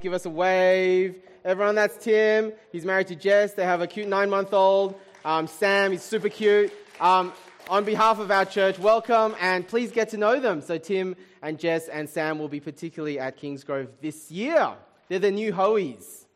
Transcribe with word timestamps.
Give 0.00 0.12
us 0.12 0.26
a 0.26 0.30
wave. 0.30 1.16
Everyone, 1.44 1.74
that's 1.74 2.02
Tim. 2.02 2.52
He's 2.72 2.84
married 2.84 3.06
to 3.08 3.16
Jess. 3.16 3.52
They 3.52 3.64
have 3.64 3.80
a 3.80 3.86
cute 3.86 4.08
nine 4.08 4.30
month 4.30 4.52
old. 4.52 4.98
Um, 5.24 5.46
Sam, 5.46 5.92
he's 5.92 6.02
super 6.02 6.28
cute. 6.28 6.72
Um, 7.00 7.32
on 7.68 7.84
behalf 7.84 8.18
of 8.18 8.30
our 8.30 8.44
church, 8.44 8.78
welcome 8.78 9.34
and 9.40 9.66
please 9.66 9.90
get 9.90 10.08
to 10.10 10.16
know 10.16 10.38
them. 10.40 10.60
So, 10.60 10.78
Tim 10.78 11.16
and 11.42 11.58
Jess 11.58 11.88
and 11.88 12.08
Sam 12.08 12.38
will 12.38 12.48
be 12.48 12.60
particularly 12.60 13.18
at 13.18 13.38
Kingsgrove 13.38 13.88
this 14.00 14.30
year. 14.30 14.72
They're 15.08 15.18
the 15.18 15.30
new 15.30 15.52
Hoeys. 15.52 16.26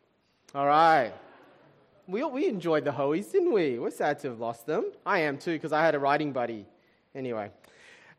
All 0.54 0.66
right. 0.66 1.12
We, 2.06 2.24
we 2.24 2.48
enjoyed 2.48 2.84
the 2.84 2.92
Hoeys, 2.92 3.30
didn't 3.32 3.52
we? 3.52 3.78
We're 3.78 3.90
sad 3.90 4.18
to 4.20 4.28
have 4.28 4.40
lost 4.40 4.66
them. 4.66 4.90
I 5.04 5.20
am 5.20 5.38
too, 5.38 5.52
because 5.52 5.72
I 5.72 5.82
had 5.84 5.94
a 5.94 5.98
riding 5.98 6.32
buddy. 6.32 6.66
Anyway. 7.14 7.50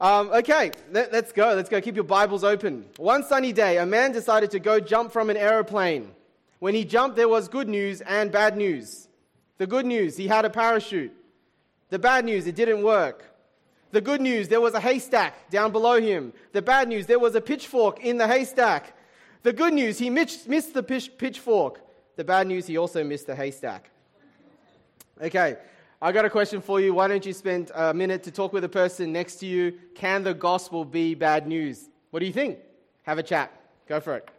Um, 0.01 0.29
okay, 0.29 0.71
let, 0.91 1.13
us 1.13 1.31
go. 1.33 1.53
Let's 1.53 1.67
go. 1.67 1.81
Keep 1.81 1.95
your 1.95 2.05
Bibles 2.05 2.43
open. 2.43 2.85
One 2.97 3.23
sunny 3.23 3.51
day, 3.51 3.77
a 3.79 3.85
man 3.85 4.13
decided 4.13 4.49
to 4.51 4.59
go 4.59 4.79
jump 4.79 5.11
from 5.11 5.29
an 5.29 5.35
aeroplane. 5.35 6.11
When 6.59 6.73
he 6.73 6.85
jumped, 6.85 7.17
there 7.17 7.27
was 7.27 7.49
good 7.49 7.67
news 7.67 7.99
and 8.01 8.31
bad 8.31 8.55
news. 8.55 9.09
The 9.57 9.67
good 9.67 9.85
news, 9.85 10.15
he 10.15 10.27
had 10.27 10.45
a 10.45 10.49
parachute. 10.49 11.11
The 11.89 11.99
bad 11.99 12.23
news, 12.23 12.47
it 12.47 12.55
didn't 12.55 12.81
work. 12.81 13.25
The 13.91 13.99
good 13.99 14.21
news, 14.21 14.47
there 14.47 14.61
was 14.61 14.73
a 14.73 14.79
haystack 14.79 15.49
down 15.49 15.71
below 15.71 15.99
him. 15.99 16.31
The 16.53 16.61
bad 16.61 16.87
news, 16.87 17.05
there 17.05 17.19
was 17.19 17.35
a 17.35 17.41
pitchfork 17.41 17.99
in 17.99 18.17
the 18.17 18.27
haystack. 18.27 18.95
The 19.43 19.51
good 19.51 19.73
news, 19.73 19.97
he 19.99 20.09
missed 20.09 20.73
the 20.73 20.83
pitchfork. 20.83 21.81
The 22.15 22.23
bad 22.23 22.47
news, 22.47 22.67
he 22.67 22.77
also 22.77 23.03
missed 23.03 23.27
the 23.27 23.35
haystack. 23.35 23.89
Okay, 25.21 25.57
I 26.01 26.13
got 26.13 26.23
a 26.23 26.29
question 26.29 26.61
for 26.61 26.79
you. 26.79 26.93
Why 26.93 27.09
don't 27.09 27.25
you 27.25 27.33
spend 27.33 27.71
a 27.75 27.93
minute 27.93 28.23
to 28.23 28.31
talk 28.31 28.53
with 28.53 28.63
the 28.63 28.69
person 28.69 29.11
next 29.11 29.35
to 29.37 29.45
you? 29.45 29.77
Can 29.95 30.23
the 30.23 30.33
gospel 30.33 30.85
be 30.85 31.13
bad 31.13 31.45
news? 31.45 31.89
What 32.11 32.21
do 32.21 32.25
you 32.25 32.31
think? 32.31 32.59
Have 33.03 33.17
a 33.17 33.23
chat. 33.23 33.51
Go 33.85 33.99
for 33.99 34.15
it. 34.15 34.29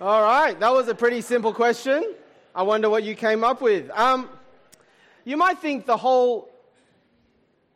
All 0.00 0.22
right, 0.22 0.58
that 0.60 0.72
was 0.72 0.86
a 0.86 0.94
pretty 0.94 1.20
simple 1.20 1.52
question. 1.52 2.14
I 2.54 2.62
wonder 2.62 2.88
what 2.88 3.02
you 3.02 3.16
came 3.16 3.42
up 3.42 3.60
with. 3.60 3.90
Um, 3.90 4.28
you 5.24 5.36
might 5.36 5.58
think 5.58 5.86
the 5.86 5.96
whole, 5.96 6.48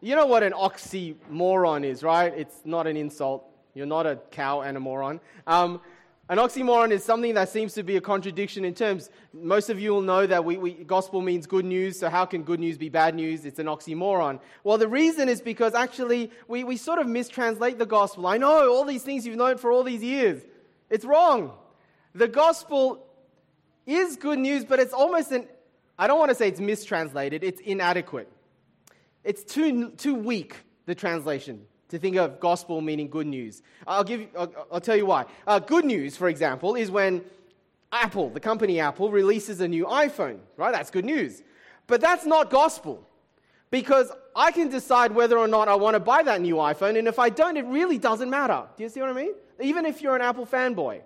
you 0.00 0.14
know 0.14 0.26
what 0.26 0.44
an 0.44 0.52
oxymoron 0.52 1.82
is, 1.84 2.04
right? 2.04 2.32
It's 2.36 2.54
not 2.64 2.86
an 2.86 2.96
insult. 2.96 3.44
You're 3.74 3.86
not 3.86 4.06
a 4.06 4.20
cow 4.30 4.60
and 4.60 4.76
a 4.76 4.80
moron. 4.80 5.18
Um, 5.48 5.80
an 6.28 6.38
oxymoron 6.38 6.92
is 6.92 7.02
something 7.02 7.34
that 7.34 7.48
seems 7.48 7.74
to 7.74 7.82
be 7.82 7.96
a 7.96 8.00
contradiction 8.00 8.64
in 8.64 8.74
terms. 8.74 9.10
Most 9.32 9.68
of 9.68 9.80
you 9.80 9.90
will 9.90 10.02
know 10.02 10.24
that 10.24 10.44
we, 10.44 10.56
we, 10.58 10.74
gospel 10.74 11.22
means 11.22 11.48
good 11.48 11.64
news, 11.64 11.98
so 11.98 12.08
how 12.08 12.24
can 12.24 12.44
good 12.44 12.60
news 12.60 12.78
be 12.78 12.88
bad 12.88 13.16
news? 13.16 13.44
It's 13.44 13.58
an 13.58 13.66
oxymoron. 13.66 14.38
Well, 14.62 14.78
the 14.78 14.86
reason 14.86 15.28
is 15.28 15.40
because 15.40 15.74
actually 15.74 16.30
we, 16.46 16.62
we 16.62 16.76
sort 16.76 17.00
of 17.00 17.08
mistranslate 17.08 17.78
the 17.78 17.86
gospel. 17.86 18.28
I 18.28 18.38
know 18.38 18.72
all 18.72 18.84
these 18.84 19.02
things 19.02 19.26
you've 19.26 19.34
known 19.34 19.58
for 19.58 19.72
all 19.72 19.82
these 19.82 20.04
years. 20.04 20.40
It's 20.88 21.04
wrong. 21.04 21.54
The 22.14 22.28
gospel 22.28 23.06
is 23.86 24.16
good 24.16 24.38
news, 24.38 24.64
but 24.64 24.78
it's 24.78 24.92
almost 24.92 25.32
an, 25.32 25.48
I 25.98 26.06
don't 26.06 26.18
want 26.18 26.30
to 26.30 26.34
say 26.34 26.48
it's 26.48 26.60
mistranslated, 26.60 27.42
it's 27.42 27.60
inadequate. 27.60 28.30
It's 29.24 29.42
too, 29.44 29.90
too 29.92 30.14
weak, 30.14 30.56
the 30.86 30.94
translation, 30.94 31.64
to 31.88 31.98
think 31.98 32.16
of 32.16 32.40
gospel 32.40 32.80
meaning 32.80 33.08
good 33.08 33.26
news. 33.26 33.62
I'll, 33.86 34.04
give, 34.04 34.26
I'll, 34.38 34.52
I'll 34.72 34.80
tell 34.80 34.96
you 34.96 35.06
why. 35.06 35.26
Uh, 35.46 35.58
good 35.58 35.84
news, 35.84 36.16
for 36.16 36.28
example, 36.28 36.74
is 36.74 36.90
when 36.90 37.24
Apple, 37.92 38.30
the 38.30 38.40
company 38.40 38.80
Apple, 38.80 39.10
releases 39.10 39.60
a 39.60 39.68
new 39.68 39.84
iPhone, 39.86 40.38
right? 40.56 40.72
That's 40.72 40.90
good 40.90 41.04
news. 41.04 41.42
But 41.86 42.00
that's 42.00 42.26
not 42.26 42.50
gospel. 42.50 43.06
Because 43.70 44.12
I 44.36 44.52
can 44.52 44.68
decide 44.68 45.12
whether 45.12 45.38
or 45.38 45.48
not 45.48 45.68
I 45.68 45.74
want 45.76 45.94
to 45.94 46.00
buy 46.00 46.22
that 46.24 46.40
new 46.40 46.56
iPhone, 46.56 46.98
and 46.98 47.08
if 47.08 47.18
I 47.18 47.30
don't, 47.30 47.56
it 47.56 47.64
really 47.66 47.96
doesn't 47.96 48.28
matter. 48.28 48.64
Do 48.76 48.82
you 48.82 48.88
see 48.88 49.00
what 49.00 49.08
I 49.08 49.14
mean? 49.14 49.32
Even 49.60 49.86
if 49.86 50.02
you're 50.02 50.16
an 50.16 50.22
Apple 50.22 50.46
fanboy. 50.46 51.00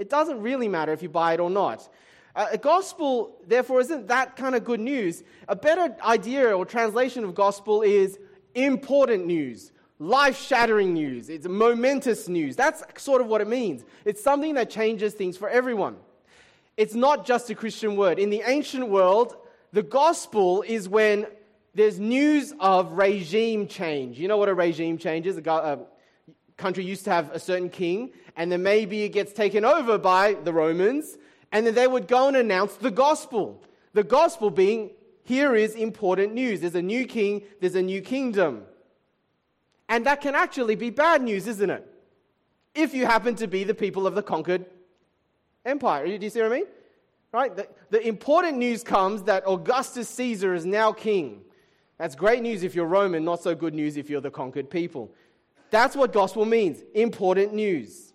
It 0.00 0.08
doesn't 0.08 0.40
really 0.40 0.66
matter 0.66 0.92
if 0.92 1.02
you 1.02 1.08
buy 1.10 1.34
it 1.34 1.40
or 1.40 1.50
not. 1.50 1.88
Uh, 2.34 2.46
a 2.52 2.58
gospel, 2.58 3.36
therefore, 3.46 3.80
isn't 3.80 4.08
that 4.08 4.36
kind 4.36 4.54
of 4.54 4.64
good 4.64 4.80
news. 4.80 5.22
A 5.46 5.54
better 5.54 5.94
idea 6.02 6.56
or 6.56 6.64
translation 6.64 7.22
of 7.22 7.34
gospel 7.34 7.82
is 7.82 8.18
important 8.54 9.26
news, 9.26 9.72
life 9.98 10.40
shattering 10.40 10.94
news. 10.94 11.28
It's 11.28 11.46
momentous 11.46 12.28
news. 12.28 12.56
That's 12.56 12.82
sort 12.96 13.20
of 13.20 13.26
what 13.26 13.40
it 13.40 13.48
means. 13.48 13.84
It's 14.04 14.22
something 14.22 14.54
that 14.54 14.70
changes 14.70 15.12
things 15.14 15.36
for 15.36 15.48
everyone. 15.48 15.96
It's 16.76 16.94
not 16.94 17.26
just 17.26 17.50
a 17.50 17.54
Christian 17.54 17.96
word. 17.96 18.18
In 18.18 18.30
the 18.30 18.42
ancient 18.46 18.88
world, 18.88 19.36
the 19.72 19.82
gospel 19.82 20.62
is 20.62 20.88
when 20.88 21.26
there's 21.74 22.00
news 22.00 22.54
of 22.58 22.92
regime 22.92 23.68
change. 23.68 24.18
You 24.18 24.28
know 24.28 24.38
what 24.38 24.48
a 24.48 24.54
regime 24.54 24.96
change 24.98 25.26
is? 25.26 25.36
A, 25.36 25.78
country 26.60 26.84
used 26.84 27.04
to 27.04 27.10
have 27.10 27.30
a 27.32 27.38
certain 27.38 27.70
king, 27.70 28.10
and 28.36 28.52
then 28.52 28.62
maybe 28.62 29.02
it 29.02 29.10
gets 29.10 29.32
taken 29.32 29.64
over 29.64 29.98
by 29.98 30.34
the 30.34 30.52
Romans, 30.52 31.16
and 31.52 31.66
then 31.66 31.74
they 31.74 31.86
would 31.86 32.06
go 32.06 32.28
and 32.28 32.36
announce 32.36 32.76
the 32.76 32.90
gospel. 32.90 33.62
The 33.92 34.04
gospel 34.04 34.50
being, 34.50 34.90
here 35.24 35.56
is 35.56 35.74
important 35.74 36.34
news. 36.34 36.60
There's 36.60 36.74
a 36.74 36.82
new 36.82 37.04
king, 37.06 37.42
there's 37.60 37.74
a 37.74 37.82
new 37.82 38.00
kingdom. 38.00 38.62
And 39.88 40.06
that 40.06 40.20
can 40.20 40.34
actually 40.34 40.76
be 40.76 40.90
bad 40.90 41.22
news, 41.22 41.48
isn't 41.48 41.70
it? 41.70 41.86
If 42.74 42.94
you 42.94 43.06
happen 43.06 43.34
to 43.36 43.48
be 43.48 43.64
the 43.64 43.74
people 43.74 44.06
of 44.06 44.14
the 44.14 44.22
conquered 44.22 44.64
empire. 45.64 46.06
Do 46.06 46.24
you 46.24 46.30
see 46.30 46.40
what 46.40 46.52
I 46.52 46.54
mean? 46.54 46.66
Right? 47.32 47.56
The, 47.56 47.68
the 47.90 48.06
important 48.06 48.58
news 48.58 48.82
comes 48.82 49.24
that 49.24 49.42
Augustus 49.46 50.08
Caesar 50.10 50.54
is 50.54 50.64
now 50.64 50.92
king. 50.92 51.42
That's 51.98 52.14
great 52.14 52.42
news 52.42 52.62
if 52.62 52.74
you're 52.74 52.86
Roman, 52.86 53.24
not 53.24 53.42
so 53.42 53.54
good 53.54 53.74
news 53.74 53.96
if 53.96 54.08
you're 54.08 54.20
the 54.20 54.30
conquered 54.30 54.70
people. 54.70 55.12
That's 55.70 55.96
what 55.96 56.12
gospel 56.12 56.44
means 56.44 56.82
important 56.94 57.54
news. 57.54 58.12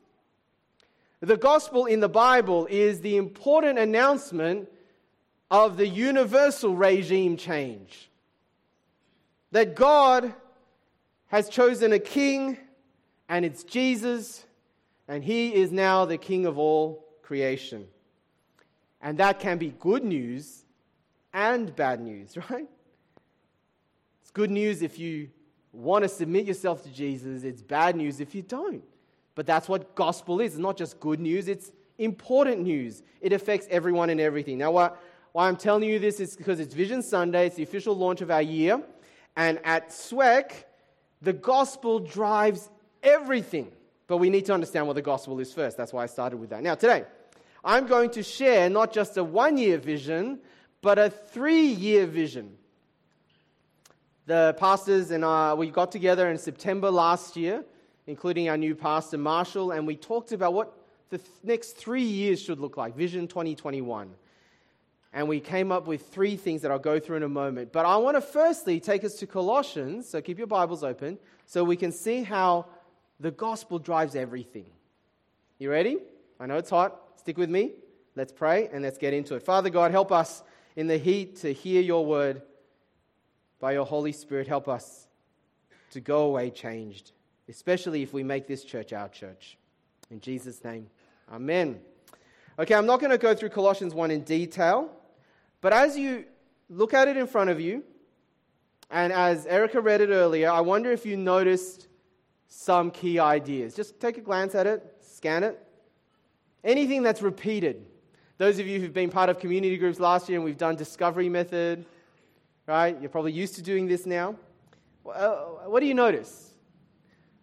The 1.22 1.38
gospel 1.38 1.86
in 1.86 2.02
the 2.02 2.10
Bible 2.10 2.68
is 2.70 3.02
the 3.02 3.18
important 3.18 3.80
announcement 3.80 4.70
of 5.50 5.78
the 5.78 5.88
universal 5.88 6.76
regime 6.76 7.38
change. 7.38 8.10
That 9.52 9.76
God 9.76 10.34
has 11.28 11.50
chosen 11.50 11.94
a 11.94 12.00
king, 12.00 12.58
and 13.30 13.46
it's 13.46 13.64
Jesus, 13.64 14.46
and 15.08 15.24
he 15.24 15.54
is 15.56 15.72
now 15.72 16.06
the 16.06 16.18
king 16.18 16.46
of 16.46 16.58
all 16.58 17.06
creation. 17.22 17.88
And 19.02 19.18
that 19.20 19.40
can 19.40 19.58
be 19.58 19.74
good 19.80 20.04
news 20.04 20.66
and 21.34 21.76
bad 21.76 22.02
news, 22.02 22.38
right? 22.50 22.68
It's 24.22 24.32
good 24.32 24.52
news 24.52 24.82
if 24.82 25.00
you 25.00 25.30
want 25.76 26.04
to 26.04 26.10
submit 26.10 26.46
yourself 26.46 26.84
to 26.84 26.90
Jesus, 26.90 27.44
it's 27.44 27.62
bad 27.62 27.96
news 27.96 28.20
if 28.20 28.34
you 28.34 28.42
don't. 28.42 28.84
But 29.36 29.46
that's 29.46 29.68
what 29.68 29.96
gospel 29.96 30.40
is. 30.40 30.54
It's 30.54 30.60
not 30.60 30.78
just 30.78 31.00
good 31.00 31.20
news, 31.20 31.48
it's 31.48 31.72
important 31.98 32.62
news. 32.62 33.04
It 33.22 33.34
affects 33.34 33.68
everyone 33.70 34.10
and 34.10 34.20
everything. 34.20 34.58
Now, 34.58 34.72
why, 34.72 34.92
why 35.34 35.48
I'm 35.48 35.58
telling 35.58 35.90
you 35.90 36.00
this 36.00 36.20
is 36.20 36.36
because 36.36 36.60
it's 36.60 36.74
Vision 36.74 37.02
Sunday, 37.02 37.48
it's 37.48 37.56
the 37.56 37.64
official 37.64 37.96
launch 37.96 38.22
of 38.22 38.32
our 38.32 38.42
year. 38.42 38.82
And 39.36 39.60
at 39.66 39.90
SWEC, 39.90 40.52
the 41.22 41.34
gospel 41.34 42.00
drives 42.00 42.70
everything. 43.04 43.72
But 44.08 44.18
we 44.18 44.30
need 44.30 44.46
to 44.46 44.54
understand 44.54 44.88
what 44.88 44.94
the 44.94 45.02
gospel 45.02 45.40
is 45.40 45.54
first. 45.54 45.78
That's 45.78 45.92
why 45.92 46.04
I 46.04 46.06
started 46.06 46.38
with 46.38 46.52
that. 46.52 46.64
Now, 46.64 46.76
today, 46.76 47.06
I'm 47.64 47.88
going 47.88 48.12
to 48.12 48.24
share 48.24 48.70
not 48.70 48.94
just 48.94 49.18
a 49.18 49.24
one 49.24 49.58
year 49.58 49.78
vision, 49.78 50.40
but 50.82 51.00
a 51.00 51.10
three 51.10 51.66
year 51.68 52.06
vision 52.06 52.56
the 54.26 54.56
pastors 54.58 55.12
and 55.12 55.24
I, 55.24 55.54
we 55.54 55.70
got 55.70 55.92
together 55.92 56.30
in 56.30 56.38
September 56.38 56.90
last 56.90 57.36
year, 57.36 57.64
including 58.08 58.50
our 58.50 58.58
new 58.58 58.76
pastor, 58.76 59.18
Marshall, 59.18 59.72
and 59.72 59.86
we 59.86 59.96
talked 59.96 60.32
about 60.32 60.54
what 60.54 60.74
the 61.10 61.18
th- 61.20 61.30
next 61.44 61.78
three 61.78 62.04
years 62.04 62.42
should 62.42 62.60
look 62.60 62.78
like, 62.78 62.96
Vision 62.96 63.28
2021. 63.28 64.10
And 65.14 65.30
we 65.30 65.40
came 65.40 65.72
up 65.72 65.88
with 65.88 66.08
three 66.08 66.36
things 66.36 66.62
that 66.64 66.72
I'll 66.72 66.80
go 66.80 67.00
through 67.00 67.18
in 67.18 67.24
a 67.24 67.30
moment. 67.30 67.72
But 67.72 67.86
I 67.86 67.96
want 67.98 68.18
to 68.18 68.22
firstly 68.22 68.80
take 68.80 69.04
us 69.04 69.16
to 69.16 69.28
Colossians, 69.28 70.10
so 70.10 70.22
keep 70.22 70.38
your 70.38 70.48
Bibles 70.48 70.84
open, 70.84 71.20
so 71.46 71.64
we 71.64 71.78
can 71.78 71.92
see 71.92 72.24
how 72.24 72.66
the 73.20 73.32
gospel 73.32 73.80
drives 73.80 74.16
everything. 74.16 74.66
You 75.60 75.72
ready? 75.72 76.00
I 76.40 76.48
know 76.48 76.58
it's 76.58 76.70
hot. 76.70 77.00
Stick 77.18 77.38
with 77.38 77.50
me. 77.50 77.74
Let's 78.16 78.34
pray 78.34 78.70
and 78.74 78.84
let's 78.84 78.98
get 78.98 79.14
into 79.14 79.36
it. 79.36 79.44
Father 79.44 79.70
God, 79.70 79.92
help 79.92 80.12
us 80.12 80.44
in 80.76 80.88
the 80.88 80.98
heat 80.98 81.38
to 81.38 81.54
hear 81.54 81.82
your 81.82 82.06
word. 82.06 82.42
By 83.60 83.74
your 83.74 83.86
Holy 83.86 84.12
Spirit, 84.12 84.48
help 84.48 84.68
us 84.68 85.08
to 85.92 86.02
go 86.02 86.24
away 86.24 86.50
changed, 86.50 87.12
especially 87.48 88.04
if 88.04 88.14
we 88.14 88.24
make 88.24 88.48
this 88.48 88.64
church 88.64 88.94
our 88.94 89.10
church. 89.10 89.58
In 90.12 90.20
Jesus' 90.20 90.64
name, 90.64 90.88
amen. 91.32 91.80
Okay, 92.60 92.74
I'm 92.74 92.86
not 92.86 93.00
going 93.00 93.12
to 93.12 93.18
go 93.18 93.34
through 93.34 93.50
Colossians 93.50 93.94
1 93.94 94.12
in 94.12 94.22
detail, 94.22 94.90
but 95.62 95.74
as 95.74 95.98
you 95.98 96.26
look 96.70 96.94
at 96.94 97.08
it 97.08 97.18
in 97.18 97.28
front 97.28 97.50
of 97.50 97.60
you, 97.60 97.84
and 98.92 99.12
as 99.12 99.46
Erica 99.46 99.82
read 99.82 100.02
it 100.02 100.10
earlier, 100.10 100.50
I 100.50 100.62
wonder 100.62 100.92
if 100.92 101.06
you 101.06 101.18
noticed 101.18 101.88
some 102.48 102.92
key 102.92 103.20
ideas. 103.20 103.74
Just 103.76 104.00
take 104.00 104.18
a 104.18 104.22
glance 104.22 104.56
at 104.56 104.68
it, 104.68 104.84
scan 105.02 105.44
it. 105.44 105.60
Anything 106.64 107.04
that's 107.04 107.22
repeated. 107.22 107.86
Those 108.38 108.60
of 108.60 108.68
you 108.68 108.80
who've 108.80 108.94
been 108.94 109.10
part 109.10 109.30
of 109.30 109.40
community 109.40 109.78
groups 109.78 110.00
last 110.00 110.30
year 110.30 110.38
and 110.38 110.46
we've 110.46 110.58
done 110.58 110.76
discovery 110.76 111.30
method, 111.30 111.86
right? 112.68 113.00
You're 113.00 113.10
probably 113.10 113.32
used 113.32 113.56
to 113.56 113.62
doing 113.62 113.88
this 113.88 114.06
now. 114.06 114.36
Uh, 115.06 115.36
what 115.68 115.80
do 115.82 115.86
you 115.86 115.94
notice? 115.94 116.54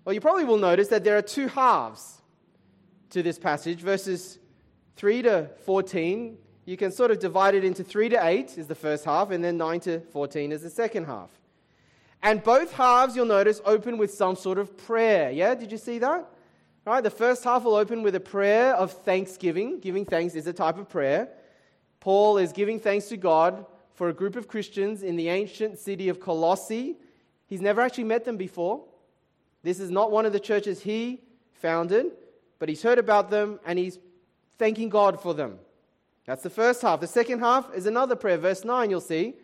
Well, 0.04 0.14
you 0.14 0.20
probably 0.20 0.44
will 0.44 0.58
notice 0.58 0.88
that 0.88 1.04
there 1.04 1.16
are 1.16 1.22
two 1.22 1.46
halves 1.48 2.20
to 3.10 3.22
this 3.22 3.38
passage. 3.38 3.80
Verses 3.80 4.38
3 4.96 5.22
to 5.22 5.50
14, 5.64 6.36
you 6.64 6.76
can 6.76 6.90
sort 6.90 7.10
of 7.10 7.20
divide 7.20 7.54
it 7.54 7.64
into 7.64 7.84
3 7.84 8.08
to 8.10 8.24
8 8.26 8.58
is 8.58 8.66
the 8.66 8.74
first 8.74 9.04
half, 9.04 9.30
and 9.30 9.44
then 9.44 9.56
9 9.56 9.80
to 9.80 10.00
14 10.00 10.52
is 10.52 10.62
the 10.62 10.70
second 10.70 11.04
half. 11.04 11.30
And 12.22 12.42
both 12.42 12.72
halves, 12.72 13.16
you'll 13.16 13.26
notice, 13.26 13.60
open 13.64 13.98
with 13.98 14.12
some 14.12 14.36
sort 14.36 14.58
of 14.58 14.76
prayer. 14.76 15.30
Yeah, 15.30 15.54
did 15.54 15.72
you 15.72 15.78
see 15.78 15.98
that? 15.98 16.28
Right, 16.84 17.00
the 17.00 17.10
first 17.10 17.44
half 17.44 17.62
will 17.62 17.76
open 17.76 18.02
with 18.02 18.16
a 18.16 18.20
prayer 18.20 18.74
of 18.74 18.90
thanksgiving. 18.90 19.78
Giving 19.78 20.04
thanks 20.04 20.34
is 20.34 20.48
a 20.48 20.52
type 20.52 20.78
of 20.78 20.88
prayer. 20.88 21.28
Paul 22.00 22.38
is 22.38 22.52
giving 22.52 22.80
thanks 22.80 23.06
to 23.08 23.16
God 23.16 23.64
for 23.94 24.08
a 24.08 24.12
group 24.12 24.36
of 24.36 24.48
Christians 24.48 25.02
in 25.02 25.16
the 25.16 25.28
ancient 25.28 25.78
city 25.78 26.08
of 26.08 26.20
Colossae. 26.20 26.96
He's 27.46 27.60
never 27.60 27.80
actually 27.80 28.04
met 28.04 28.24
them 28.24 28.36
before. 28.36 28.84
This 29.62 29.78
is 29.78 29.90
not 29.90 30.10
one 30.10 30.26
of 30.26 30.32
the 30.32 30.40
churches 30.40 30.82
he 30.82 31.20
founded, 31.52 32.06
but 32.58 32.68
he's 32.68 32.82
heard 32.82 32.98
about 32.98 33.30
them 33.30 33.60
and 33.66 33.78
he's 33.78 33.98
thanking 34.58 34.88
God 34.88 35.20
for 35.20 35.34
them. 35.34 35.58
That's 36.24 36.42
the 36.42 36.50
first 36.50 36.82
half. 36.82 37.00
The 37.00 37.06
second 37.06 37.40
half 37.40 37.72
is 37.74 37.86
another 37.86 38.16
prayer. 38.16 38.38
Verse 38.38 38.64
9, 38.64 38.90
you'll 38.90 39.00
see. 39.00 39.34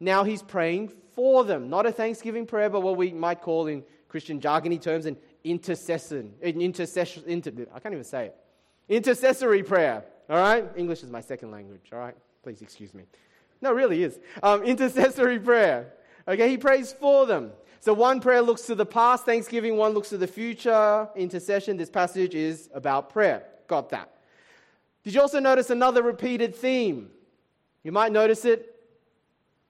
Now 0.00 0.24
he's 0.24 0.42
praying 0.42 0.92
for 1.14 1.44
them. 1.44 1.70
Not 1.70 1.86
a 1.86 1.92
thanksgiving 1.92 2.46
prayer, 2.46 2.68
but 2.68 2.80
what 2.80 2.96
we 2.96 3.12
might 3.12 3.40
call 3.40 3.66
in 3.66 3.82
Christian 4.08 4.40
jargony 4.40 4.80
terms 4.80 5.06
an 5.06 5.16
intercession. 5.44 6.34
An 6.42 6.60
intercession 6.60 7.24
inter, 7.26 7.50
I 7.74 7.80
can't 7.80 7.94
even 7.94 8.04
say 8.04 8.26
it. 8.26 8.36
Intercessory 8.88 9.62
prayer. 9.62 10.04
All 10.28 10.36
right? 10.36 10.64
English 10.76 11.02
is 11.02 11.10
my 11.10 11.20
second 11.20 11.50
language. 11.50 11.90
All 11.92 11.98
right? 11.98 12.16
Please 12.42 12.60
excuse 12.60 12.92
me. 12.94 13.04
No, 13.64 13.72
really 13.72 14.04
is. 14.04 14.20
Um, 14.42 14.62
intercessory 14.72 15.40
prayer. 15.40 15.94
Okay, 16.28 16.50
he 16.50 16.58
prays 16.58 16.92
for 16.92 17.26
them. 17.26 17.50
So 17.80 17.92
one 17.92 18.20
prayer 18.20 18.42
looks 18.42 18.62
to 18.62 18.74
the 18.74 18.86
past, 18.86 19.24
thanksgiving, 19.24 19.76
one 19.76 19.92
looks 19.92 20.10
to 20.10 20.18
the 20.18 20.26
future, 20.26 21.08
intercession. 21.16 21.76
This 21.76 21.90
passage 21.90 22.34
is 22.34 22.70
about 22.72 23.10
prayer. 23.10 23.44
Got 23.66 23.90
that. 23.90 24.10
Did 25.02 25.14
you 25.14 25.20
also 25.20 25.38
notice 25.38 25.68
another 25.68 26.02
repeated 26.02 26.54
theme? 26.54 27.10
You 27.82 27.92
might 27.92 28.12
notice 28.12 28.44
it. 28.44 28.70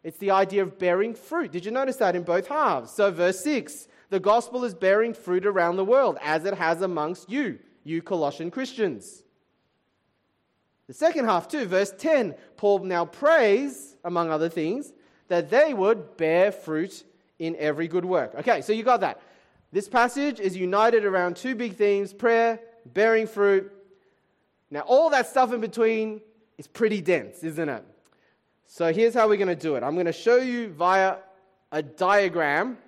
It's 0.05 0.19
the 0.19 0.32
idea 0.32 0.62
of 0.62 0.79
bearing 0.79 1.14
fruit. 1.14 1.50
Did 1.50 1.64
you 1.64 1.70
notice 1.73 1.96
that 1.96 2.14
in 2.14 2.23
both 2.23 2.46
halves? 2.46 2.93
So, 2.93 3.11
verse 3.11 3.41
6 3.41 3.88
the 4.11 4.20
gospel 4.20 4.64
is 4.64 4.75
bearing 4.75 5.12
fruit 5.12 5.44
around 5.44 5.76
the 5.76 5.85
world, 5.85 6.19
as 6.20 6.44
it 6.44 6.55
has 6.55 6.82
amongst 6.82 7.29
you, 7.29 7.58
you 7.82 8.00
Colossian 8.00 8.50
Christians. 8.50 9.24
The 10.87 10.95
second 10.95 11.25
half, 11.25 11.49
too, 11.49 11.65
verse 11.67 11.93
10, 11.97 12.35
Paul 12.57 12.81
now 12.81 13.07
prays, 13.07 13.97
among 14.05 14.31
other 14.31 14.49
things, 14.49 14.93
that 15.29 15.49
they 15.49 15.73
would 15.73 16.17
bear 16.17 16.53
fruit 16.53 17.05
in 17.39 17.57
every 17.57 17.89
good 17.89 18.05
work. 18.05 18.35
Okay, 18.35 18.61
so 18.61 18.73
you 18.73 18.83
got 18.83 19.01
that. 19.01 19.21
This 19.73 19.89
passage 19.89 20.41
is 20.41 20.57
united 20.57 21.05
around 21.05 21.37
two 21.37 21.55
big 21.55 21.75
themes 21.75 22.13
prayer, 22.13 22.61
bearing 22.87 23.27
fruit. 23.27 23.73
Now, 24.71 24.81
all 24.81 25.11
that 25.11 25.27
stuff 25.27 25.53
in 25.53 25.61
between 25.61 26.21
is 26.59 26.67
pretty 26.67 27.01
dense, 27.01 27.43
isn't 27.43 27.69
it? 27.69 27.85
So, 28.67 28.93
here's 28.93 29.15
how 29.15 29.29
we're 29.29 29.37
going 29.37 29.49
to 29.49 29.57
do 29.57 29.77
it 29.77 29.83
I'm 29.83 29.95
going 29.95 30.07
to 30.07 30.13
show 30.13 30.37
you 30.37 30.69
via 30.69 31.17
a 31.73 31.83
diagram 31.83 32.79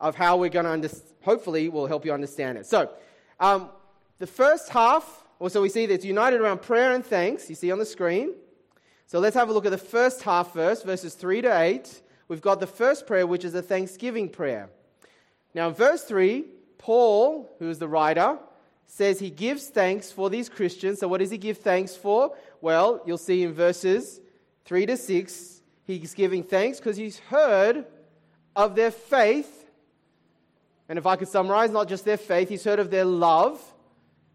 of 0.00 0.14
how 0.14 0.36
we're 0.36 0.50
going 0.50 0.64
to 0.64 0.70
understand, 0.70 1.14
hopefully, 1.22 1.68
will 1.68 1.86
help 1.86 2.04
you 2.04 2.12
understand 2.12 2.58
it. 2.58 2.66
So, 2.66 2.90
um, 3.38 3.70
the 4.18 4.26
first 4.26 4.68
half, 4.68 5.19
also 5.40 5.60
we 5.60 5.68
see 5.68 5.86
that 5.86 5.94
it's 5.94 6.04
united 6.04 6.40
around 6.40 6.62
prayer 6.62 6.92
and 6.94 7.04
thanks, 7.04 7.48
you 7.48 7.56
see 7.56 7.72
on 7.72 7.80
the 7.80 7.84
screen. 7.84 8.34
So, 9.06 9.18
let's 9.18 9.34
have 9.34 9.48
a 9.48 9.52
look 9.52 9.66
at 9.66 9.72
the 9.72 9.78
first 9.78 10.22
half 10.22 10.52
first, 10.52 10.84
verses 10.84 11.14
3 11.14 11.42
to 11.42 11.60
8. 11.60 12.02
We've 12.28 12.40
got 12.40 12.60
the 12.60 12.68
first 12.68 13.08
prayer, 13.08 13.26
which 13.26 13.44
is 13.44 13.54
a 13.54 13.62
thanksgiving 13.62 14.28
prayer. 14.28 14.70
Now, 15.52 15.68
in 15.68 15.74
verse 15.74 16.04
3, 16.04 16.44
Paul, 16.78 17.50
who 17.58 17.68
is 17.68 17.80
the 17.80 17.88
writer, 17.88 18.38
says 18.86 19.18
he 19.18 19.30
gives 19.30 19.66
thanks 19.66 20.12
for 20.12 20.30
these 20.30 20.48
Christians. 20.48 21.00
So, 21.00 21.08
what 21.08 21.18
does 21.18 21.30
he 21.30 21.38
give 21.38 21.58
thanks 21.58 21.96
for? 21.96 22.36
Well, 22.60 23.02
you'll 23.04 23.18
see 23.18 23.42
in 23.42 23.52
verses 23.52 24.20
3 24.66 24.86
to 24.86 24.96
6, 24.96 25.62
he's 25.84 26.14
giving 26.14 26.44
thanks 26.44 26.78
because 26.78 26.96
he's 26.96 27.18
heard 27.18 27.84
of 28.54 28.76
their 28.76 28.92
faith 28.92 29.60
and 30.90 30.98
if 30.98 31.06
I 31.06 31.14
could 31.14 31.28
summarize, 31.28 31.70
not 31.70 31.88
just 31.88 32.04
their 32.04 32.16
faith, 32.16 32.48
he's 32.48 32.64
heard 32.64 32.80
of 32.80 32.90
their 32.90 33.04
love 33.04 33.62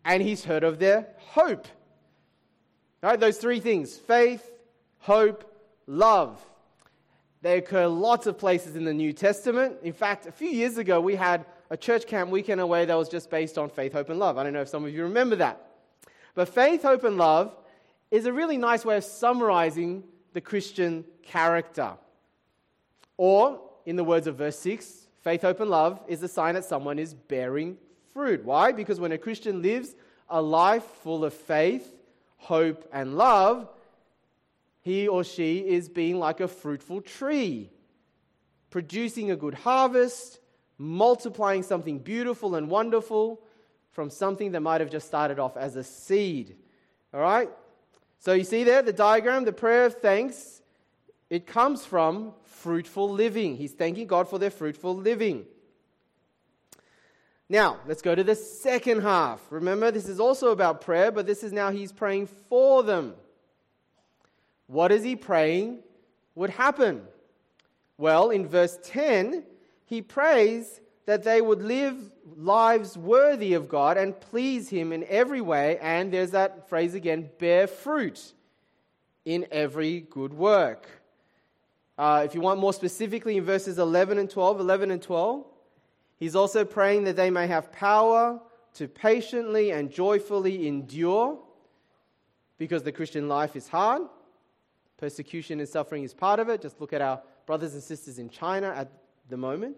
and 0.05 0.21
he's 0.21 0.45
heard 0.45 0.63
of 0.63 0.79
their 0.79 1.07
hope. 1.17 1.67
Right, 3.01 3.19
those 3.19 3.37
three 3.37 3.59
things 3.59 3.97
faith, 3.97 4.49
hope, 4.99 5.43
love. 5.87 6.39
They 7.41 7.57
occur 7.57 7.87
lots 7.87 8.25
of 8.25 8.37
places 8.37 8.75
in 8.75 8.85
the 8.85 8.93
New 8.93 9.13
Testament. 9.13 9.77
In 9.83 9.93
fact, 9.93 10.25
a 10.25 10.31
few 10.31 10.49
years 10.49 10.77
ago, 10.77 10.99
we 11.01 11.15
had 11.15 11.45
a 11.69 11.77
church 11.77 12.07
camp 12.07 12.31
weekend 12.31 12.61
away 12.61 12.85
that 12.85 12.95
was 12.95 13.09
just 13.09 13.29
based 13.29 13.57
on 13.57 13.69
faith, 13.69 13.93
hope, 13.93 14.09
and 14.09 14.17
love. 14.17 14.37
I 14.37 14.43
don't 14.43 14.53
know 14.53 14.61
if 14.61 14.69
some 14.69 14.85
of 14.85 14.93
you 14.93 15.03
remember 15.03 15.35
that. 15.35 15.61
But 16.33 16.49
faith, 16.49 16.83
hope, 16.83 17.03
and 17.03 17.17
love 17.17 17.55
is 18.09 18.25
a 18.25 18.33
really 18.33 18.57
nice 18.57 18.85
way 18.85 18.97
of 18.97 19.03
summarizing 19.03 20.03
the 20.33 20.41
Christian 20.41 21.05
character. 21.21 21.93
Or, 23.17 23.59
in 23.85 23.95
the 23.95 24.03
words 24.03 24.25
of 24.25 24.37
verse 24.37 24.57
6, 24.59 25.05
Faith, 25.21 25.41
hope, 25.41 25.59
and 25.59 25.71
love 25.71 25.99
is 26.07 26.21
a 26.21 26.27
sign 26.27 26.53
that 26.53 26.65
someone 26.65 26.99
is 26.99 27.15
bearing 27.15 27.77
fruit. 28.15 28.45
Why? 28.45 28.71
Because 28.71 28.97
when 28.97 29.11
a 29.11 29.17
Christian 29.17 29.61
lives 29.61 29.93
a 30.29 30.41
life 30.41 30.85
full 31.03 31.25
of 31.25 31.33
faith, 31.33 31.93
hope, 32.37 32.87
and 32.93 33.17
love, 33.17 33.67
he 34.81 35.09
or 35.09 35.25
she 35.25 35.59
is 35.59 35.89
being 35.89 36.17
like 36.17 36.39
a 36.39 36.47
fruitful 36.47 37.01
tree, 37.01 37.69
producing 38.69 39.31
a 39.31 39.35
good 39.35 39.53
harvest, 39.53 40.39
multiplying 40.77 41.61
something 41.61 41.99
beautiful 41.99 42.55
and 42.55 42.69
wonderful 42.69 43.41
from 43.91 44.09
something 44.09 44.53
that 44.53 44.61
might 44.61 44.79
have 44.79 44.89
just 44.89 45.07
started 45.07 45.37
off 45.37 45.57
as 45.57 45.75
a 45.75 45.83
seed. 45.83 46.55
All 47.13 47.19
right? 47.19 47.49
So 48.19 48.31
you 48.31 48.45
see 48.45 48.63
there 48.63 48.81
the 48.81 48.93
diagram, 48.93 49.43
the 49.43 49.51
prayer 49.51 49.85
of 49.85 49.95
thanks, 49.95 50.61
it 51.29 51.45
comes 51.45 51.85
from 51.85 52.33
fruitful 52.43 53.11
living. 53.11 53.57
He's 53.57 53.73
thanking 53.73 54.07
God 54.07 54.29
for 54.29 54.39
their 54.39 54.51
fruitful 54.51 54.95
living. 54.95 55.45
Now, 57.47 57.79
let's 57.87 58.01
go 58.01 58.15
to 58.15 58.23
the 58.23 58.35
second 58.35 59.01
half. 59.01 59.39
Remember, 59.51 59.91
this 59.91 60.09
is 60.09 60.19
also 60.19 60.51
about 60.51 60.81
prayer, 60.81 61.11
but 61.11 61.27
this 61.27 61.43
is 61.43 61.51
now 61.51 61.71
he's 61.71 61.91
praying 61.91 62.27
for 62.49 62.81
them. 62.81 63.13
What 64.67 64.91
is 64.91 65.03
he 65.03 65.15
praying 65.15 65.79
would 66.33 66.49
happen? 66.49 67.03
Well, 67.97 68.31
in 68.31 68.47
verse 68.47 68.77
10, 68.83 69.43
he 69.85 70.01
prays 70.01 70.81
that 71.05 71.23
they 71.23 71.39
would 71.39 71.61
live 71.61 71.95
lives 72.35 72.97
worthy 72.97 73.53
of 73.53 73.69
God 73.69 73.97
and 73.97 74.19
please 74.19 74.67
him 74.69 74.91
in 74.91 75.05
every 75.07 75.41
way, 75.41 75.77
and 75.79 76.11
there's 76.11 76.31
that 76.31 76.67
phrase 76.67 76.95
again 76.95 77.29
bear 77.37 77.67
fruit 77.67 78.33
in 79.23 79.45
every 79.51 80.01
good 80.01 80.33
work. 80.33 80.87
Uh, 81.97 82.23
if 82.25 82.33
you 82.33 82.41
want 82.41 82.59
more 82.59 82.73
specifically, 82.73 83.37
in 83.37 83.43
verses 83.43 83.77
11 83.77 84.17
and 84.17 84.29
12, 84.29 84.59
11 84.59 84.91
and 84.91 85.01
12, 85.01 85.45
he's 86.17 86.35
also 86.35 86.65
praying 86.65 87.05
that 87.05 87.15
they 87.15 87.29
may 87.29 87.47
have 87.47 87.71
power 87.71 88.39
to 88.75 88.87
patiently 88.87 89.71
and 89.71 89.91
joyfully 89.91 90.67
endure 90.67 91.39
because 92.57 92.83
the 92.83 92.91
Christian 92.91 93.27
life 93.27 93.55
is 93.55 93.67
hard. 93.67 94.03
Persecution 94.97 95.59
and 95.59 95.67
suffering 95.67 96.03
is 96.03 96.13
part 96.13 96.39
of 96.39 96.49
it. 96.49 96.61
Just 96.61 96.79
look 96.79 96.93
at 96.93 97.01
our 97.01 97.21
brothers 97.45 97.73
and 97.73 97.83
sisters 97.83 98.19
in 98.19 98.29
China 98.29 98.67
at 98.67 98.89
the 99.29 99.37
moment. 99.37 99.77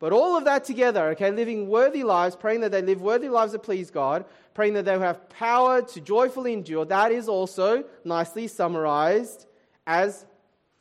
But 0.00 0.12
all 0.12 0.36
of 0.36 0.44
that 0.44 0.64
together, 0.64 1.08
okay, 1.10 1.30
living 1.30 1.68
worthy 1.68 2.02
lives, 2.02 2.36
praying 2.36 2.60
that 2.60 2.72
they 2.72 2.82
live 2.82 3.00
worthy 3.00 3.28
lives 3.28 3.52
that 3.52 3.60
please 3.62 3.90
God, 3.90 4.24
praying 4.52 4.74
that 4.74 4.84
they 4.84 4.98
have 4.98 5.28
power 5.30 5.80
to 5.82 6.00
joyfully 6.00 6.52
endure, 6.52 6.84
that 6.84 7.12
is 7.12 7.28
also 7.28 7.84
nicely 8.04 8.46
summarized 8.48 9.46
as 9.86 10.26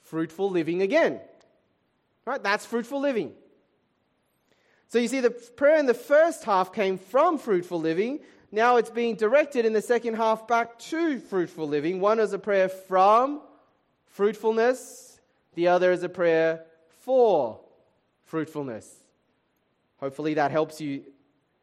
fruitful 0.02 0.50
living 0.50 0.82
again. 0.82 1.22
Right? 2.26 2.42
That's 2.42 2.66
fruitful 2.66 3.00
living. 3.00 3.34
So 4.94 5.00
you 5.00 5.08
see, 5.08 5.22
the 5.22 5.32
prayer 5.32 5.80
in 5.80 5.88
the 5.88 5.96
first 5.96 6.44
half 6.44 6.72
came 6.72 7.00
from 7.00 7.40
fruitful 7.40 7.80
living. 7.80 8.20
now 8.52 8.78
it's 8.78 8.92
being 8.92 9.16
directed 9.16 9.66
in 9.66 9.74
the 9.74 9.82
second 9.82 10.14
half 10.14 10.48
back 10.48 10.78
to 10.78 11.18
fruitful 11.18 11.68
living. 11.68 12.00
One 12.00 12.20
is 12.20 12.32
a 12.32 12.38
prayer 12.38 12.70
from 12.70 13.42
fruitfulness, 14.06 15.20
the 15.56 15.68
other 15.70 15.92
is 15.92 16.04
a 16.04 16.10
prayer 16.10 16.66
for 17.02 17.60
fruitfulness. 18.26 18.88
Hopefully, 19.98 20.36
that 20.36 20.52
helps 20.52 20.80
you 20.80 21.02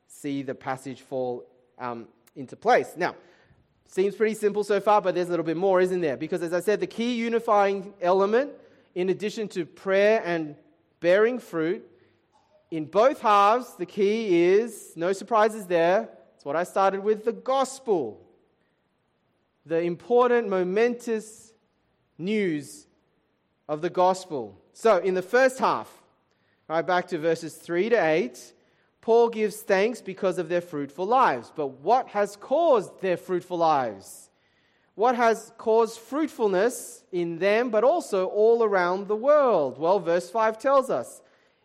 see 0.09 0.43
the 0.43 0.57
passage 0.57 1.03
fall 1.03 1.47
um, 1.79 2.09
into 2.35 2.57
place. 2.57 2.95
Now, 2.97 3.15
seems 3.87 4.17
pretty 4.17 4.35
simple 4.35 4.65
so 4.65 4.81
far, 4.81 5.01
but 5.01 5.15
there's 5.15 5.29
a 5.29 5.31
little 5.31 5.47
bit 5.47 5.57
more, 5.57 5.81
isn't 5.81 6.01
there? 6.01 6.17
Because, 6.17 6.43
as 6.43 6.53
I 6.53 6.59
said, 6.59 6.81
the 6.81 6.89
key 6.89 7.15
unifying 7.15 7.95
element, 8.01 8.51
in 8.97 9.09
addition 9.09 9.47
to 9.51 9.65
prayer 9.65 10.21
and 10.25 10.57
bearing 10.99 11.39
fruit, 11.39 11.87
in 12.71 12.85
both 12.85 13.21
halves, 13.21 13.75
the 13.75 13.87
key 13.87 14.53
is 14.53 14.93
no 14.97 15.13
surprises 15.13 15.67
there. 15.67 16.09
It's 16.37 16.45
what 16.45 16.57
I 16.57 16.65
started 16.65 17.03
with 17.03 17.25
the 17.25 17.33
gospel. 17.33 18.21
The 19.67 19.81
important, 19.81 20.49
momentous 20.49 21.53
news 22.17 22.87
of 23.69 23.83
the 23.83 23.91
gospel. 23.91 24.61
So, 24.73 24.99
in 24.99 25.15
the 25.15 25.23
first 25.23 25.59
half, 25.59 25.91
right 26.69 26.87
back 26.87 27.09
to 27.09 27.19
verses 27.19 27.57
3 27.57 27.91
to 27.91 27.97
8, 27.97 28.55
Paul 29.01 29.29
gives 29.29 29.57
thanks 29.57 30.01
because 30.01 30.39
of 30.39 30.49
their 30.49 30.61
fruitful 30.61 31.07
lives. 31.07 31.53
But 31.55 31.81
what 31.81 32.09
has 32.09 32.37
caused 32.37 33.01
their 33.01 33.17
fruitful 33.17 33.59
lives? 33.59 34.31
What 34.95 35.17
has 35.17 35.53
caused 35.57 35.99
fruitfulness 35.99 37.05
in 37.11 37.39
them, 37.39 37.71
but 37.71 37.85
also 37.85 38.27
all 38.27 38.63
around 38.63 39.09
the 39.09 39.17
world? 39.17 39.79
Well, 39.79 39.99
verse 39.99 40.31
5 40.31 40.59
tells 40.59 40.91
us 40.91 41.21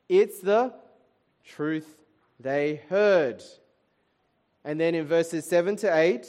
it's 0.08 0.40
the 0.40 0.74
truth 1.46 1.98
they 2.40 2.82
heard. 2.90 3.44
And 4.64 4.80
then 4.80 4.96
in 4.96 5.06
verses 5.06 5.46
7 5.46 5.75
to 5.78 5.96
8, 5.96 6.28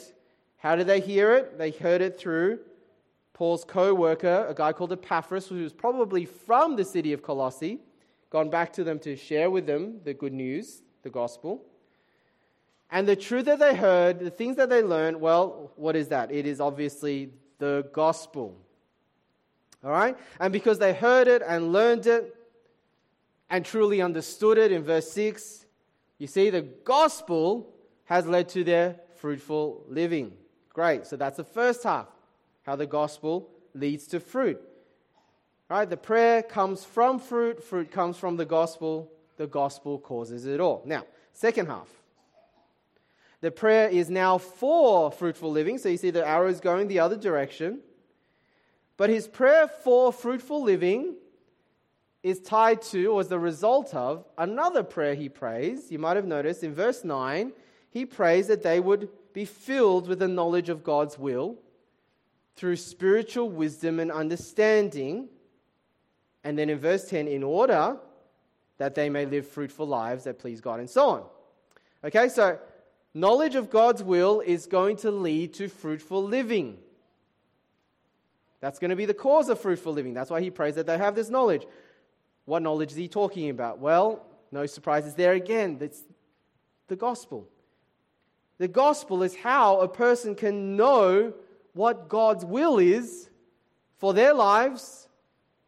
how 0.57 0.75
did 0.75 0.87
they 0.87 0.99
hear 0.99 1.33
it? 1.33 1.57
They 1.57 1.71
heard 1.71 2.01
it 2.01 2.19
through 2.19 2.59
Paul's 3.33 3.63
co 3.63 3.93
worker, 3.93 4.47
a 4.49 4.53
guy 4.53 4.73
called 4.73 4.91
Epaphras, 4.91 5.47
who 5.47 5.61
was 5.61 5.73
probably 5.73 6.25
from 6.25 6.75
the 6.75 6.83
city 6.83 7.13
of 7.13 7.21
Colossae, 7.21 7.79
gone 8.31 8.49
back 8.49 8.73
to 8.73 8.83
them 8.83 8.97
to 8.99 9.15
share 9.15 9.51
with 9.51 9.67
them 9.67 9.99
the 10.03 10.13
good 10.13 10.33
news, 10.33 10.81
the 11.03 11.09
gospel. 11.09 11.63
And 12.89 13.07
the 13.07 13.15
truth 13.15 13.45
that 13.45 13.59
they 13.59 13.75
heard, 13.75 14.19
the 14.19 14.31
things 14.31 14.55
that 14.55 14.69
they 14.69 14.81
learned, 14.81 15.21
well, 15.21 15.71
what 15.75 15.95
is 15.95 16.07
that? 16.07 16.31
It 16.31 16.47
is 16.47 16.59
obviously 16.59 17.29
the 17.59 17.87
gospel. 17.93 18.57
All 19.83 19.91
right? 19.91 20.17
And 20.39 20.51
because 20.51 20.79
they 20.79 20.93
heard 20.93 21.27
it 21.27 21.43
and 21.45 21.71
learned 21.71 22.07
it, 22.07 22.33
and 23.49 23.65
truly 23.65 24.01
understood 24.01 24.57
it 24.57 24.71
in 24.71 24.83
verse 24.83 25.11
6, 25.11 25.65
you 26.17 26.27
see, 26.27 26.49
the 26.49 26.61
gospel 26.61 27.73
has 28.05 28.25
led 28.25 28.49
to 28.49 28.63
their 28.63 28.95
fruitful 29.17 29.83
living. 29.87 30.33
Great. 30.73 31.05
So 31.05 31.15
that's 31.15 31.37
the 31.37 31.43
first 31.43 31.83
half, 31.83 32.07
how 32.63 32.75
the 32.75 32.85
gospel 32.85 33.49
leads 33.73 34.07
to 34.07 34.19
fruit. 34.19 34.61
Right? 35.69 35.89
The 35.89 35.97
prayer 35.97 36.41
comes 36.41 36.83
from 36.83 37.19
fruit, 37.19 37.63
fruit 37.63 37.91
comes 37.91 38.17
from 38.17 38.37
the 38.37 38.45
gospel, 38.45 39.11
the 39.37 39.47
gospel 39.47 39.99
causes 39.99 40.45
it 40.45 40.59
all. 40.59 40.81
Now, 40.85 41.05
second 41.33 41.67
half. 41.67 41.89
The 43.41 43.51
prayer 43.51 43.87
is 43.89 44.09
now 44.09 44.39
for 44.39 45.11
fruitful 45.11 45.51
living. 45.51 45.77
So 45.77 45.89
you 45.89 45.97
see 45.97 46.09
the 46.09 46.27
arrow 46.27 46.47
is 46.47 46.59
going 46.59 46.87
the 46.87 46.99
other 46.99 47.17
direction. 47.17 47.81
But 48.97 49.11
his 49.11 49.27
prayer 49.27 49.67
for 49.67 50.11
fruitful 50.11 50.63
living 50.63 51.15
is 52.29 52.39
tied 52.39 52.81
to, 52.81 53.07
or 53.07 53.21
is 53.21 53.27
the 53.27 53.39
result 53.39 53.93
of, 53.93 54.25
another 54.37 54.83
prayer 54.83 55.15
he 55.15 55.29
prays. 55.29 55.91
You 55.91 55.99
might 55.99 56.15
have 56.15 56.25
noticed 56.25 56.63
in 56.63 56.73
verse 56.73 57.03
9, 57.03 57.53
he 57.89 58.05
prays 58.05 58.47
that 58.47 58.63
they 58.63 58.79
would 58.79 59.09
be 59.33 59.45
filled 59.45 60.07
with 60.07 60.19
the 60.19 60.27
knowledge 60.27 60.69
of 60.69 60.83
God's 60.83 61.17
will 61.17 61.55
through 62.55 62.75
spiritual 62.75 63.49
wisdom 63.49 63.99
and 63.99 64.11
understanding. 64.11 65.29
And 66.43 66.57
then 66.57 66.69
in 66.69 66.79
verse 66.79 67.07
10, 67.07 67.27
in 67.27 67.43
order 67.43 67.97
that 68.77 68.95
they 68.95 69.09
may 69.09 69.25
live 69.25 69.47
fruitful 69.47 69.87
lives 69.87 70.25
that 70.25 70.39
please 70.39 70.59
God, 70.61 70.79
and 70.79 70.89
so 70.89 71.09
on. 71.09 71.23
Okay, 72.03 72.29
so 72.29 72.59
knowledge 73.13 73.55
of 73.55 73.69
God's 73.69 74.03
will 74.03 74.41
is 74.41 74.65
going 74.65 74.97
to 74.97 75.11
lead 75.11 75.53
to 75.55 75.67
fruitful 75.67 76.23
living. 76.23 76.77
That's 78.59 78.79
going 78.79 78.89
to 78.89 78.95
be 78.95 79.05
the 79.05 79.13
cause 79.13 79.49
of 79.49 79.59
fruitful 79.59 79.93
living. 79.93 80.13
That's 80.13 80.29
why 80.29 80.41
he 80.41 80.49
prays 80.49 80.75
that 80.75 80.87
they 80.87 80.97
have 80.97 81.15
this 81.15 81.29
knowledge. 81.29 81.65
What 82.47 82.63
knowledge 82.63 82.91
is 82.91 82.97
he 82.97 83.09
talking 83.09 83.49
about? 83.49 83.79
Well, 83.79 84.25
no 84.53 84.65
surprises 84.67 85.15
there 85.15 85.33
again. 85.33 85.79
It's 85.81 86.01
the 86.87 86.95
gospel. 86.95 87.45
The 88.57 88.69
gospel 88.69 89.21
is 89.21 89.35
how 89.35 89.81
a 89.81 89.87
person 89.89 90.33
can 90.33 90.77
know 90.77 91.33
what 91.73 92.07
God's 92.07 92.45
will 92.45 92.79
is 92.79 93.29
for 93.97 94.13
their 94.13 94.33
lives, 94.33 95.09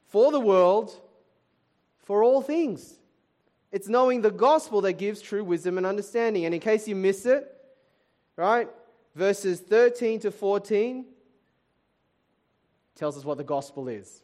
for 0.07 0.31
the 0.31 0.39
world, 0.39 0.97
for 1.97 2.23
all 2.23 2.41
things. 2.41 2.97
It's 3.73 3.89
knowing 3.89 4.21
the 4.21 4.31
gospel 4.31 4.79
that 4.81 4.93
gives 4.93 5.21
true 5.21 5.43
wisdom 5.43 5.77
and 5.77 5.85
understanding. 5.85 6.45
And 6.45 6.55
in 6.55 6.61
case 6.61 6.87
you 6.87 6.95
miss 6.95 7.25
it, 7.25 7.45
right, 8.37 8.69
verses 9.15 9.59
13 9.59 10.21
to 10.21 10.31
14 10.31 11.03
tells 12.95 13.17
us 13.17 13.25
what 13.25 13.37
the 13.37 13.43
gospel 13.43 13.89
is. 13.89 14.23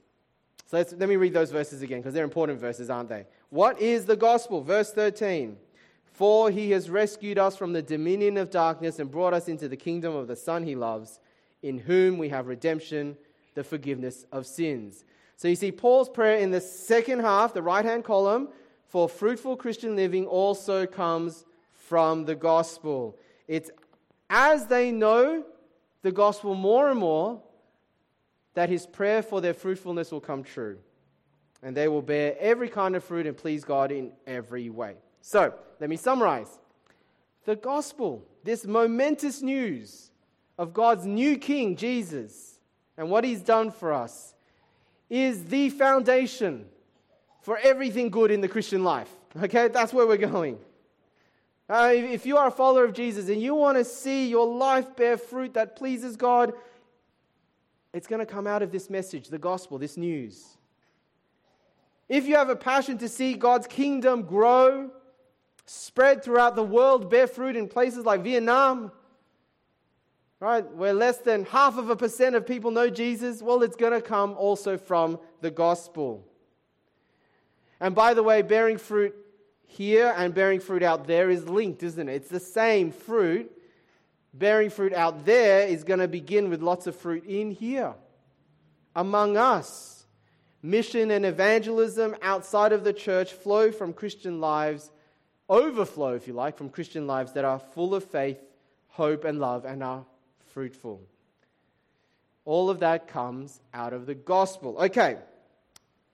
Let 0.76 1.00
me 1.00 1.16
read 1.16 1.34
those 1.34 1.52
verses 1.52 1.82
again 1.82 2.00
because 2.00 2.14
they're 2.14 2.24
important 2.24 2.60
verses, 2.60 2.90
aren't 2.90 3.10
they? 3.10 3.26
What 3.50 3.80
is 3.80 4.06
the 4.06 4.18
gospel? 4.18 4.62
Verse 4.62 4.92
13. 4.92 5.56
For 6.04 6.52
he 6.52 6.72
has 6.72 6.90
rescued 6.90 7.38
us 7.38 7.56
from 7.56 7.74
the 7.74 7.82
dominion 7.82 8.38
of 8.38 8.50
darkness 8.50 9.00
and 9.00 9.10
brought 9.10 9.34
us 9.34 9.48
into 9.48 9.68
the 9.68 9.78
kingdom 9.78 10.16
of 10.16 10.28
the 10.28 10.36
Son 10.36 10.64
he 10.64 10.76
loves, 10.76 11.20
in 11.64 11.78
whom 11.78 12.18
we 12.18 12.30
have 12.30 12.48
redemption, 12.48 13.18
the 13.54 13.64
forgiveness 13.64 14.26
of 14.32 14.46
sins. 14.46 15.06
So 15.38 15.48
you 15.48 15.56
see, 15.56 15.72
Paul's 15.72 16.10
prayer 16.10 16.38
in 16.38 16.52
the 16.52 16.62
second 16.62 17.20
half, 17.20 17.54
the 17.54 17.62
right 17.62 17.84
hand 17.84 18.04
column, 18.04 18.50
for 18.88 19.10
fruitful 19.10 19.58
Christian 19.58 19.96
living 19.96 20.26
also 20.26 20.86
comes 20.86 21.46
from 21.74 22.26
the 22.26 22.36
gospel. 22.36 23.18
It's 23.48 23.70
as 24.30 24.68
they 24.68 24.92
know 24.92 25.44
the 26.02 26.12
gospel 26.12 26.56
more 26.56 26.90
and 26.90 27.00
more 27.00 27.42
that 28.56 28.70
his 28.70 28.86
prayer 28.86 29.22
for 29.22 29.42
their 29.42 29.54
fruitfulness 29.54 30.12
will 30.12 30.22
come 30.22 30.44
true. 30.44 30.80
And 31.62 31.76
they 31.76 31.88
will 31.88 32.02
bear 32.02 32.36
every 32.40 32.70
kind 32.70 32.96
of 32.96 33.04
fruit 33.04 33.28
and 33.28 33.38
please 33.38 33.64
God 33.64 33.92
in 33.92 34.12
every 34.26 34.70
way. 34.70 34.96
So, 35.22 35.54
let 35.80 35.90
me 35.90 35.98
summarize. 35.98 36.60
The 37.46 37.56
gospel, 37.56 38.26
this 38.44 38.66
momentous 38.66 39.42
news 39.42 40.12
of 40.58 40.74
God's 40.74 41.06
new 41.06 41.38
King, 41.38 41.76
Jesus, 41.76 42.60
and 42.98 43.10
what 43.10 43.24
he's 43.24 43.42
done 43.42 43.72
for 43.72 43.94
us, 43.94 44.34
is 45.10 45.46
the 45.46 45.70
foundation 45.70 46.66
for 47.42 47.58
everything 47.58 48.10
good 48.10 48.32
in 48.32 48.42
the 48.42 48.48
Christian 48.48 48.84
life. 48.84 49.10
Okay, 49.44 49.68
that's 49.68 49.94
where 49.94 50.08
we're 50.08 50.18
going. 50.18 50.58
Uh, 51.68 51.92
if 51.94 52.26
you 52.26 52.38
are 52.38 52.48
a 52.48 52.52
follower 52.52 52.86
of 52.86 52.94
Jesus 52.94 53.28
and 53.28 53.42
you 53.42 53.56
want 53.56 53.78
to 53.78 53.84
see 53.84 54.28
your 54.28 54.48
life 54.48 54.96
bear 54.96 55.18
fruit 55.18 55.56
that 55.56 55.76
pleases 55.76 56.16
God, 56.16 56.54
it's 57.96 58.08
going 58.08 58.20
to 58.20 58.26
come 58.26 58.46
out 58.46 58.62
of 58.62 58.74
this 58.74 58.90
message, 58.90 59.30
the 59.30 59.38
gospel, 59.38 59.78
this 59.78 59.96
news. 59.96 60.58
If 62.10 62.28
you 62.28 62.36
have 62.36 62.50
a 62.50 62.56
passion 62.56 62.98
to 62.98 63.08
see 63.08 63.36
God's 63.36 63.68
kingdom 63.68 64.24
grow, 64.24 64.92
spread 65.66 66.22
throughout 66.22 66.58
the 66.58 66.64
world, 66.64 67.10
bear 67.10 67.26
fruit 67.26 67.56
in 67.56 67.70
places 67.70 68.04
like 68.04 68.22
Vietnam, 68.22 68.92
right, 70.42 70.70
where 70.74 70.92
less 70.92 71.20
than 71.20 71.46
half 71.46 71.78
of 71.78 71.90
a 71.90 71.96
percent 71.96 72.36
of 72.36 72.46
people 72.46 72.70
know 72.70 72.90
Jesus, 72.90 73.42
well, 73.42 73.64
it's 73.64 73.78
going 73.78 73.94
to 73.94 74.02
come 74.02 74.34
also 74.34 74.78
from 74.78 75.18
the 75.40 75.50
gospel. 75.50 76.28
And 77.80 77.96
by 77.96 78.14
the 78.14 78.24
way, 78.24 78.42
bearing 78.42 78.78
fruit 78.78 79.16
here 79.64 80.14
and 80.18 80.34
bearing 80.34 80.60
fruit 80.60 80.84
out 80.84 81.08
there 81.08 81.30
is 81.30 81.48
linked, 81.48 81.82
isn't 81.82 82.10
it? 82.10 82.14
It's 82.14 82.30
the 82.30 82.42
same 82.42 82.92
fruit 82.92 83.55
bearing 84.38 84.70
fruit 84.70 84.94
out 84.94 85.26
there 85.26 85.66
is 85.66 85.84
going 85.84 86.00
to 86.00 86.08
begin 86.08 86.50
with 86.50 86.62
lots 86.62 86.88
of 86.88 86.96
fruit 86.96 87.26
in 87.26 87.52
here 87.52 87.94
among 88.96 89.38
us. 89.38 90.06
Mission 90.62 91.12
and 91.12 91.26
evangelism 91.26 92.16
outside 92.22 92.74
of 92.74 92.84
the 92.84 92.94
church 92.94 93.34
flow 93.34 93.72
from 93.72 93.94
Christian 93.94 94.42
lives, 94.42 94.92
overflow, 95.48 96.16
if 96.16 96.28
you 96.28 96.34
like, 96.34 96.58
from 96.58 96.70
Christian 96.70 97.08
lives 97.08 97.34
that 97.34 97.46
are 97.46 97.60
full 97.60 97.94
of 97.94 98.04
faith, 98.04 98.40
hope, 98.90 99.26
and 99.26 99.40
love 99.40 99.64
and 99.64 99.84
are 99.84 100.06
fruitful. 100.54 101.02
All 102.46 102.70
of 102.70 102.80
that 102.80 103.08
comes 103.08 103.62
out 103.74 103.94
of 103.94 104.06
the 104.06 104.16
gospel. 104.16 104.78
Okay, 104.78 105.18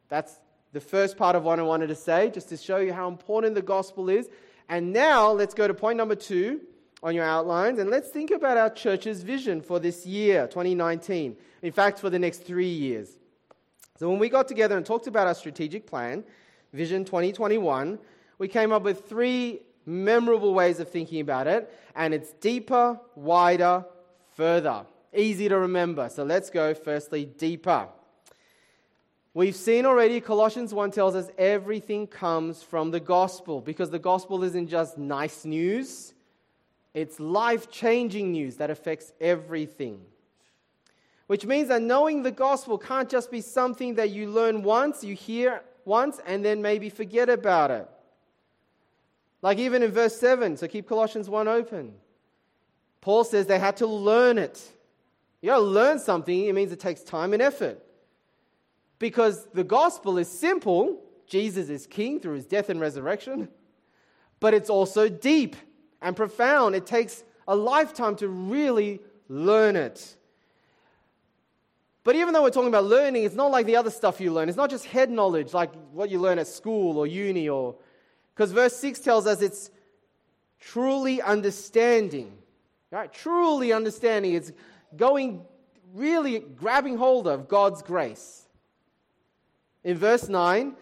that's 0.09 0.37
the 0.73 0.81
first 0.81 1.17
part 1.17 1.35
of 1.35 1.43
what 1.43 1.59
I 1.59 1.63
wanted 1.63 1.87
to 1.87 1.95
say, 1.95 2.29
just 2.29 2.49
to 2.49 2.57
show 2.57 2.77
you 2.77 2.93
how 2.93 3.07
important 3.07 3.55
the 3.55 3.61
gospel 3.61 4.09
is. 4.09 4.29
And 4.69 4.93
now 4.93 5.31
let's 5.31 5.53
go 5.53 5.67
to 5.67 5.73
point 5.73 5.97
number 5.97 6.15
two 6.15 6.61
on 7.03 7.15
your 7.15 7.25
outlines 7.25 7.79
and 7.79 7.89
let's 7.89 8.09
think 8.09 8.31
about 8.31 8.57
our 8.57 8.69
church's 8.69 9.23
vision 9.23 9.61
for 9.61 9.79
this 9.79 10.05
year, 10.05 10.47
2019. 10.47 11.35
In 11.61 11.71
fact, 11.71 11.99
for 11.99 12.09
the 12.09 12.19
next 12.19 12.39
three 12.39 12.69
years. 12.69 13.17
So, 13.97 14.09
when 14.09 14.19
we 14.19 14.29
got 14.29 14.47
together 14.47 14.77
and 14.77 14.85
talked 14.85 15.07
about 15.07 15.27
our 15.27 15.35
strategic 15.35 15.85
plan, 15.85 16.23
Vision 16.73 17.05
2021, 17.05 17.99
we 18.37 18.47
came 18.47 18.71
up 18.71 18.83
with 18.83 19.07
three 19.07 19.61
memorable 19.85 20.53
ways 20.53 20.79
of 20.79 20.89
thinking 20.89 21.21
about 21.21 21.47
it, 21.47 21.71
and 21.95 22.13
it's 22.13 22.33
deeper, 22.33 22.99
wider, 23.15 23.85
further. 24.35 24.85
Easy 25.13 25.49
to 25.49 25.57
remember. 25.57 26.09
So 26.09 26.23
let's 26.23 26.49
go 26.49 26.73
firstly 26.73 27.25
deeper. 27.25 27.89
We've 29.33 29.55
seen 29.55 29.85
already 29.85 30.19
Colossians 30.21 30.73
1 30.73 30.91
tells 30.91 31.15
us 31.15 31.29
everything 31.37 32.07
comes 32.07 32.63
from 32.63 32.91
the 32.91 32.99
gospel 32.99 33.61
because 33.61 33.89
the 33.89 33.99
gospel 33.99 34.43
isn't 34.43 34.67
just 34.67 34.97
nice 34.97 35.45
news, 35.45 36.13
it's 36.93 37.19
life 37.19 37.71
changing 37.71 38.31
news 38.31 38.57
that 38.57 38.69
affects 38.69 39.13
everything. 39.21 40.01
Which 41.27 41.45
means 41.45 41.69
that 41.69 41.81
knowing 41.81 42.23
the 42.23 42.31
gospel 42.31 42.77
can't 42.77 43.09
just 43.09 43.31
be 43.31 43.39
something 43.39 43.95
that 43.95 44.09
you 44.09 44.29
learn 44.29 44.63
once, 44.63 45.03
you 45.03 45.15
hear 45.15 45.61
once, 45.85 46.19
and 46.25 46.43
then 46.43 46.61
maybe 46.61 46.89
forget 46.89 47.29
about 47.29 47.71
it. 47.71 47.87
Like 49.41 49.57
even 49.57 49.81
in 49.81 49.91
verse 49.91 50.15
7, 50.17 50.57
so 50.57 50.67
keep 50.67 50.87
Colossians 50.87 51.29
1 51.29 51.47
open. 51.47 51.93
Paul 52.99 53.23
says 53.23 53.47
they 53.47 53.59
had 53.59 53.77
to 53.77 53.87
learn 53.87 54.37
it. 54.37 54.61
You 55.41 55.49
gotta 55.49 55.61
learn 55.61 55.97
something, 55.99 56.45
it 56.45 56.53
means 56.53 56.71
it 56.71 56.79
takes 56.79 57.01
time 57.01 57.33
and 57.33 57.41
effort. 57.41 57.81
Because 58.99 59.47
the 59.53 59.63
gospel 59.63 60.17
is 60.17 60.27
simple 60.29 61.01
Jesus 61.25 61.69
is 61.69 61.87
king 61.87 62.19
through 62.19 62.35
his 62.35 62.45
death 62.45 62.69
and 62.69 62.81
resurrection, 62.81 63.47
but 64.41 64.53
it's 64.53 64.69
also 64.69 65.07
deep 65.07 65.55
and 66.01 66.15
profound. 66.15 66.75
It 66.75 66.85
takes 66.85 67.23
a 67.47 67.55
lifetime 67.55 68.15
to 68.17 68.27
really 68.27 68.99
learn 69.27 69.75
it. 69.75 70.15
But 72.03 72.15
even 72.15 72.33
though 72.33 72.41
we're 72.41 72.49
talking 72.49 72.69
about 72.69 72.85
learning, 72.85 73.23
it's 73.23 73.35
not 73.35 73.51
like 73.51 73.67
the 73.67 73.75
other 73.75 73.91
stuff 73.91 74.19
you 74.19 74.33
learn. 74.33 74.49
It's 74.49 74.57
not 74.57 74.69
just 74.69 74.85
head 74.85 75.11
knowledge 75.11 75.53
like 75.53 75.71
what 75.91 76.09
you 76.09 76.19
learn 76.19 76.39
at 76.39 76.47
school 76.47 76.97
or 76.97 77.05
uni 77.05 77.47
or 77.47 77.75
because 78.33 78.51
verse 78.51 78.75
6 78.77 78.99
tells 78.99 79.27
us 79.27 79.41
it's 79.41 79.69
truly 80.59 81.21
understanding. 81.21 82.37
Right? 82.89 83.11
Truly 83.11 83.71
understanding. 83.71 84.33
It's 84.33 84.51
going, 84.95 85.45
really 85.93 86.39
grabbing 86.39 86.97
hold 86.97 87.27
of 87.27 87.47
God's 87.47 87.81
grace. 87.81 88.47
In 89.83 89.97
verse 89.97 90.27
9, 90.27 90.75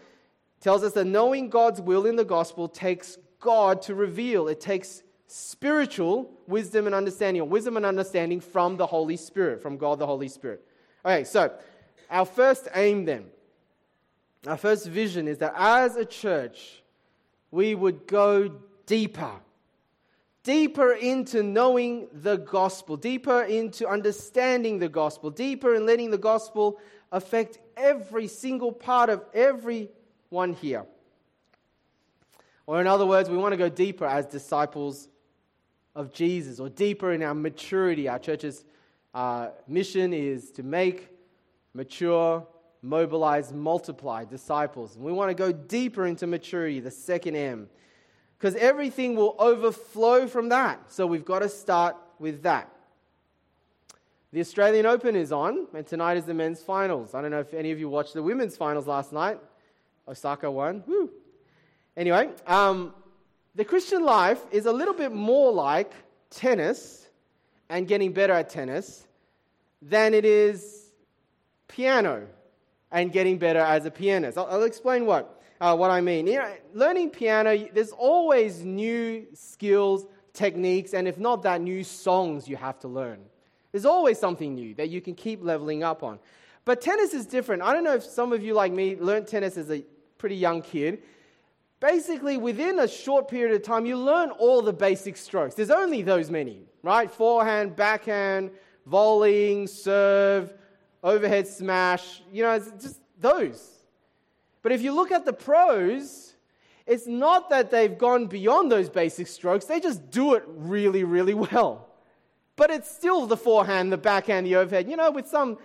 tells 0.62 0.84
us 0.84 0.94
that 0.94 1.06
knowing 1.06 1.50
God's 1.50 1.82
will 1.82 2.06
in 2.06 2.16
the 2.16 2.26
gospel 2.26 2.68
takes 2.68 3.18
God 3.40 3.82
to 3.84 3.96
reveal. 3.96 4.48
It 4.48 4.60
takes 4.60 5.04
spiritual 5.32 6.32
wisdom 6.48 6.88
and 6.88 6.96
understanding, 6.96 7.40
or 7.42 7.48
wisdom 7.48 7.78
and 7.78 7.86
understanding 7.86 8.42
from 8.42 8.78
the 8.78 8.88
Holy 8.88 9.16
Spirit, 9.16 9.62
from 9.62 9.78
God 9.78 10.00
the 10.00 10.08
Holy 10.08 10.28
Spirit. 10.28 10.66
Okay, 11.06 11.24
so 11.24 11.54
our 12.10 12.26
first 12.26 12.68
aim 12.74 13.06
then, 13.06 13.26
our 14.48 14.58
first 14.58 14.88
vision 14.88 15.28
is 15.28 15.38
that 15.38 15.54
as 15.56 15.96
a 15.96 16.04
church, 16.04 16.82
we 17.52 17.76
would 17.76 18.08
go 18.08 18.56
deeper. 18.88 19.34
Deeper 20.42 20.94
into 20.94 21.44
knowing 21.44 22.08
the 22.12 22.38
gospel, 22.38 22.98
deeper 22.98 23.44
into 23.44 23.88
understanding 23.88 24.80
the 24.80 24.90
gospel, 24.90 25.30
deeper 25.30 25.76
in 25.76 25.86
letting 25.86 26.10
the 26.10 26.18
gospel 26.18 26.80
affect 27.12 27.60
every 27.78 28.28
single 28.28 28.72
part 28.72 29.12
of 29.12 29.24
everyone 29.36 30.54
here. 30.60 30.86
Or, 32.66 32.82
in 32.82 32.88
other 32.88 33.06
words, 33.06 33.30
we 33.30 33.38
want 33.38 33.54
to 33.54 33.58
go 33.58 33.70
deeper 33.70 34.06
as 34.06 34.26
disciples 34.26 35.08
of 35.96 36.14
Jesus, 36.14 36.60
or 36.60 36.70
deeper 36.70 37.12
in 37.12 37.24
our 37.24 37.34
maturity. 37.34 38.08
Our 38.08 38.20
church's 38.20 38.64
uh, 39.14 39.50
mission 39.68 40.14
is 40.14 40.52
to 40.52 40.64
make, 40.64 41.10
mature, 41.74 42.46
mobilize, 42.82 43.52
multiply 43.52 44.26
disciples. 44.26 44.96
And 44.96 45.04
we 45.04 45.12
want 45.12 45.30
to 45.30 45.34
go 45.34 45.52
deeper 45.52 46.06
into 46.06 46.28
maturity, 46.28 46.80
the 46.80 46.92
second 46.92 47.36
M, 47.36 47.70
because 48.38 48.56
everything 48.56 49.16
will 49.16 49.36
overflow 49.40 50.28
from 50.28 50.50
that. 50.50 50.92
So 50.92 51.06
we've 51.06 51.26
got 51.26 51.40
to 51.40 51.50
start 51.50 51.96
with 52.20 52.44
that. 52.44 52.70
The 54.32 54.40
Australian 54.40 54.86
Open 54.86 55.16
is 55.16 55.32
on, 55.32 55.68
and 55.74 55.88
tonight 55.88 56.18
is 56.18 56.26
the 56.26 56.36
men's 56.36 56.62
finals. 56.62 57.16
I 57.16 57.22
don't 57.22 57.32
know 57.32 57.40
if 57.40 57.54
any 57.54 57.72
of 57.72 57.80
you 57.80 57.90
watched 57.90 58.14
the 58.14 58.22
women's 58.22 58.56
finals 58.56 58.86
last 58.86 59.12
night. 59.12 59.40
Osaka 60.08 60.50
won. 60.50 60.84
Woo. 60.86 61.10
Anyway, 61.98 62.30
um, 62.46 62.94
the 63.60 63.66
Christian 63.66 64.06
life 64.06 64.40
is 64.52 64.68
a 64.68 64.72
little 64.72 64.94
bit 64.94 65.12
more 65.12 65.52
like 65.52 65.92
tennis 66.30 67.10
and 67.68 67.90
getting 67.90 68.14
better 68.14 68.32
at 68.32 68.50
tennis 68.50 69.06
than 69.82 70.14
it 70.14 70.24
is 70.24 70.94
piano 71.68 72.26
and 72.90 73.12
getting 73.12 73.38
better 73.38 73.60
as 73.60 73.86
a 73.86 73.92
pianist. 73.92 74.38
I'll, 74.38 74.46
I'll 74.46 74.64
explain 74.64 75.06
what, 75.06 75.42
uh, 75.60 75.76
what 75.76 75.92
I 75.92 76.00
mean. 76.00 76.26
You 76.26 76.36
know, 76.36 76.54
learning 76.74 77.10
piano, 77.10 77.68
there's 77.74 77.92
always 77.92 78.64
new 78.64 79.28
skills, 79.34 80.06
techniques, 80.32 80.94
and 80.94 81.06
if 81.06 81.18
not 81.18 81.44
that, 81.44 81.60
new 81.60 81.84
songs 81.84 82.48
you 82.48 82.56
have 82.56 82.80
to 82.80 82.88
learn. 82.88 83.20
There's 83.74 83.86
always 83.86 84.18
something 84.18 84.56
new 84.56 84.74
that 84.76 84.88
you 84.88 85.02
can 85.02 85.16
keep 85.16 85.44
leveling 85.44 85.84
up 85.84 86.02
on. 86.02 86.20
But 86.64 86.80
tennis 86.80 87.14
is 87.14 87.26
different. 87.26 87.62
I 87.64 87.74
don't 87.74 87.84
know 87.84 87.96
if 87.96 88.06
some 88.06 88.32
of 88.32 88.42
you, 88.42 88.54
like 88.54 88.72
me, 88.72 88.96
learned 88.96 89.28
tennis 89.28 89.58
as 89.58 89.70
a 89.70 89.84
pretty 90.18 90.38
young 90.38 90.62
kid. 90.62 91.04
Basically, 91.80 92.38
within 92.38 92.80
a 92.80 92.88
short 92.88 93.30
period 93.30 93.56
of 93.56 93.64
time, 93.64 93.86
you 93.86 93.96
learn 93.98 94.32
all 94.32 94.62
the 94.62 94.74
basic 94.74 95.16
strokes. 95.16 95.56
There's 95.56 95.72
only 95.72 96.02
those 96.02 96.30
many, 96.30 96.64
right? 96.84 97.10
Forehand, 97.10 97.76
backhand, 97.76 98.52
volleying, 98.86 99.68
serve, 99.68 100.54
overhead 101.04 101.48
smash, 101.48 102.22
you 102.32 102.44
know, 102.44 102.52
it's 102.52 102.72
just 102.82 103.00
those. 103.20 103.72
But 104.62 104.72
if 104.72 104.82
you 104.82 104.92
look 104.94 105.12
at 105.12 105.26
the 105.26 105.34
pros, 105.34 106.34
it's 106.86 107.08
not 107.08 107.50
that 107.50 107.72
they've 107.72 107.98
gone 107.98 108.28
beyond 108.28 108.72
those 108.72 108.90
basic 108.90 109.28
strokes, 109.28 109.66
they 109.66 109.80
just 109.80 110.12
do 110.12 110.34
it 110.34 110.44
really, 110.48 111.04
really 111.04 111.34
well. 111.34 111.88
But 112.56 112.72
it's 112.72 112.92
still 112.92 113.26
the 113.26 113.38
forehand, 113.38 113.92
the 113.92 113.98
backhand, 113.98 114.46
the 114.46 114.58
overhead, 114.58 114.90
you 114.90 114.98
know, 114.98 115.12
with 115.12 115.28
some 115.28 115.58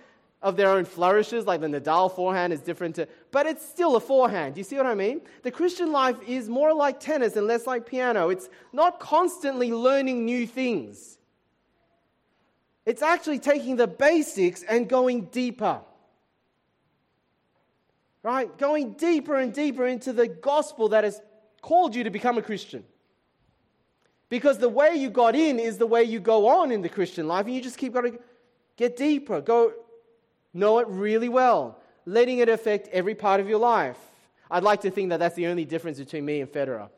of 0.44 0.56
their 0.56 0.68
own 0.68 0.84
flourishes, 0.84 1.46
like 1.46 1.62
the 1.62 1.66
Nadal 1.66 2.14
forehand 2.14 2.52
is 2.52 2.60
different 2.60 2.96
to, 2.96 3.08
but 3.30 3.46
it's 3.46 3.66
still 3.66 3.96
a 3.96 4.00
forehand. 4.00 4.54
Do 4.54 4.60
you 4.60 4.64
see 4.64 4.76
what 4.76 4.84
I 4.84 4.94
mean? 4.94 5.22
The 5.42 5.50
Christian 5.50 5.90
life 5.90 6.16
is 6.28 6.50
more 6.50 6.74
like 6.74 7.00
tennis 7.00 7.34
and 7.34 7.46
less 7.46 7.66
like 7.66 7.86
piano. 7.86 8.28
It's 8.28 8.50
not 8.70 9.00
constantly 9.00 9.72
learning 9.72 10.26
new 10.26 10.46
things. 10.46 11.16
It's 12.84 13.00
actually 13.00 13.38
taking 13.38 13.76
the 13.76 13.86
basics 13.86 14.62
and 14.62 14.86
going 14.86 15.28
deeper. 15.32 15.80
Right? 18.22 18.56
Going 18.58 18.92
deeper 18.92 19.36
and 19.36 19.50
deeper 19.50 19.86
into 19.86 20.12
the 20.12 20.28
gospel 20.28 20.90
that 20.90 21.04
has 21.04 21.22
called 21.62 21.94
you 21.94 22.04
to 22.04 22.10
become 22.10 22.36
a 22.36 22.42
Christian. 22.42 22.84
Because 24.28 24.58
the 24.58 24.68
way 24.68 24.94
you 24.96 25.08
got 25.08 25.34
in 25.34 25.58
is 25.58 25.78
the 25.78 25.86
way 25.86 26.04
you 26.04 26.20
go 26.20 26.48
on 26.48 26.70
in 26.70 26.82
the 26.82 26.90
Christian 26.90 27.26
life, 27.26 27.46
and 27.46 27.54
you 27.54 27.62
just 27.62 27.78
keep 27.78 27.94
got 27.94 28.02
to 28.02 28.18
get 28.76 28.98
deeper, 28.98 29.40
go 29.40 29.72
know 30.54 30.78
it 30.78 30.86
really 30.88 31.28
well, 31.28 31.78
letting 32.06 32.38
it 32.38 32.48
affect 32.48 32.88
every 32.88 33.14
part 33.14 33.40
of 33.40 33.48
your 33.48 33.58
life. 33.58 33.98
I'd 34.50 34.62
like 34.62 34.82
to 34.82 34.90
think 34.90 35.10
that 35.10 35.18
that's 35.18 35.34
the 35.34 35.48
only 35.48 35.64
difference 35.64 35.98
between 35.98 36.24
me 36.24 36.40
and 36.40 36.50
Federer, 36.50 36.88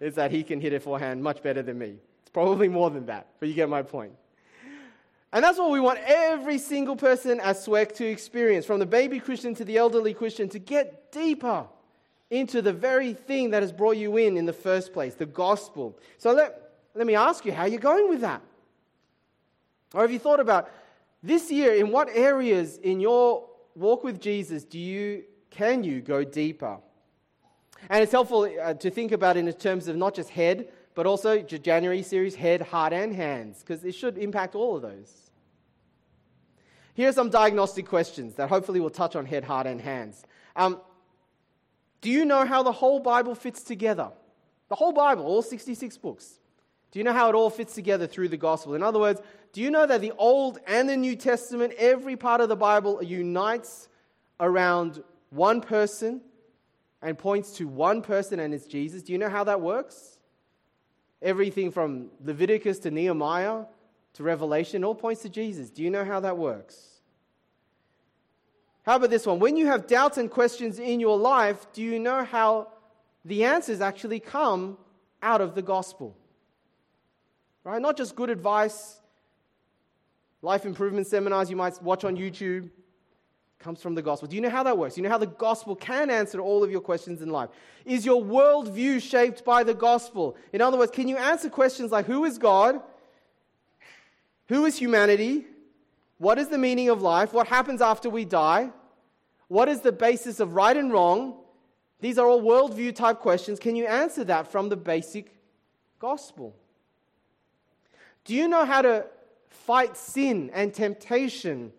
is 0.00 0.16
that 0.16 0.30
he 0.30 0.42
can 0.42 0.60
hit 0.60 0.72
it 0.72 0.82
forehand 0.82 1.22
much 1.22 1.42
better 1.42 1.62
than 1.62 1.78
me. 1.78 1.96
It's 2.22 2.30
probably 2.32 2.68
more 2.68 2.90
than 2.90 3.06
that, 3.06 3.28
but 3.38 3.48
you 3.48 3.54
get 3.54 3.68
my 3.68 3.82
point. 3.82 4.12
And 5.32 5.44
that's 5.44 5.58
what 5.58 5.70
we 5.70 5.78
want 5.78 5.98
every 6.04 6.58
single 6.58 6.96
person 6.96 7.38
at 7.40 7.56
SWEC 7.56 7.94
to 7.96 8.06
experience, 8.06 8.64
from 8.64 8.80
the 8.80 8.86
baby 8.86 9.20
Christian 9.20 9.54
to 9.56 9.64
the 9.64 9.76
elderly 9.76 10.14
Christian, 10.14 10.48
to 10.48 10.58
get 10.58 11.12
deeper 11.12 11.66
into 12.30 12.60
the 12.62 12.72
very 12.72 13.12
thing 13.12 13.50
that 13.50 13.62
has 13.62 13.72
brought 13.72 13.96
you 13.96 14.16
in 14.16 14.36
in 14.36 14.46
the 14.46 14.52
first 14.52 14.92
place, 14.92 15.14
the 15.14 15.26
gospel. 15.26 15.98
So 16.16 16.32
let, 16.32 16.72
let 16.94 17.06
me 17.06 17.14
ask 17.14 17.44
you, 17.44 17.52
how 17.52 17.62
are 17.62 17.68
you 17.68 17.78
going 17.78 18.08
with 18.08 18.22
that? 18.22 18.42
Or 19.94 20.02
have 20.02 20.12
you 20.12 20.18
thought 20.18 20.40
about 20.40 20.70
this 21.22 21.50
year, 21.50 21.74
in 21.74 21.90
what 21.90 22.08
areas 22.12 22.78
in 22.78 23.00
your 23.00 23.48
walk 23.74 24.04
with 24.04 24.20
Jesus 24.20 24.64
do 24.64 24.78
you, 24.78 25.24
can 25.50 25.82
you 25.82 26.00
go 26.00 26.24
deeper? 26.24 26.78
And 27.88 28.02
it's 28.02 28.12
helpful 28.12 28.48
uh, 28.62 28.74
to 28.74 28.90
think 28.90 29.12
about 29.12 29.36
it 29.36 29.46
in 29.46 29.52
terms 29.52 29.88
of 29.88 29.96
not 29.96 30.14
just 30.14 30.30
head, 30.30 30.68
but 30.94 31.06
also 31.06 31.40
January 31.40 32.02
series 32.02 32.34
head, 32.34 32.62
heart, 32.62 32.92
and 32.92 33.14
hands, 33.14 33.60
because 33.60 33.84
it 33.84 33.92
should 33.92 34.18
impact 34.18 34.54
all 34.54 34.76
of 34.76 34.82
those. 34.82 35.30
Here 36.94 37.08
are 37.08 37.12
some 37.12 37.30
diagnostic 37.30 37.86
questions 37.86 38.34
that 38.34 38.48
hopefully 38.48 38.80
will 38.80 38.90
touch 38.90 39.14
on 39.14 39.24
head, 39.24 39.44
heart, 39.44 39.68
and 39.68 39.80
hands. 39.80 40.24
Um, 40.56 40.80
do 42.00 42.10
you 42.10 42.24
know 42.24 42.44
how 42.44 42.62
the 42.62 42.72
whole 42.72 42.98
Bible 42.98 43.36
fits 43.36 43.62
together? 43.62 44.10
The 44.68 44.74
whole 44.74 44.92
Bible, 44.92 45.24
all 45.24 45.42
66 45.42 45.96
books. 45.98 46.40
Do 46.90 46.98
you 46.98 47.04
know 47.04 47.12
how 47.12 47.28
it 47.28 47.34
all 47.34 47.50
fits 47.50 47.74
together 47.74 48.06
through 48.06 48.28
the 48.28 48.36
gospel? 48.36 48.74
In 48.74 48.82
other 48.82 48.98
words, 48.98 49.20
do 49.52 49.60
you 49.60 49.70
know 49.70 49.86
that 49.86 50.00
the 50.00 50.12
Old 50.18 50.58
and 50.66 50.88
the 50.88 50.96
New 50.96 51.16
Testament, 51.16 51.74
every 51.78 52.16
part 52.16 52.40
of 52.40 52.48
the 52.48 52.56
Bible 52.56 53.02
unites 53.02 53.88
around 54.40 55.02
one 55.30 55.60
person 55.60 56.20
and 57.02 57.16
points 57.16 57.52
to 57.52 57.68
one 57.68 58.02
person, 58.02 58.40
and 58.40 58.54
it's 58.54 58.66
Jesus? 58.66 59.02
Do 59.02 59.12
you 59.12 59.18
know 59.18 59.28
how 59.28 59.44
that 59.44 59.60
works? 59.60 60.18
Everything 61.20 61.70
from 61.70 62.08
Leviticus 62.24 62.78
to 62.80 62.90
Nehemiah 62.90 63.64
to 64.14 64.22
Revelation 64.22 64.84
all 64.84 64.94
points 64.94 65.22
to 65.22 65.28
Jesus. 65.28 65.70
Do 65.70 65.82
you 65.82 65.90
know 65.90 66.04
how 66.04 66.20
that 66.20 66.36
works? 66.36 67.00
How 68.84 68.96
about 68.96 69.10
this 69.10 69.26
one? 69.26 69.38
When 69.38 69.56
you 69.56 69.66
have 69.66 69.86
doubts 69.86 70.16
and 70.16 70.30
questions 70.30 70.78
in 70.78 70.98
your 71.00 71.18
life, 71.18 71.66
do 71.72 71.82
you 71.82 71.98
know 71.98 72.24
how 72.24 72.68
the 73.24 73.44
answers 73.44 73.80
actually 73.80 74.20
come 74.20 74.78
out 75.22 75.40
of 75.40 75.54
the 75.54 75.62
gospel. 75.62 76.16
Right? 77.64 77.80
Not 77.82 77.96
just 77.96 78.16
good 78.16 78.30
advice, 78.30 79.00
life 80.42 80.64
improvement 80.64 81.06
seminars 81.06 81.50
you 81.50 81.56
might 81.56 81.80
watch 81.82 82.04
on 82.04 82.16
YouTube 82.16 82.70
comes 83.58 83.82
from 83.82 83.94
the 83.94 84.02
gospel. 84.02 84.28
Do 84.28 84.36
you 84.36 84.42
know 84.42 84.50
how 84.50 84.62
that 84.62 84.78
works? 84.78 84.94
Do 84.94 85.00
you 85.00 85.02
know 85.02 85.10
how 85.10 85.18
the 85.18 85.26
gospel 85.26 85.74
can 85.74 86.10
answer 86.10 86.40
all 86.40 86.62
of 86.62 86.70
your 86.70 86.80
questions 86.80 87.22
in 87.22 87.30
life? 87.30 87.50
Is 87.84 88.06
your 88.06 88.22
worldview 88.22 89.02
shaped 89.02 89.44
by 89.44 89.64
the 89.64 89.74
gospel? 89.74 90.36
In 90.52 90.60
other 90.60 90.78
words, 90.78 90.92
can 90.92 91.08
you 91.08 91.16
answer 91.16 91.50
questions 91.50 91.90
like 91.90 92.06
who 92.06 92.24
is 92.24 92.38
God? 92.38 92.80
Who 94.48 94.64
is 94.64 94.78
humanity? 94.78 95.44
What 96.18 96.38
is 96.38 96.48
the 96.48 96.58
meaning 96.58 96.88
of 96.88 97.02
life? 97.02 97.32
What 97.32 97.48
happens 97.48 97.80
after 97.80 98.08
we 98.08 98.24
die? 98.24 98.70
What 99.48 99.68
is 99.68 99.80
the 99.80 99.92
basis 99.92 100.40
of 100.40 100.54
right 100.54 100.76
and 100.76 100.92
wrong? 100.92 101.38
These 102.00 102.18
are 102.18 102.26
all 102.26 102.40
worldview 102.40 102.94
type 102.94 103.18
questions. 103.18 103.58
Can 103.58 103.74
you 103.74 103.86
answer 103.86 104.22
that 104.24 104.52
from 104.52 104.68
the 104.68 104.76
basic 104.76 105.34
gospel? 105.98 106.54
Do 108.28 108.34
you 108.34 108.46
know 108.46 108.66
how 108.66 108.82
to 108.82 109.06
fight 109.48 109.96
sin 109.96 110.50
and 110.52 110.74
temptation? 110.74 111.72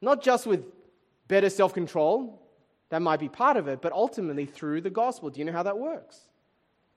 Not 0.00 0.20
just 0.20 0.44
with 0.44 0.64
better 1.28 1.48
self 1.50 1.72
control, 1.72 2.42
that 2.88 3.00
might 3.00 3.20
be 3.20 3.28
part 3.28 3.56
of 3.56 3.68
it, 3.68 3.80
but 3.80 3.92
ultimately 3.92 4.44
through 4.44 4.80
the 4.80 4.90
gospel. 4.90 5.30
Do 5.30 5.38
you 5.38 5.44
know 5.44 5.52
how 5.52 5.62
that 5.62 5.78
works? 5.78 6.18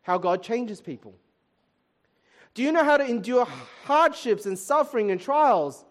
How 0.01 0.17
God 0.17 0.41
changes 0.41 0.81
people. 0.81 1.13
Do 2.55 2.63
you 2.63 2.71
know 2.71 2.83
how 2.83 2.97
to 2.97 3.05
endure 3.05 3.47
hardships 3.83 4.47
and 4.47 4.57
suffering 4.57 5.11
and 5.11 5.21
trials? 5.21 5.85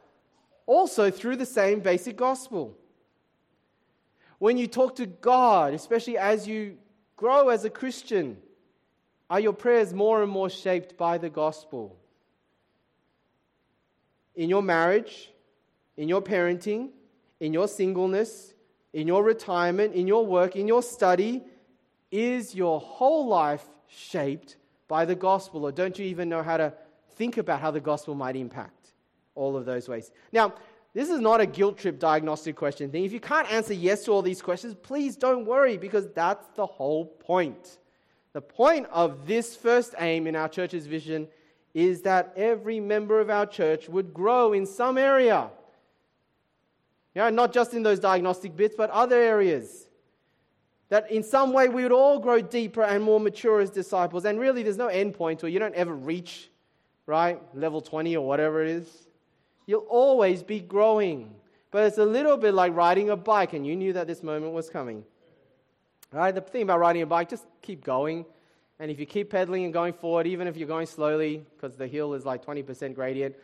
Also 0.67 1.13
through 1.13 1.37
the 1.37 1.47
same 1.47 1.79
basic 1.79 2.17
gospel. 2.17 2.77
When 4.41 4.59
you 4.59 4.67
talk 4.67 4.97
to 4.97 5.07
God, 5.07 5.75
especially 5.75 6.19
as 6.19 6.49
you 6.49 6.77
grow 7.15 7.51
as 7.51 7.65
a 7.65 7.71
Christian, 7.71 8.37
are 9.31 9.39
your 9.39 9.53
prayers 9.53 9.95
more 9.95 10.25
and 10.25 10.33
more 10.33 10.51
shaped 10.51 10.97
by 10.99 11.19
the 11.19 11.31
gospel? 11.31 11.97
In 14.39 14.49
your 14.49 14.63
marriage, 14.63 15.33
in 15.97 16.09
your 16.09 16.23
parenting, 16.23 16.91
in 17.41 17.53
your 17.53 17.67
singleness, 17.67 18.55
in 18.93 19.09
your 19.09 19.25
retirement, 19.25 19.95
in 19.95 20.07
your 20.07 20.25
work, 20.25 20.55
in 20.55 20.69
your 20.69 20.81
study, 20.81 21.43
is 22.13 22.55
your 22.55 22.79
whole 22.79 23.27
life 23.27 23.67
shaped 23.89 24.57
by 24.87 25.05
the 25.05 25.17
gospel? 25.17 25.65
Or 25.65 25.73
don't 25.73 25.99
you 25.99 26.07
even 26.07 26.29
know 26.29 26.45
how 26.45 26.57
to 26.57 26.73
think 27.17 27.37
about 27.37 27.61
how 27.61 27.73
the 27.73 27.81
gospel 27.81 28.15
might 28.15 28.37
impact 28.37 28.93
all 29.35 29.57
of 29.57 29.65
those 29.67 29.89
ways? 29.89 30.13
Now, 30.31 30.55
this 30.95 31.11
is 31.11 31.19
not 31.19 31.41
a 31.41 31.47
guilt 31.47 31.77
trip 31.77 31.99
diagnostic 31.99 32.55
question 32.55 32.93
thing. 32.93 33.05
If 33.05 33.13
you 33.13 33.21
can't 33.21 33.51
answer 33.51 33.75
yes 33.75 34.05
to 34.05 34.13
all 34.13 34.23
these 34.23 34.41
questions, 34.41 34.77
please 34.81 35.17
don't 35.17 35.47
worry 35.47 35.77
because 35.77 36.07
that's 36.15 36.47
the 36.55 36.65
whole 36.65 37.07
point. 37.07 37.79
The 38.35 38.41
point 38.41 38.87
of 38.93 39.27
this 39.27 39.57
first 39.57 39.97
aim 39.99 40.29
in 40.29 40.37
our 40.37 40.49
church's 40.49 40.87
vision 40.87 41.27
is 41.79 42.03
that 42.03 42.33
every 42.37 42.81
member 42.81 43.21
of 43.21 43.31
our 43.31 43.47
church 43.47 43.89
would 43.89 44.13
grow 44.13 44.53
in 44.53 44.67
some 44.67 44.99
area. 44.99 45.49
Know, 47.15 47.31
not 47.31 47.53
just 47.53 47.73
in 47.73 47.83
those 47.85 48.01
diagnostic 48.01 48.57
bits, 48.57 48.75
but 48.77 48.91
other 48.91 49.17
areas. 49.17 49.87
That 50.89 51.11
in 51.11 51.23
some 51.23 51.53
way 51.53 51.69
we 51.69 51.85
would 51.85 51.93
all 51.93 52.19
grow 52.19 52.41
deeper 52.41 52.83
and 52.83 53.03
more 53.05 53.21
mature 53.21 53.61
as 53.61 53.71
disciples. 53.71 54.25
And 54.25 54.41
really, 54.41 54.63
there's 54.63 54.77
no 54.77 54.89
end 54.89 55.15
point 55.15 55.43
where 55.43 55.51
you 55.51 55.59
don't 55.59 55.75
ever 55.75 55.95
reach, 55.95 56.51
right? 57.07 57.41
Level 57.55 57.81
20 57.81 58.17
or 58.17 58.27
whatever 58.27 58.63
it 58.63 58.71
is. 58.71 59.09
You'll 59.67 59.87
always 59.89 60.43
be 60.43 60.61
growing. 60.61 61.35
But 61.71 61.85
it's 61.85 61.99
a 61.99 62.05
little 62.05 62.37
bit 62.37 62.55
like 62.55 62.75
riding 62.75 63.11
a 63.11 63.17
bike, 63.17 63.53
and 63.53 63.67
you 63.67 63.77
knew 63.77 63.93
that 63.93 64.07
this 64.07 64.23
moment 64.23 64.53
was 64.53 64.71
coming. 64.71 65.05
Right? 66.13 66.35
The 66.35 66.41
thing 66.41 66.63
about 66.63 66.81
riding 66.81 67.03
a 67.03 67.07
bike, 67.07 67.29
just 67.29 67.45
keep 67.63 67.85
going. 67.85 68.25
And 68.81 68.91
if 68.91 69.01
you 69.01 69.07
keep 69.07 69.31
pedaling 69.31 69.65
and 69.65 69.73
going 69.73 69.93
forward, 69.93 70.27
even 70.27 70.47
if 70.47 70.57
you're 70.57 70.69
going 70.69 70.87
slowly, 70.87 71.45
because 71.57 71.77
the 71.77 71.87
hill 71.87 72.15
is 72.15 72.25
like 72.25 72.45
20% 72.45 72.95
gradient, 72.95 73.35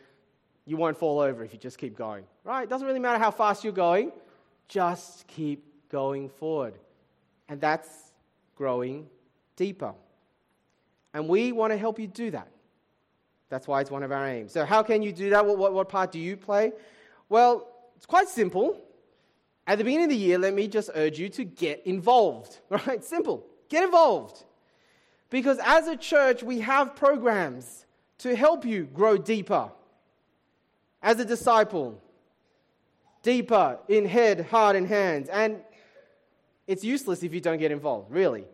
you 0.65 0.77
won't 0.77 0.97
fall 0.97 1.19
over 1.19 1.43
if 1.43 1.53
you 1.53 1.59
just 1.59 1.77
keep 1.77 1.97
going. 1.97 2.23
Right? 2.43 2.63
It 2.63 2.69
doesn't 2.69 2.87
really 2.87 2.99
matter 2.99 3.19
how 3.19 3.31
fast 3.31 3.63
you're 3.63 3.73
going, 3.73 4.11
just 4.67 5.27
keep 5.27 5.63
going 5.89 6.29
forward. 6.29 6.75
And 7.49 7.59
that's 7.59 7.89
growing 8.55 9.07
deeper. 9.55 9.93
And 11.13 11.27
we 11.27 11.51
want 11.51 11.71
to 11.71 11.77
help 11.77 11.99
you 11.99 12.07
do 12.07 12.31
that. 12.31 12.49
That's 13.49 13.67
why 13.67 13.81
it's 13.81 13.91
one 13.91 14.03
of 14.03 14.11
our 14.11 14.27
aims. 14.27 14.51
So, 14.51 14.65
how 14.65 14.81
can 14.81 15.01
you 15.01 15.11
do 15.11 15.29
that? 15.29 15.45
What, 15.45 15.57
what, 15.57 15.73
what 15.73 15.87
part 15.87 16.11
do 16.11 16.19
you 16.19 16.35
play? 16.35 16.71
Well, 17.29 17.67
it's 17.95 18.05
quite 18.05 18.27
simple. 18.27 18.81
At 19.67 19.77
the 19.77 19.83
beginning 19.83 20.05
of 20.05 20.09
the 20.09 20.17
year, 20.17 20.37
let 20.37 20.53
me 20.53 20.67
just 20.67 20.89
urge 20.95 21.19
you 21.19 21.29
to 21.29 21.43
get 21.43 21.85
involved. 21.85 22.59
Right? 22.69 23.03
Simple. 23.03 23.45
Get 23.69 23.83
involved. 23.83 24.43
Because 25.35 25.59
as 25.65 25.89
a 25.89 25.97
church, 25.97 26.43
we 26.43 26.61
have 26.61 26.95
programs 26.95 27.85
to 28.19 28.37
help 28.37 28.63
you 28.63 28.85
grow 28.85 29.17
deeper 29.17 29.69
as 31.01 31.19
a 31.19 31.25
disciple, 31.25 32.01
deeper 33.21 33.77
in 33.89 34.05
head, 34.05 34.45
heart, 34.45 34.77
and 34.77 34.87
hands. 34.87 35.27
And 35.27 35.59
it's 36.67 36.85
useless 36.85 37.21
if 37.21 37.33
you 37.33 37.41
don't 37.41 37.57
get 37.57 37.73
involved, 37.73 38.11
really. 38.11 38.45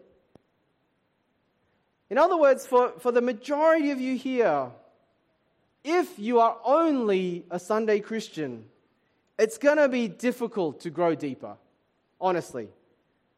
In 2.10 2.18
other 2.18 2.36
words, 2.36 2.66
for, 2.66 2.94
for 2.98 3.12
the 3.12 3.22
majority 3.22 3.92
of 3.92 4.02
you 4.02 4.16
here, 4.16 4.72
if 5.84 6.18
you 6.18 6.40
are 6.40 6.58
only 6.66 7.46
a 7.52 7.60
Sunday 7.60 8.00
Christian, 8.00 8.66
it's 9.38 9.60
going 9.60 9.78
to 9.78 9.88
be 9.88 10.08
difficult 10.08 10.80
to 10.80 10.90
grow 10.90 11.14
deeper, 11.14 11.58
honestly. 12.20 12.70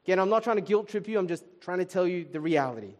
Again, 0.06 0.20
I'm 0.20 0.30
not 0.30 0.46
trying 0.46 0.56
to 0.56 0.62
guilt 0.62 0.88
trip 0.88 1.10
you, 1.10 1.20
I'm 1.20 1.28
just 1.28 1.44
trying 1.60 1.80
to 1.80 1.86
tell 1.86 2.08
you 2.08 2.26
the 2.32 2.40
reality. 2.40 2.94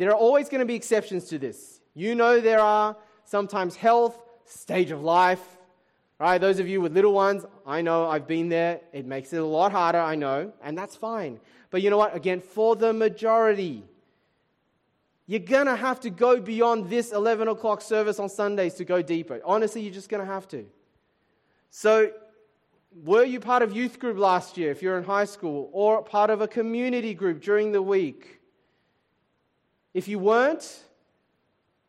There 0.00 0.08
are 0.08 0.16
always 0.16 0.48
going 0.48 0.60
to 0.60 0.64
be 0.64 0.76
exceptions 0.76 1.26
to 1.26 1.38
this. 1.38 1.82
You 1.92 2.14
know, 2.14 2.40
there 2.40 2.60
are 2.60 2.96
sometimes 3.26 3.76
health, 3.76 4.18
stage 4.46 4.92
of 4.92 5.02
life, 5.02 5.58
right? 6.18 6.38
Those 6.38 6.58
of 6.58 6.66
you 6.66 6.80
with 6.80 6.94
little 6.94 7.12
ones, 7.12 7.44
I 7.66 7.82
know 7.82 8.08
I've 8.08 8.26
been 8.26 8.48
there. 8.48 8.80
It 8.94 9.04
makes 9.04 9.34
it 9.34 9.42
a 9.42 9.44
lot 9.44 9.72
harder, 9.72 9.98
I 9.98 10.14
know, 10.14 10.54
and 10.64 10.78
that's 10.78 10.96
fine. 10.96 11.38
But 11.68 11.82
you 11.82 11.90
know 11.90 11.98
what? 11.98 12.16
Again, 12.16 12.40
for 12.40 12.76
the 12.76 12.94
majority, 12.94 13.84
you're 15.26 15.40
going 15.40 15.66
to 15.66 15.76
have 15.76 16.00
to 16.00 16.08
go 16.08 16.40
beyond 16.40 16.88
this 16.88 17.12
11 17.12 17.48
o'clock 17.48 17.82
service 17.82 18.18
on 18.18 18.30
Sundays 18.30 18.76
to 18.76 18.86
go 18.86 19.02
deeper. 19.02 19.42
Honestly, 19.44 19.82
you're 19.82 19.92
just 19.92 20.08
going 20.08 20.26
to 20.26 20.32
have 20.32 20.48
to. 20.48 20.64
So, 21.68 22.10
were 23.04 23.24
you 23.24 23.38
part 23.38 23.62
of 23.62 23.76
youth 23.76 23.98
group 23.98 24.16
last 24.16 24.56
year 24.56 24.70
if 24.70 24.80
you're 24.80 24.96
in 24.96 25.04
high 25.04 25.26
school, 25.26 25.68
or 25.74 26.02
part 26.02 26.30
of 26.30 26.40
a 26.40 26.48
community 26.48 27.12
group 27.12 27.42
during 27.42 27.72
the 27.72 27.82
week? 27.82 28.39
If 29.92 30.06
you 30.06 30.18
weren't, 30.18 30.84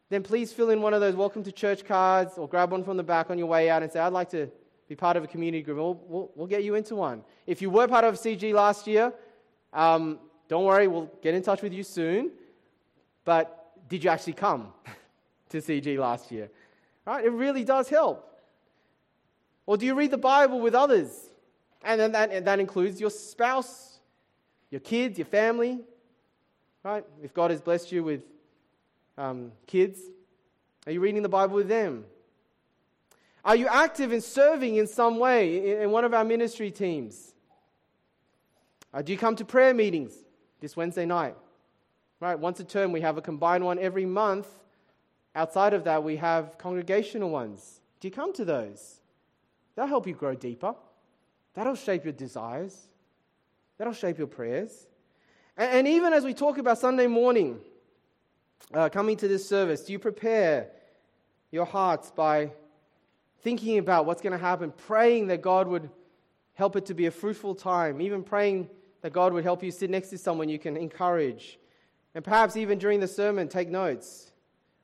then 0.09 0.23
please 0.23 0.51
fill 0.51 0.71
in 0.71 0.81
one 0.81 0.93
of 0.93 1.01
those 1.01 1.15
welcome 1.15 1.43
to 1.43 1.51
church 1.51 1.85
cards 1.85 2.37
or 2.37 2.47
grab 2.47 2.71
one 2.71 2.83
from 2.83 2.97
the 2.97 3.03
back 3.03 3.29
on 3.29 3.37
your 3.37 3.47
way 3.47 3.69
out 3.69 3.83
and 3.83 3.91
say, 3.91 3.99
I'd 3.99 4.11
like 4.11 4.29
to 4.31 4.49
be 4.89 4.95
part 4.95 5.15
of 5.15 5.23
a 5.23 5.27
community 5.27 5.61
group. 5.61 5.77
We'll, 5.77 6.01
we'll, 6.07 6.31
we'll 6.35 6.47
get 6.47 6.63
you 6.63 6.75
into 6.75 6.95
one. 6.95 7.23
If 7.47 7.61
you 7.61 7.69
were 7.69 7.87
part 7.87 8.03
of 8.03 8.15
CG 8.15 8.53
last 8.53 8.87
year, 8.87 9.13
um, 9.71 10.19
don't 10.47 10.65
worry, 10.65 10.87
we'll 10.87 11.09
get 11.21 11.33
in 11.33 11.43
touch 11.43 11.61
with 11.61 11.71
you 11.73 11.83
soon. 11.83 12.31
But 13.23 13.71
did 13.87 14.03
you 14.03 14.09
actually 14.09 14.33
come 14.33 14.73
to 15.49 15.57
CG 15.57 15.97
last 15.97 16.31
year? 16.31 16.49
Right? 17.05 17.23
It 17.23 17.31
really 17.31 17.63
does 17.63 17.87
help. 17.87 18.27
Or 19.65 19.77
do 19.77 19.85
you 19.85 19.93
read 19.93 20.11
the 20.11 20.17
Bible 20.17 20.59
with 20.59 20.75
others? 20.75 21.29
And 21.83 22.01
then 22.01 22.11
that, 22.11 22.31
and 22.31 22.45
that 22.47 22.59
includes 22.59 22.99
your 22.99 23.11
spouse, 23.11 23.99
your 24.71 24.81
kids, 24.81 25.17
your 25.17 25.25
family. 25.25 25.81
Right? 26.83 27.05
If 27.23 27.33
God 27.33 27.51
has 27.51 27.61
blessed 27.61 27.91
you 27.91 28.03
with 28.03 28.21
um, 29.17 29.51
kids, 29.67 29.99
are 30.85 30.91
you 30.91 30.99
reading 30.99 31.21
the 31.21 31.29
Bible 31.29 31.55
with 31.55 31.67
them? 31.67 32.05
Are 33.45 33.55
you 33.55 33.67
active 33.67 34.11
in 34.11 34.21
serving 34.21 34.75
in 34.75 34.87
some 34.87 35.19
way 35.19 35.71
in, 35.73 35.83
in 35.83 35.91
one 35.91 36.05
of 36.05 36.13
our 36.13 36.23
ministry 36.23 36.71
teams? 36.71 37.33
Uh, 38.93 39.01
do 39.01 39.11
you 39.11 39.17
come 39.17 39.35
to 39.35 39.45
prayer 39.45 39.73
meetings 39.73 40.13
this 40.59 40.75
Wednesday 40.75 41.05
night? 41.05 41.35
Right? 42.19 42.37
Once 42.37 42.59
a 42.59 42.63
term, 42.63 42.91
we 42.91 43.01
have 43.01 43.17
a 43.17 43.21
combined 43.21 43.63
one 43.63 43.79
every 43.79 44.05
month. 44.05 44.47
Outside 45.35 45.73
of 45.73 45.85
that, 45.85 46.03
we 46.03 46.17
have 46.17 46.57
congregational 46.57 47.29
ones. 47.29 47.79
Do 47.99 48.07
you 48.07 48.11
come 48.11 48.33
to 48.33 48.45
those? 48.45 48.99
That'll 49.75 49.89
help 49.89 50.07
you 50.07 50.13
grow 50.13 50.35
deeper. 50.35 50.75
That'll 51.53 51.75
shape 51.75 52.03
your 52.03 52.13
desires. 52.13 52.87
That'll 53.77 53.93
shape 53.93 54.17
your 54.17 54.27
prayers. 54.27 54.87
And, 55.57 55.71
and 55.71 55.87
even 55.87 56.13
as 56.13 56.23
we 56.23 56.33
talk 56.33 56.57
about 56.57 56.77
Sunday 56.77 57.07
morning, 57.07 57.59
uh, 58.73 58.89
coming 58.89 59.17
to 59.17 59.27
this 59.27 59.47
service, 59.47 59.81
do 59.81 59.93
you 59.93 59.99
prepare 59.99 60.69
your 61.51 61.65
hearts 61.65 62.11
by 62.11 62.51
thinking 63.41 63.77
about 63.77 64.05
what's 64.05 64.21
going 64.21 64.31
to 64.31 64.37
happen, 64.37 64.71
praying 64.71 65.27
that 65.27 65.41
God 65.41 65.67
would 65.67 65.89
help 66.53 66.75
it 66.75 66.85
to 66.85 66.93
be 66.93 67.07
a 67.07 67.11
fruitful 67.11 67.55
time, 67.55 68.01
even 68.01 68.23
praying 68.23 68.69
that 69.01 69.13
God 69.13 69.33
would 69.33 69.43
help 69.43 69.63
you 69.63 69.71
sit 69.71 69.89
next 69.89 70.09
to 70.09 70.17
someone 70.17 70.47
you 70.47 70.59
can 70.59 70.77
encourage, 70.77 71.59
and 72.13 72.23
perhaps 72.23 72.55
even 72.55 72.77
during 72.77 72.99
the 72.99 73.07
sermon, 73.07 73.47
take 73.47 73.69
notes. 73.69 74.31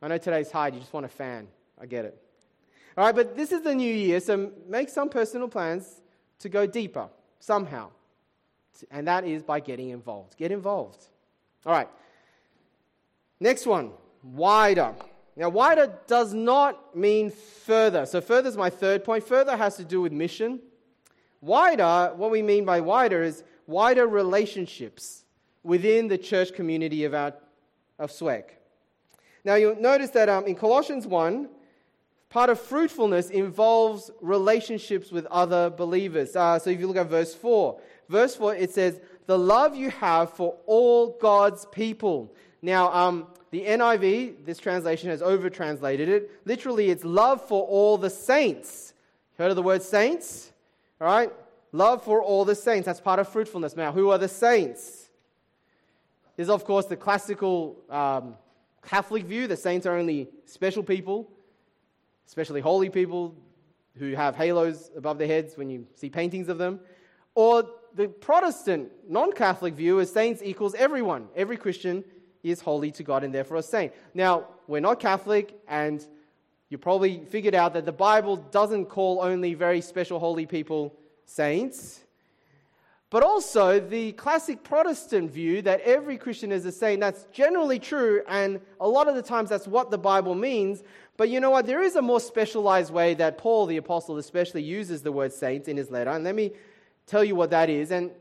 I 0.02 0.08
know 0.08 0.18
today's 0.18 0.52
hard, 0.52 0.74
you 0.74 0.80
just 0.80 0.94
want 0.94 1.06
a 1.06 1.10
fan. 1.10 1.48
I 1.80 1.86
get 1.86 2.06
it. 2.06 2.22
All 2.98 3.06
right, 3.06 3.16
but 3.16 3.36
this 3.36 3.52
is 3.52 3.62
the 3.62 3.76
new 3.76 3.94
year, 3.94 4.20
so 4.20 4.52
make 4.68 4.90
some 4.90 5.10
personal 5.10 5.48
plans 5.48 6.02
to 6.40 6.50
go 6.50 6.66
deeper 6.66 7.10
somehow. 7.40 7.90
And 8.92 9.08
that 9.08 9.26
is 9.26 9.44
by 9.44 9.60
getting 9.60 9.90
involved. 9.90 10.38
Get 10.38 10.52
involved. 10.52 11.06
All 11.66 11.74
right. 11.74 11.90
Next 13.40 13.66
one, 13.66 13.92
wider. 14.24 14.94
Now, 15.36 15.50
wider 15.50 15.94
does 16.08 16.34
not 16.34 16.96
mean 16.96 17.30
further. 17.30 18.08
So, 18.08 18.22
further 18.22 18.50
is 18.50 18.58
my 18.58 18.72
third 18.72 19.04
point. 19.04 19.24
Further 19.28 19.56
has 19.56 19.78
to 19.78 19.86
do 19.86 20.02
with 20.02 20.12
mission. 20.12 20.60
Wider, 21.42 22.14
what 22.16 22.32
we 22.32 22.42
mean 22.42 22.66
by 22.66 22.80
wider 22.82 23.22
is 23.22 23.44
wider 23.68 24.08
relationships 24.08 25.26
within 25.62 26.08
the 26.08 26.18
church 26.18 26.54
community 26.54 27.04
of, 27.04 27.14
our, 27.14 27.34
of 28.00 28.10
SWEC. 28.10 28.46
Now, 29.46 29.56
you'll 29.56 29.80
notice 29.80 30.10
that 30.12 30.28
um, 30.28 30.46
in 30.46 30.56
Colossians 30.56 31.06
1, 31.06 31.48
part 32.30 32.50
of 32.50 32.60
fruitfulness 32.60 33.30
involves 33.30 34.10
relationships 34.22 35.12
with 35.12 35.28
other 35.28 35.70
believers. 35.70 36.36
Uh, 36.36 36.58
so, 36.58 36.72
if 36.72 36.80
you 36.80 36.88
look 36.88 36.98
at 36.98 37.08
verse 37.08 37.36
4, 37.36 37.80
verse 38.10 38.36
4, 38.36 38.56
it 38.56 38.72
says, 38.72 39.00
The 39.26 39.38
love 39.38 39.76
you 39.76 39.90
have 39.90 40.34
for 40.34 40.56
all 40.66 41.18
God's 41.20 41.66
people. 41.66 42.34
Now, 42.62 42.92
um, 42.94 43.28
the 43.52 43.64
NIV, 43.64 44.46
this 44.46 44.60
translation 44.60 45.10
has 45.10 45.22
over 45.22 45.50
translated 45.50 46.10
it. 46.10 46.32
Literally, 46.46 46.90
it's 46.90 47.04
love 47.04 47.48
for 47.48 47.64
all 47.64 47.98
the 47.98 48.10
saints. 48.10 48.94
Heard 49.38 49.52
of 49.52 49.56
the 49.56 49.64
word 49.64 49.82
saints? 49.82 50.52
All 51.00 51.08
right? 51.08 51.32
Love 51.72 52.04
for 52.04 52.22
all 52.22 52.44
the 52.44 52.56
saints. 52.56 52.86
That's 52.86 53.02
part 53.02 53.20
of 53.20 53.30
fruitfulness. 53.30 53.76
Now, 53.76 53.92
who 53.92 54.10
are 54.10 54.18
the 54.18 54.28
saints? 54.28 55.10
There's, 56.36 56.50
of 56.50 56.66
course, 56.66 56.86
the 56.86 56.96
classical 56.96 57.78
um, 57.90 58.36
Catholic 58.84 59.26
view 59.26 59.48
The 59.48 59.58
saints 59.58 59.86
are 59.86 59.98
only 59.98 60.30
special 60.46 60.84
people, 60.84 61.30
especially 62.26 62.62
holy 62.62 62.90
people 62.90 63.36
who 63.98 64.14
have 64.14 64.36
halos 64.36 64.92
above 64.96 65.18
their 65.18 65.28
heads 65.28 65.58
when 65.58 65.70
you 65.70 65.88
see 65.96 66.10
paintings 66.10 66.50
of 66.50 66.58
them. 66.58 66.80
Or 67.36 67.64
the 67.96 68.08
Protestant, 68.08 68.92
non 69.08 69.32
Catholic 69.32 69.74
view 69.74 70.00
is 70.00 70.12
saints 70.12 70.42
equals 70.44 70.76
everyone. 70.76 71.28
Every 71.36 71.58
Christian 71.58 72.04
is 72.44 72.62
holy 72.62 72.92
to 72.92 73.04
God 73.04 73.24
and 73.24 73.34
therefore 73.34 73.58
a 73.58 73.64
saint. 73.64 73.94
Now, 74.14 74.48
we're 74.68 74.80
not 74.80 75.00
Catholic, 75.00 75.60
and 75.68 76.06
you 76.70 76.78
probably 76.78 77.26
figured 77.26 77.56
out 77.56 77.74
that 77.74 77.86
the 77.86 77.92
Bible 77.92 78.38
doesn't 78.38 78.86
call 78.86 79.22
only 79.22 79.54
very 79.54 79.82
special 79.82 80.20
holy 80.20 80.46
people 80.46 80.96
saints. 81.26 82.02
But 83.10 83.24
also, 83.24 83.80
the 83.80 84.12
classic 84.14 84.66
Protestant 84.66 85.32
view 85.32 85.62
that 85.62 85.80
every 85.82 86.18
Christian 86.18 86.52
is 86.52 86.66
a 86.66 86.74
saint, 86.74 87.00
that's 87.00 87.24
generally 87.32 87.80
true, 87.80 88.22
and 88.28 88.60
a 88.82 88.88
lot 88.88 89.08
of 89.08 89.16
the 89.16 89.22
times 89.22 89.50
that's 89.50 89.68
what 89.68 89.92
the 89.92 89.98
Bible 89.98 90.36
means. 90.36 90.84
But 91.16 91.30
you 91.30 91.40
know 91.40 91.50
what? 91.50 91.66
There 91.66 91.82
is 91.82 91.96
a 91.96 92.02
more 92.02 92.20
specialized 92.20 92.92
way 92.92 93.14
that 93.14 93.38
Paul, 93.38 93.66
the 93.66 93.78
apostle, 93.78 94.18
especially 94.18 94.62
uses 94.62 95.04
the 95.04 95.12
word 95.14 95.32
saints 95.32 95.70
in 95.70 95.78
his 95.78 95.90
letter. 95.90 96.10
And 96.10 96.26
let 96.26 96.36
me 96.36 96.52
tell 97.08 97.24
you 97.24 97.36
what 97.36 97.50
that 97.50 97.70
is. 97.70 97.90
And 97.92 98.12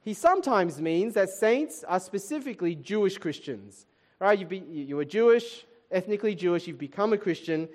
he 0.00 0.14
sometimes 0.14 0.80
means 0.80 1.14
that 1.14 1.28
saints 1.28 1.84
are 1.86 2.00
specifically 2.00 2.74
Jewish 2.74 3.18
Christians. 3.18 3.86
Right? 4.18 4.38
You, 4.38 4.64
you 4.66 4.98
are 4.98 5.04
Jewish, 5.04 5.66
ethnically 5.90 6.34
Jewish, 6.34 6.66
you've 6.66 6.78
become 6.78 7.12
a 7.12 7.18
Christian. 7.18 7.68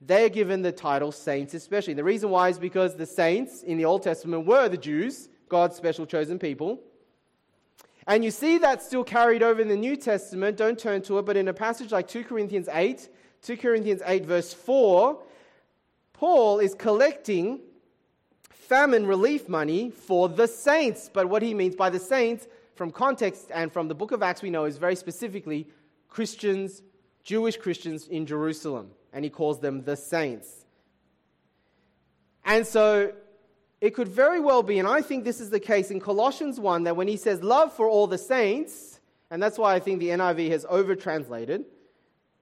They're 0.00 0.28
given 0.28 0.62
the 0.62 0.72
title 0.72 1.10
saints, 1.10 1.54
especially. 1.54 1.94
The 1.94 2.04
reason 2.04 2.30
why 2.30 2.50
is 2.50 2.58
because 2.58 2.94
the 2.94 3.06
saints 3.06 3.62
in 3.62 3.78
the 3.78 3.84
Old 3.84 4.02
Testament 4.02 4.46
were 4.46 4.68
the 4.68 4.76
Jews, 4.76 5.28
God's 5.48 5.76
special 5.76 6.04
chosen 6.06 6.38
people. 6.38 6.80
And 8.06 8.24
you 8.24 8.30
see 8.30 8.58
that 8.58 8.82
still 8.82 9.02
carried 9.02 9.42
over 9.42 9.60
in 9.60 9.68
the 9.68 9.76
New 9.76 9.96
Testament. 9.96 10.56
Don't 10.56 10.78
turn 10.78 11.02
to 11.02 11.18
it, 11.18 11.26
but 11.26 11.36
in 11.36 11.48
a 11.48 11.54
passage 11.54 11.90
like 11.90 12.06
2 12.06 12.24
Corinthians 12.24 12.68
8, 12.70 13.08
2 13.42 13.56
Corinthians 13.56 14.02
8, 14.04 14.24
verse 14.24 14.52
4, 14.52 15.20
Paul 16.12 16.60
is 16.60 16.74
collecting 16.74 17.60
famine 18.66 19.06
relief 19.06 19.48
money 19.48 19.90
for 19.90 20.28
the 20.28 20.46
saints. 20.46 21.10
But 21.12 21.28
what 21.28 21.42
he 21.42 21.54
means 21.54 21.76
by 21.76 21.90
the 21.90 21.98
saints, 21.98 22.46
from 22.74 22.90
context 22.90 23.50
and 23.52 23.72
from 23.72 23.88
the 23.88 23.94
book 23.94 24.12
of 24.12 24.22
Acts, 24.22 24.42
we 24.42 24.50
know 24.50 24.64
is 24.64 24.76
very 24.76 24.96
specifically 24.96 25.66
Christians, 26.08 26.82
Jewish 27.22 27.56
Christians 27.56 28.06
in 28.08 28.26
Jerusalem. 28.26 28.90
And 29.12 29.24
he 29.24 29.30
calls 29.30 29.60
them 29.60 29.82
the 29.82 29.96
saints. 29.96 30.66
And 32.44 32.66
so 32.66 33.12
it 33.80 33.94
could 33.94 34.08
very 34.08 34.40
well 34.40 34.62
be, 34.62 34.78
and 34.78 34.88
I 34.88 35.00
think 35.00 35.24
this 35.24 35.40
is 35.40 35.50
the 35.50 35.60
case 35.60 35.90
in 35.90 36.00
Colossians 36.00 36.60
1, 36.60 36.84
that 36.84 36.96
when 36.96 37.08
he 37.08 37.16
says 37.16 37.42
love 37.42 37.72
for 37.72 37.88
all 37.88 38.06
the 38.06 38.18
saints, 38.18 39.00
and 39.30 39.42
that's 39.42 39.58
why 39.58 39.74
I 39.74 39.80
think 39.80 40.00
the 40.00 40.08
NIV 40.10 40.50
has 40.50 40.66
over 40.68 40.94
translated, 40.94 41.64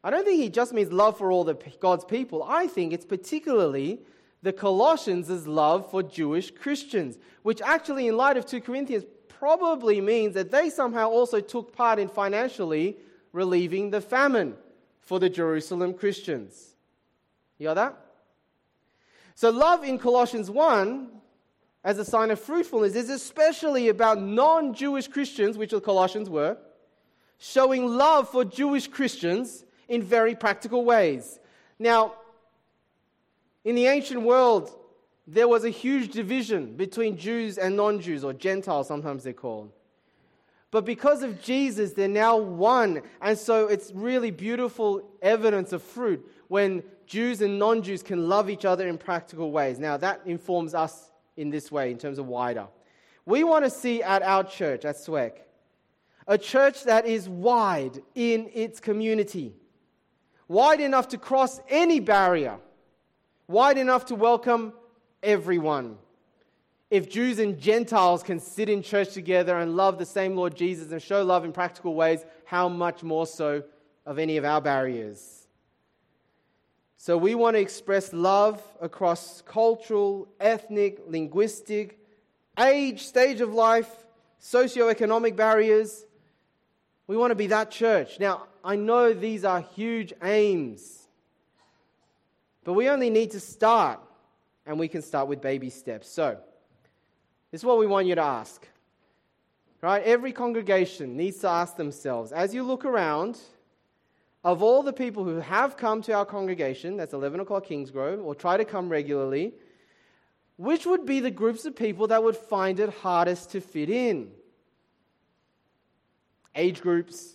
I 0.02 0.10
don't 0.10 0.24
think 0.24 0.40
he 0.40 0.50
just 0.50 0.72
means 0.72 0.92
love 0.92 1.16
for 1.16 1.32
all 1.32 1.44
the 1.44 1.54
God's 1.80 2.04
people. 2.04 2.42
I 2.42 2.66
think 2.66 2.92
it's 2.92 3.06
particularly 3.06 4.00
the 4.44 4.52
Colossians' 4.52 5.46
love 5.46 5.90
for 5.90 6.02
Jewish 6.02 6.50
Christians, 6.50 7.16
which 7.42 7.62
actually, 7.62 8.08
in 8.08 8.16
light 8.18 8.36
of 8.36 8.44
2 8.44 8.60
Corinthians, 8.60 9.04
probably 9.26 10.02
means 10.02 10.34
that 10.34 10.50
they 10.50 10.68
somehow 10.68 11.08
also 11.08 11.40
took 11.40 11.74
part 11.74 11.98
in 11.98 12.08
financially 12.08 12.98
relieving 13.32 13.88
the 13.88 14.02
famine 14.02 14.54
for 15.00 15.18
the 15.18 15.30
Jerusalem 15.30 15.94
Christians. 15.94 16.74
You 17.56 17.68
got 17.68 17.74
that? 17.74 17.96
So, 19.34 19.48
love 19.48 19.82
in 19.82 19.98
Colossians 19.98 20.50
1 20.50 21.08
as 21.82 21.98
a 21.98 22.04
sign 22.04 22.30
of 22.30 22.38
fruitfulness 22.38 22.94
is 22.94 23.08
especially 23.08 23.88
about 23.88 24.20
non 24.20 24.74
Jewish 24.74 25.08
Christians, 25.08 25.56
which 25.56 25.70
the 25.70 25.80
Colossians 25.80 26.28
were, 26.28 26.58
showing 27.38 27.86
love 27.86 28.28
for 28.28 28.44
Jewish 28.44 28.88
Christians 28.88 29.64
in 29.88 30.02
very 30.02 30.34
practical 30.34 30.84
ways. 30.84 31.40
Now, 31.78 32.16
in 33.64 33.74
the 33.74 33.86
ancient 33.86 34.22
world, 34.22 34.70
there 35.26 35.48
was 35.48 35.64
a 35.64 35.70
huge 35.70 36.12
division 36.12 36.76
between 36.76 37.16
Jews 37.16 37.56
and 37.56 37.76
non 37.76 38.00
Jews, 38.00 38.24
or 38.24 38.32
Gentiles, 38.32 38.88
sometimes 38.88 39.24
they're 39.24 39.32
called. 39.32 39.72
But 40.70 40.84
because 40.84 41.22
of 41.22 41.40
Jesus, 41.40 41.92
they're 41.92 42.08
now 42.08 42.36
one. 42.36 43.02
And 43.22 43.38
so 43.38 43.68
it's 43.68 43.92
really 43.94 44.30
beautiful 44.30 45.08
evidence 45.22 45.72
of 45.72 45.82
fruit 45.82 46.28
when 46.48 46.82
Jews 47.06 47.40
and 47.40 47.58
non 47.58 47.82
Jews 47.82 48.02
can 48.02 48.28
love 48.28 48.50
each 48.50 48.64
other 48.64 48.86
in 48.88 48.98
practical 48.98 49.50
ways. 49.50 49.78
Now, 49.78 49.96
that 49.96 50.22
informs 50.26 50.74
us 50.74 51.10
in 51.36 51.50
this 51.50 51.72
way, 51.72 51.90
in 51.90 51.98
terms 51.98 52.18
of 52.18 52.26
wider. 52.26 52.66
We 53.24 53.44
want 53.44 53.64
to 53.64 53.70
see 53.70 54.02
at 54.02 54.22
our 54.22 54.44
church, 54.44 54.84
at 54.84 54.96
SWEC, 54.96 55.32
a 56.26 56.36
church 56.36 56.84
that 56.84 57.06
is 57.06 57.28
wide 57.28 58.02
in 58.14 58.50
its 58.52 58.80
community, 58.80 59.54
wide 60.48 60.80
enough 60.80 61.08
to 61.08 61.18
cross 61.18 61.60
any 61.68 62.00
barrier 62.00 62.58
wide 63.46 63.78
enough 63.78 64.06
to 64.06 64.14
welcome 64.14 64.72
everyone. 65.22 65.98
If 66.90 67.10
Jews 67.10 67.38
and 67.38 67.58
Gentiles 67.58 68.22
can 68.22 68.38
sit 68.38 68.68
in 68.68 68.82
church 68.82 69.12
together 69.12 69.58
and 69.58 69.76
love 69.76 69.98
the 69.98 70.06
same 70.06 70.36
Lord 70.36 70.54
Jesus 70.54 70.92
and 70.92 71.02
show 71.02 71.24
love 71.24 71.44
in 71.44 71.52
practical 71.52 71.94
ways, 71.94 72.24
how 72.44 72.68
much 72.68 73.02
more 73.02 73.26
so 73.26 73.64
of 74.06 74.18
any 74.18 74.36
of 74.36 74.44
our 74.44 74.60
barriers? 74.60 75.46
So, 76.96 77.18
we 77.18 77.34
want 77.34 77.56
to 77.56 77.60
express 77.60 78.14
love 78.14 78.62
across 78.80 79.42
cultural, 79.42 80.26
ethnic, 80.40 81.00
linguistic, 81.06 81.98
age, 82.58 83.02
stage 83.02 83.42
of 83.42 83.52
life, 83.52 83.90
socioeconomic 84.40 85.36
barriers. 85.36 86.06
We 87.06 87.18
want 87.18 87.32
to 87.32 87.34
be 87.34 87.48
that 87.48 87.70
church. 87.70 88.18
Now, 88.18 88.46
I 88.62 88.76
know 88.76 89.12
these 89.12 89.44
are 89.44 89.60
huge 89.60 90.14
aims. 90.22 91.03
But 92.64 92.72
we 92.72 92.88
only 92.88 93.10
need 93.10 93.30
to 93.32 93.40
start, 93.40 94.00
and 94.66 94.78
we 94.78 94.88
can 94.88 95.02
start 95.02 95.28
with 95.28 95.40
baby 95.40 95.70
steps. 95.70 96.08
So, 96.08 96.38
this 97.50 97.60
is 97.60 97.64
what 97.64 97.78
we 97.78 97.86
want 97.86 98.06
you 98.06 98.14
to 98.14 98.22
ask. 98.22 98.66
Right? 99.80 100.02
Every 100.02 100.32
congregation 100.32 101.16
needs 101.16 101.38
to 101.38 101.48
ask 101.48 101.76
themselves 101.76 102.32
as 102.32 102.54
you 102.54 102.62
look 102.62 102.86
around, 102.86 103.38
of 104.42 104.62
all 104.62 104.82
the 104.82 104.92
people 104.92 105.24
who 105.24 105.40
have 105.40 105.76
come 105.76 106.02
to 106.02 106.12
our 106.12 106.24
congregation, 106.26 106.96
that's 106.96 107.12
11 107.12 107.40
o'clock 107.40 107.66
Kingsgrove, 107.66 108.22
or 108.22 108.34
try 108.34 108.56
to 108.56 108.64
come 108.64 108.88
regularly, 108.88 109.52
which 110.56 110.86
would 110.86 111.04
be 111.04 111.20
the 111.20 111.30
groups 111.30 111.64
of 111.64 111.74
people 111.74 112.06
that 112.08 112.22
would 112.22 112.36
find 112.36 112.80
it 112.80 112.90
hardest 112.90 113.50
to 113.50 113.60
fit 113.60 113.90
in? 113.90 114.30
Age 116.54 116.80
groups, 116.80 117.34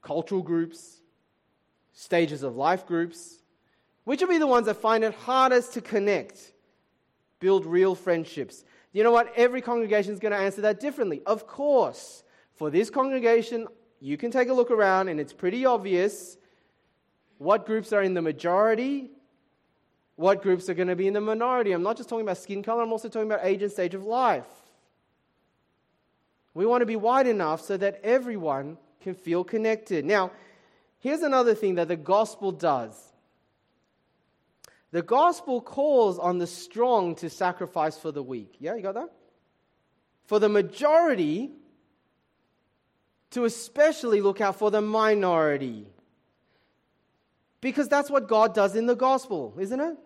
cultural 0.00 0.42
groups, 0.42 1.00
stages 1.92 2.42
of 2.42 2.56
life 2.56 2.86
groups, 2.86 3.38
which 4.06 4.20
will 4.20 4.28
be 4.28 4.38
the 4.38 4.46
ones 4.46 4.66
that 4.66 4.76
find 4.76 5.02
it 5.02 5.12
hardest 5.12 5.72
to 5.74 5.80
connect, 5.80 6.52
build 7.40 7.66
real 7.66 7.96
friendships? 7.96 8.64
You 8.92 9.02
know 9.02 9.10
what? 9.10 9.32
Every 9.34 9.60
congregation 9.60 10.12
is 10.12 10.20
going 10.20 10.30
to 10.30 10.38
answer 10.38 10.60
that 10.60 10.78
differently. 10.78 11.22
Of 11.26 11.48
course, 11.48 12.22
for 12.54 12.70
this 12.70 12.88
congregation, 12.88 13.66
you 14.00 14.16
can 14.16 14.30
take 14.30 14.48
a 14.48 14.54
look 14.54 14.70
around 14.70 15.08
and 15.08 15.18
it's 15.18 15.32
pretty 15.32 15.66
obvious 15.66 16.36
what 17.38 17.66
groups 17.66 17.92
are 17.92 18.00
in 18.00 18.14
the 18.14 18.22
majority, 18.22 19.10
what 20.14 20.40
groups 20.40 20.68
are 20.68 20.74
going 20.74 20.86
to 20.86 20.94
be 20.94 21.08
in 21.08 21.12
the 21.12 21.20
minority. 21.20 21.72
I'm 21.72 21.82
not 21.82 21.96
just 21.96 22.08
talking 22.08 22.24
about 22.24 22.38
skin 22.38 22.62
color, 22.62 22.84
I'm 22.84 22.92
also 22.92 23.08
talking 23.08 23.28
about 23.28 23.44
age 23.44 23.60
and 23.60 23.72
stage 23.72 23.94
of 23.94 24.04
life. 24.04 24.46
We 26.54 26.64
want 26.64 26.82
to 26.82 26.86
be 26.86 26.96
wide 26.96 27.26
enough 27.26 27.60
so 27.60 27.76
that 27.76 28.00
everyone 28.04 28.78
can 29.00 29.14
feel 29.14 29.42
connected. 29.42 30.04
Now, 30.04 30.30
here's 31.00 31.22
another 31.22 31.56
thing 31.56 31.74
that 31.74 31.88
the 31.88 31.96
gospel 31.96 32.52
does 32.52 33.12
the 34.96 35.02
gospel 35.02 35.60
calls 35.60 36.18
on 36.18 36.38
the 36.38 36.46
strong 36.46 37.14
to 37.16 37.28
sacrifice 37.28 37.98
for 37.98 38.10
the 38.10 38.22
weak. 38.22 38.56
Yeah, 38.60 38.76
you 38.76 38.80
got 38.80 38.94
that? 38.94 39.12
For 40.24 40.38
the 40.38 40.48
majority, 40.48 41.50
to 43.32 43.44
especially 43.44 44.22
look 44.22 44.40
out 44.40 44.56
for 44.56 44.70
the 44.70 44.80
minority. 44.80 45.86
Because 47.60 47.90
that's 47.90 48.08
what 48.08 48.26
God 48.26 48.54
does 48.54 48.74
in 48.74 48.86
the 48.86 48.96
gospel, 48.96 49.54
isn't 49.58 49.78
it? 49.78 49.98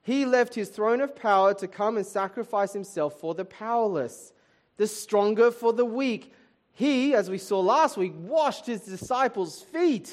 He 0.00 0.24
left 0.24 0.54
his 0.54 0.70
throne 0.70 1.02
of 1.02 1.14
power 1.14 1.52
to 1.52 1.68
come 1.68 1.98
and 1.98 2.06
sacrifice 2.06 2.72
himself 2.72 3.20
for 3.20 3.34
the 3.34 3.44
powerless, 3.44 4.32
the 4.78 4.86
stronger 4.86 5.50
for 5.50 5.74
the 5.74 5.84
weak. 5.84 6.32
He, 6.72 7.14
as 7.14 7.28
we 7.28 7.36
saw 7.36 7.60
last 7.60 7.98
week, 7.98 8.14
washed 8.16 8.64
his 8.64 8.80
disciples' 8.80 9.60
feet. 9.60 10.10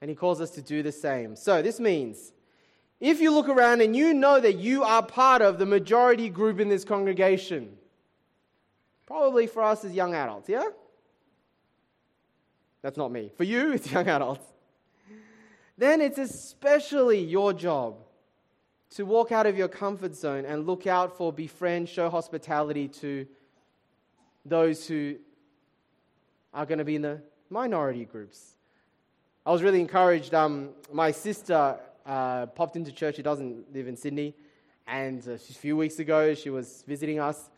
And 0.00 0.08
he 0.08 0.16
calls 0.16 0.40
us 0.40 0.50
to 0.52 0.62
do 0.62 0.82
the 0.82 0.92
same. 0.92 1.36
So 1.36 1.62
this 1.62 1.78
means 1.78 2.32
if 3.00 3.20
you 3.20 3.32
look 3.32 3.48
around 3.48 3.80
and 3.80 3.96
you 3.96 4.12
know 4.12 4.40
that 4.40 4.56
you 4.56 4.82
are 4.82 5.02
part 5.02 5.42
of 5.42 5.58
the 5.58 5.66
majority 5.66 6.28
group 6.28 6.60
in 6.60 6.68
this 6.68 6.84
congregation, 6.84 7.76
probably 9.06 9.46
for 9.46 9.62
us 9.62 9.84
as 9.84 9.92
young 9.92 10.14
adults, 10.14 10.48
yeah? 10.48 10.64
That's 12.82 12.96
not 12.96 13.10
me. 13.10 13.30
For 13.36 13.44
you, 13.44 13.72
it's 13.74 13.90
young 13.90 14.08
adults. 14.08 14.44
Then 15.78 16.02
it's 16.02 16.18
especially 16.18 17.24
your 17.24 17.54
job 17.54 17.96
to 18.90 19.06
walk 19.06 19.32
out 19.32 19.46
of 19.46 19.56
your 19.56 19.68
comfort 19.68 20.14
zone 20.14 20.44
and 20.44 20.66
look 20.66 20.86
out 20.86 21.16
for, 21.16 21.32
befriend, 21.32 21.88
show 21.88 22.10
hospitality 22.10 22.88
to 22.88 23.26
those 24.44 24.86
who 24.86 25.16
are 26.52 26.66
going 26.66 26.78
to 26.78 26.84
be 26.84 26.96
in 26.96 27.02
the 27.02 27.22
minority 27.48 28.04
groups. 28.04 28.56
I 29.46 29.52
was 29.52 29.62
really 29.62 29.80
encouraged. 29.80 30.34
Um, 30.34 30.70
my 30.92 31.12
sister 31.12 31.78
uh, 32.04 32.44
popped 32.46 32.76
into 32.76 32.92
church. 32.92 33.16
She 33.16 33.22
doesn't 33.22 33.72
live 33.72 33.88
in 33.88 33.96
Sydney. 33.96 34.34
And 34.86 35.26
uh, 35.26 35.32
a 35.32 35.38
few 35.38 35.78
weeks 35.78 35.98
ago, 35.98 36.34
she 36.34 36.50
was 36.50 36.84
visiting 36.86 37.20
us. 37.20 37.48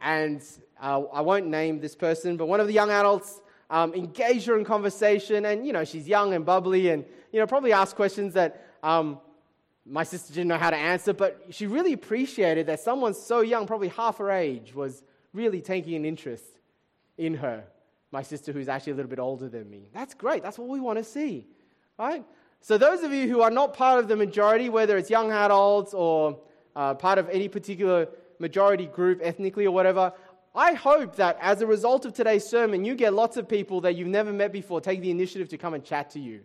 And 0.00 0.42
uh, 0.80 1.02
I 1.12 1.20
won't 1.20 1.46
name 1.46 1.80
this 1.80 1.94
person, 1.94 2.38
but 2.38 2.46
one 2.46 2.60
of 2.60 2.66
the 2.66 2.72
young 2.72 2.90
adults 2.90 3.42
um, 3.68 3.92
engaged 3.92 4.46
her 4.46 4.56
in 4.58 4.64
conversation. 4.64 5.44
And, 5.44 5.66
you 5.66 5.74
know, 5.74 5.84
she's 5.84 6.08
young 6.08 6.32
and 6.32 6.46
bubbly 6.46 6.88
and, 6.88 7.04
you 7.30 7.40
know, 7.40 7.46
probably 7.46 7.74
asked 7.74 7.94
questions 7.94 8.32
that 8.32 8.64
um, 8.82 9.18
my 9.84 10.04
sister 10.04 10.32
didn't 10.32 10.48
know 10.48 10.56
how 10.56 10.70
to 10.70 10.76
answer. 10.76 11.12
But 11.12 11.44
she 11.50 11.66
really 11.66 11.92
appreciated 11.92 12.68
that 12.68 12.80
someone 12.80 13.12
so 13.12 13.42
young, 13.42 13.66
probably 13.66 13.88
half 13.88 14.16
her 14.16 14.30
age, 14.30 14.74
was 14.74 15.02
really 15.34 15.60
taking 15.60 15.94
an 15.94 16.06
interest 16.06 16.46
in 17.18 17.34
her. 17.34 17.64
My 18.10 18.22
sister, 18.22 18.52
who's 18.52 18.68
actually 18.68 18.92
a 18.92 18.96
little 18.96 19.10
bit 19.10 19.18
older 19.18 19.48
than 19.48 19.68
me. 19.68 19.88
That's 19.92 20.14
great. 20.14 20.42
That's 20.42 20.58
what 20.58 20.68
we 20.68 20.80
want 20.80 20.98
to 20.98 21.04
see, 21.04 21.46
right? 21.98 22.24
So, 22.60 22.78
those 22.78 23.02
of 23.02 23.12
you 23.12 23.28
who 23.28 23.42
are 23.42 23.50
not 23.50 23.74
part 23.74 23.98
of 23.98 24.08
the 24.08 24.16
majority, 24.16 24.68
whether 24.68 24.96
it's 24.96 25.10
young 25.10 25.30
adults 25.30 25.94
or 25.94 26.40
uh, 26.74 26.94
part 26.94 27.18
of 27.18 27.28
any 27.28 27.48
particular 27.48 28.08
majority 28.38 28.86
group, 28.86 29.20
ethnically 29.22 29.66
or 29.66 29.70
whatever, 29.72 30.12
I 30.54 30.72
hope 30.72 31.16
that 31.16 31.38
as 31.40 31.60
a 31.60 31.66
result 31.66 32.04
of 32.04 32.14
today's 32.14 32.44
sermon, 32.44 32.84
you 32.84 32.94
get 32.94 33.12
lots 33.14 33.36
of 33.36 33.48
people 33.48 33.80
that 33.82 33.94
you've 33.94 34.08
never 34.08 34.32
met 34.32 34.52
before 34.52 34.80
take 34.80 35.00
the 35.00 35.10
initiative 35.10 35.48
to 35.50 35.58
come 35.58 35.74
and 35.74 35.84
chat 35.84 36.10
to 36.10 36.20
you. 36.20 36.40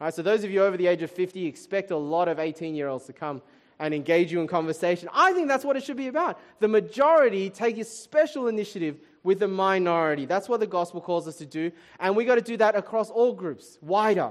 All 0.00 0.06
right, 0.06 0.14
so, 0.14 0.22
those 0.22 0.44
of 0.44 0.50
you 0.50 0.62
over 0.64 0.76
the 0.76 0.86
age 0.86 1.02
of 1.02 1.10
50, 1.10 1.46
expect 1.46 1.92
a 1.92 1.96
lot 1.96 2.28
of 2.28 2.38
18 2.38 2.74
year 2.74 2.88
olds 2.88 3.06
to 3.06 3.12
come 3.12 3.40
and 3.78 3.94
engage 3.94 4.30
you 4.30 4.40
in 4.40 4.46
conversation. 4.46 5.08
I 5.12 5.32
think 5.32 5.48
that's 5.48 5.64
what 5.64 5.76
it 5.76 5.84
should 5.84 5.96
be 5.96 6.08
about. 6.08 6.40
The 6.60 6.68
majority 6.68 7.50
take 7.50 7.78
a 7.78 7.84
special 7.84 8.48
initiative 8.48 8.98
with 9.24 9.40
the 9.40 9.48
minority. 9.48 10.26
That's 10.26 10.48
what 10.48 10.60
the 10.60 10.66
gospel 10.66 11.00
calls 11.00 11.26
us 11.26 11.36
to 11.36 11.46
do. 11.46 11.72
And 11.98 12.14
we 12.14 12.24
got 12.24 12.36
to 12.36 12.42
do 12.42 12.56
that 12.58 12.76
across 12.76 13.10
all 13.10 13.32
groups, 13.32 13.78
wider. 13.80 14.30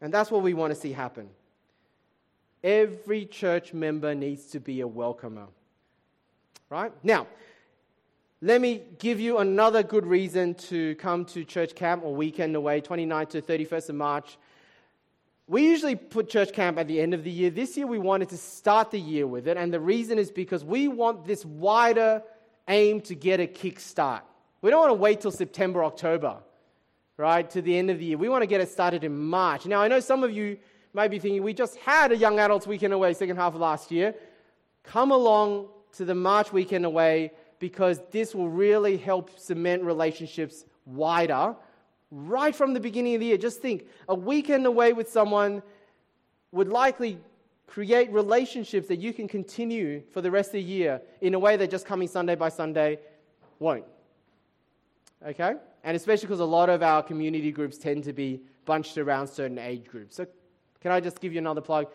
And 0.00 0.14
that's 0.14 0.30
what 0.30 0.42
we 0.42 0.54
want 0.54 0.72
to 0.72 0.78
see 0.78 0.92
happen. 0.92 1.30
Every 2.62 3.26
church 3.26 3.72
member 3.72 4.14
needs 4.14 4.46
to 4.48 4.60
be 4.60 4.82
a 4.82 4.86
welcomer. 4.86 5.48
Right? 6.70 6.92
Now, 7.02 7.26
let 8.42 8.60
me 8.60 8.82
give 8.98 9.18
you 9.18 9.38
another 9.38 9.82
good 9.82 10.06
reason 10.06 10.54
to 10.54 10.94
come 10.96 11.24
to 11.26 11.44
church 11.44 11.74
camp 11.74 12.04
or 12.04 12.14
weekend 12.14 12.54
away, 12.56 12.82
29th 12.82 13.30
to 13.30 13.42
31st 13.42 13.88
of 13.88 13.94
March. 13.94 14.36
We 15.46 15.66
usually 15.66 15.96
put 15.96 16.28
church 16.28 16.52
camp 16.52 16.78
at 16.78 16.88
the 16.88 17.00
end 17.00 17.14
of 17.14 17.24
the 17.24 17.30
year. 17.30 17.50
This 17.50 17.76
year 17.76 17.86
we 17.86 17.98
wanted 17.98 18.28
to 18.30 18.36
start 18.36 18.90
the 18.90 19.00
year 19.00 19.26
with 19.26 19.46
it, 19.48 19.56
and 19.56 19.72
the 19.72 19.80
reason 19.80 20.18
is 20.18 20.30
because 20.30 20.64
we 20.64 20.88
want 20.88 21.26
this 21.26 21.44
wider 21.44 22.22
aim 22.68 23.00
to 23.02 23.14
get 23.14 23.40
a 23.40 23.46
kick 23.46 23.80
start. 23.80 24.24
We 24.62 24.70
don't 24.70 24.80
want 24.80 24.90
to 24.90 24.94
wait 24.94 25.20
till 25.20 25.30
September, 25.30 25.84
October 25.84 26.38
right, 27.16 27.48
to 27.50 27.62
the 27.62 27.76
end 27.76 27.90
of 27.90 27.98
the 27.98 28.04
year. 28.04 28.18
We 28.18 28.28
want 28.28 28.42
to 28.42 28.46
get 28.46 28.60
it 28.60 28.68
started 28.68 29.04
in 29.04 29.16
March. 29.16 29.66
Now, 29.66 29.80
I 29.80 29.88
know 29.88 30.00
some 30.00 30.24
of 30.24 30.32
you 30.32 30.58
may 30.92 31.08
be 31.08 31.18
thinking, 31.18 31.42
we 31.42 31.54
just 31.54 31.76
had 31.76 32.12
a 32.12 32.16
young 32.16 32.38
adults 32.38 32.66
weekend 32.66 32.92
away 32.92 33.14
second 33.14 33.36
half 33.36 33.54
of 33.54 33.60
last 33.60 33.90
year. 33.90 34.14
Come 34.82 35.10
along 35.10 35.68
to 35.92 36.04
the 36.04 36.14
March 36.14 36.52
weekend 36.52 36.84
away 36.84 37.32
because 37.58 38.00
this 38.10 38.34
will 38.34 38.48
really 38.48 38.96
help 38.96 39.38
cement 39.38 39.82
relationships 39.82 40.64
wider 40.86 41.54
right 42.10 42.54
from 42.54 42.74
the 42.74 42.80
beginning 42.80 43.14
of 43.14 43.20
the 43.20 43.26
year. 43.26 43.38
Just 43.38 43.60
think 43.60 43.86
a 44.08 44.14
weekend 44.14 44.66
away 44.66 44.92
with 44.92 45.10
someone 45.10 45.62
would 46.52 46.68
likely 46.68 47.18
create 47.66 48.12
relationships 48.12 48.88
that 48.88 48.96
you 48.96 49.12
can 49.12 49.28
continue 49.28 50.02
for 50.12 50.20
the 50.20 50.30
rest 50.30 50.48
of 50.48 50.54
the 50.54 50.62
year 50.62 51.00
in 51.20 51.34
a 51.34 51.38
way 51.38 51.56
that 51.56 51.70
just 51.70 51.86
coming 51.86 52.08
Sunday 52.08 52.34
by 52.34 52.48
Sunday 52.48 52.98
won't. 53.58 53.84
Okay? 55.26 55.54
and 55.84 55.96
especially 55.96 56.26
because 56.26 56.40
a 56.40 56.44
lot 56.44 56.70
of 56.70 56.82
our 56.82 57.02
community 57.02 57.52
groups 57.52 57.76
tend 57.76 58.04
to 58.04 58.12
be 58.12 58.40
bunched 58.64 58.98
around 58.98 59.28
certain 59.28 59.58
age 59.58 59.84
groups. 59.86 60.16
So, 60.16 60.26
can 60.80 60.90
I 60.90 61.00
just 61.00 61.20
give 61.20 61.32
you 61.32 61.38
another 61.38 61.60
plug? 61.60 61.86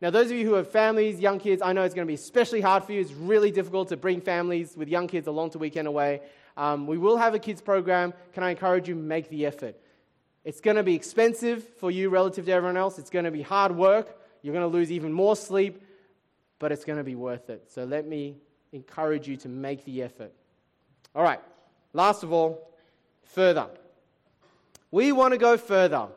Now, 0.00 0.10
those 0.10 0.30
of 0.30 0.36
you 0.36 0.46
who 0.46 0.54
have 0.54 0.68
families, 0.68 1.20
young 1.20 1.38
kids, 1.38 1.62
I 1.62 1.72
know 1.72 1.82
it's 1.82 1.94
going 1.94 2.06
to 2.06 2.10
be 2.10 2.14
especially 2.14 2.60
hard 2.60 2.84
for 2.84 2.92
you. 2.92 3.00
It's 3.00 3.12
really 3.12 3.50
difficult 3.50 3.88
to 3.88 3.96
bring 3.96 4.20
families 4.20 4.76
with 4.76 4.88
young 4.88 5.06
kids 5.06 5.28
along 5.28 5.50
to 5.50 5.58
weekend 5.58 5.86
away. 5.86 6.20
Um, 6.56 6.86
we 6.86 6.98
will 6.98 7.16
have 7.16 7.34
a 7.34 7.38
kids 7.38 7.60
program. 7.60 8.12
Can 8.32 8.42
I 8.42 8.50
encourage 8.50 8.88
you 8.88 8.94
make 8.94 9.28
the 9.28 9.46
effort? 9.46 9.76
It's 10.44 10.60
going 10.60 10.76
to 10.76 10.82
be 10.82 10.94
expensive 10.94 11.66
for 11.78 11.90
you 11.90 12.10
relative 12.10 12.44
to 12.46 12.52
everyone 12.52 12.76
else. 12.76 12.98
It's 12.98 13.08
going 13.10 13.24
to 13.24 13.30
be 13.30 13.42
hard 13.42 13.76
work. 13.76 14.18
You're 14.44 14.52
going 14.52 14.70
to 14.70 14.76
lose 14.76 14.92
even 14.92 15.10
more 15.10 15.36
sleep, 15.36 15.82
but 16.58 16.70
it's 16.70 16.84
going 16.84 16.98
to 16.98 17.04
be 17.04 17.14
worth 17.14 17.48
it. 17.48 17.70
So 17.70 17.84
let 17.84 18.06
me 18.06 18.36
encourage 18.72 19.26
you 19.26 19.38
to 19.38 19.48
make 19.48 19.86
the 19.86 20.02
effort. 20.02 20.34
All 21.14 21.22
right. 21.22 21.40
Last 21.94 22.22
of 22.22 22.30
all, 22.30 22.70
further. 23.22 23.68
We 24.90 25.12
want 25.12 25.32
to 25.32 25.38
go 25.38 25.56
further. 25.56 26.08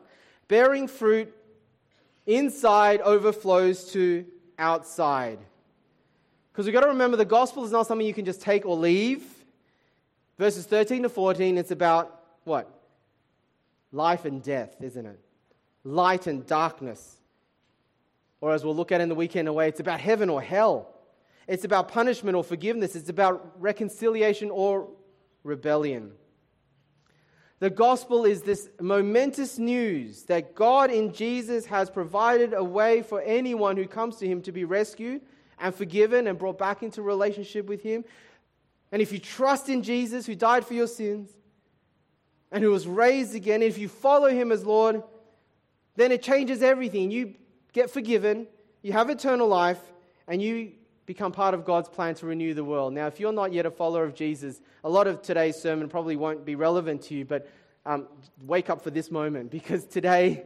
Bearing 0.46 0.88
fruit 0.88 1.34
inside 2.26 3.00
overflows 3.00 3.92
to 3.92 4.26
outside. 4.58 5.38
Because 6.52 6.66
we've 6.66 6.74
got 6.74 6.82
to 6.82 6.88
remember 6.88 7.16
the 7.16 7.24
gospel 7.24 7.64
is 7.64 7.72
not 7.72 7.86
something 7.86 8.06
you 8.06 8.12
can 8.12 8.26
just 8.26 8.42
take 8.42 8.66
or 8.66 8.76
leave. 8.76 9.24
Verses 10.36 10.66
13 10.66 11.04
to 11.04 11.08
14, 11.08 11.56
it's 11.56 11.70
about 11.70 12.20
what? 12.44 12.70
Life 13.90 14.26
and 14.26 14.42
death, 14.42 14.76
isn't 14.82 15.06
it? 15.06 15.18
Light 15.82 16.26
and 16.26 16.46
darkness. 16.46 17.17
Or 18.40 18.52
as 18.52 18.64
we'll 18.64 18.76
look 18.76 18.92
at 18.92 19.00
in 19.00 19.08
the 19.08 19.14
weekend 19.14 19.48
away, 19.48 19.68
it's 19.68 19.80
about 19.80 20.00
heaven 20.00 20.28
or 20.28 20.40
hell. 20.40 20.94
It's 21.46 21.64
about 21.64 21.88
punishment 21.88 22.36
or 22.36 22.44
forgiveness. 22.44 22.94
It's 22.94 23.08
about 23.08 23.60
reconciliation 23.60 24.50
or 24.50 24.88
rebellion. 25.42 26.12
The 27.60 27.70
gospel 27.70 28.24
is 28.24 28.42
this 28.42 28.68
momentous 28.80 29.58
news 29.58 30.22
that 30.24 30.54
God 30.54 30.92
in 30.92 31.12
Jesus 31.12 31.66
has 31.66 31.90
provided 31.90 32.54
a 32.54 32.62
way 32.62 33.02
for 33.02 33.20
anyone 33.22 33.76
who 33.76 33.88
comes 33.88 34.16
to 34.18 34.28
him 34.28 34.42
to 34.42 34.52
be 34.52 34.64
rescued 34.64 35.22
and 35.58 35.74
forgiven 35.74 36.28
and 36.28 36.38
brought 36.38 36.56
back 36.56 36.84
into 36.84 37.02
relationship 37.02 37.66
with 37.66 37.82
him. 37.82 38.04
And 38.92 39.02
if 39.02 39.10
you 39.10 39.18
trust 39.18 39.68
in 39.68 39.82
Jesus 39.82 40.24
who 40.24 40.36
died 40.36 40.64
for 40.64 40.74
your 40.74 40.86
sins 40.86 41.30
and 42.52 42.62
who 42.62 42.70
was 42.70 42.86
raised 42.86 43.34
again, 43.34 43.62
if 43.62 43.76
you 43.76 43.88
follow 43.88 44.28
him 44.28 44.52
as 44.52 44.64
Lord, 44.64 45.02
then 45.96 46.12
it 46.12 46.22
changes 46.22 46.62
everything. 46.62 47.10
You 47.10 47.34
get 47.72 47.90
forgiven, 47.90 48.46
you 48.82 48.92
have 48.92 49.10
eternal 49.10 49.48
life, 49.48 49.80
and 50.26 50.40
you 50.42 50.72
become 51.06 51.32
part 51.32 51.54
of 51.54 51.64
God's 51.64 51.88
plan 51.88 52.14
to 52.16 52.26
renew 52.26 52.52
the 52.52 52.64
world. 52.64 52.92
Now, 52.92 53.06
if 53.06 53.18
you're 53.18 53.32
not 53.32 53.52
yet 53.52 53.64
a 53.64 53.70
follower 53.70 54.04
of 54.04 54.14
Jesus, 54.14 54.60
a 54.84 54.90
lot 54.90 55.06
of 55.06 55.22
today's 55.22 55.56
sermon 55.56 55.88
probably 55.88 56.16
won't 56.16 56.44
be 56.44 56.54
relevant 56.54 57.02
to 57.04 57.14
you, 57.14 57.24
but 57.24 57.50
um, 57.86 58.06
wake 58.44 58.68
up 58.68 58.82
for 58.82 58.90
this 58.90 59.10
moment 59.10 59.50
because 59.50 59.84
today, 59.84 60.44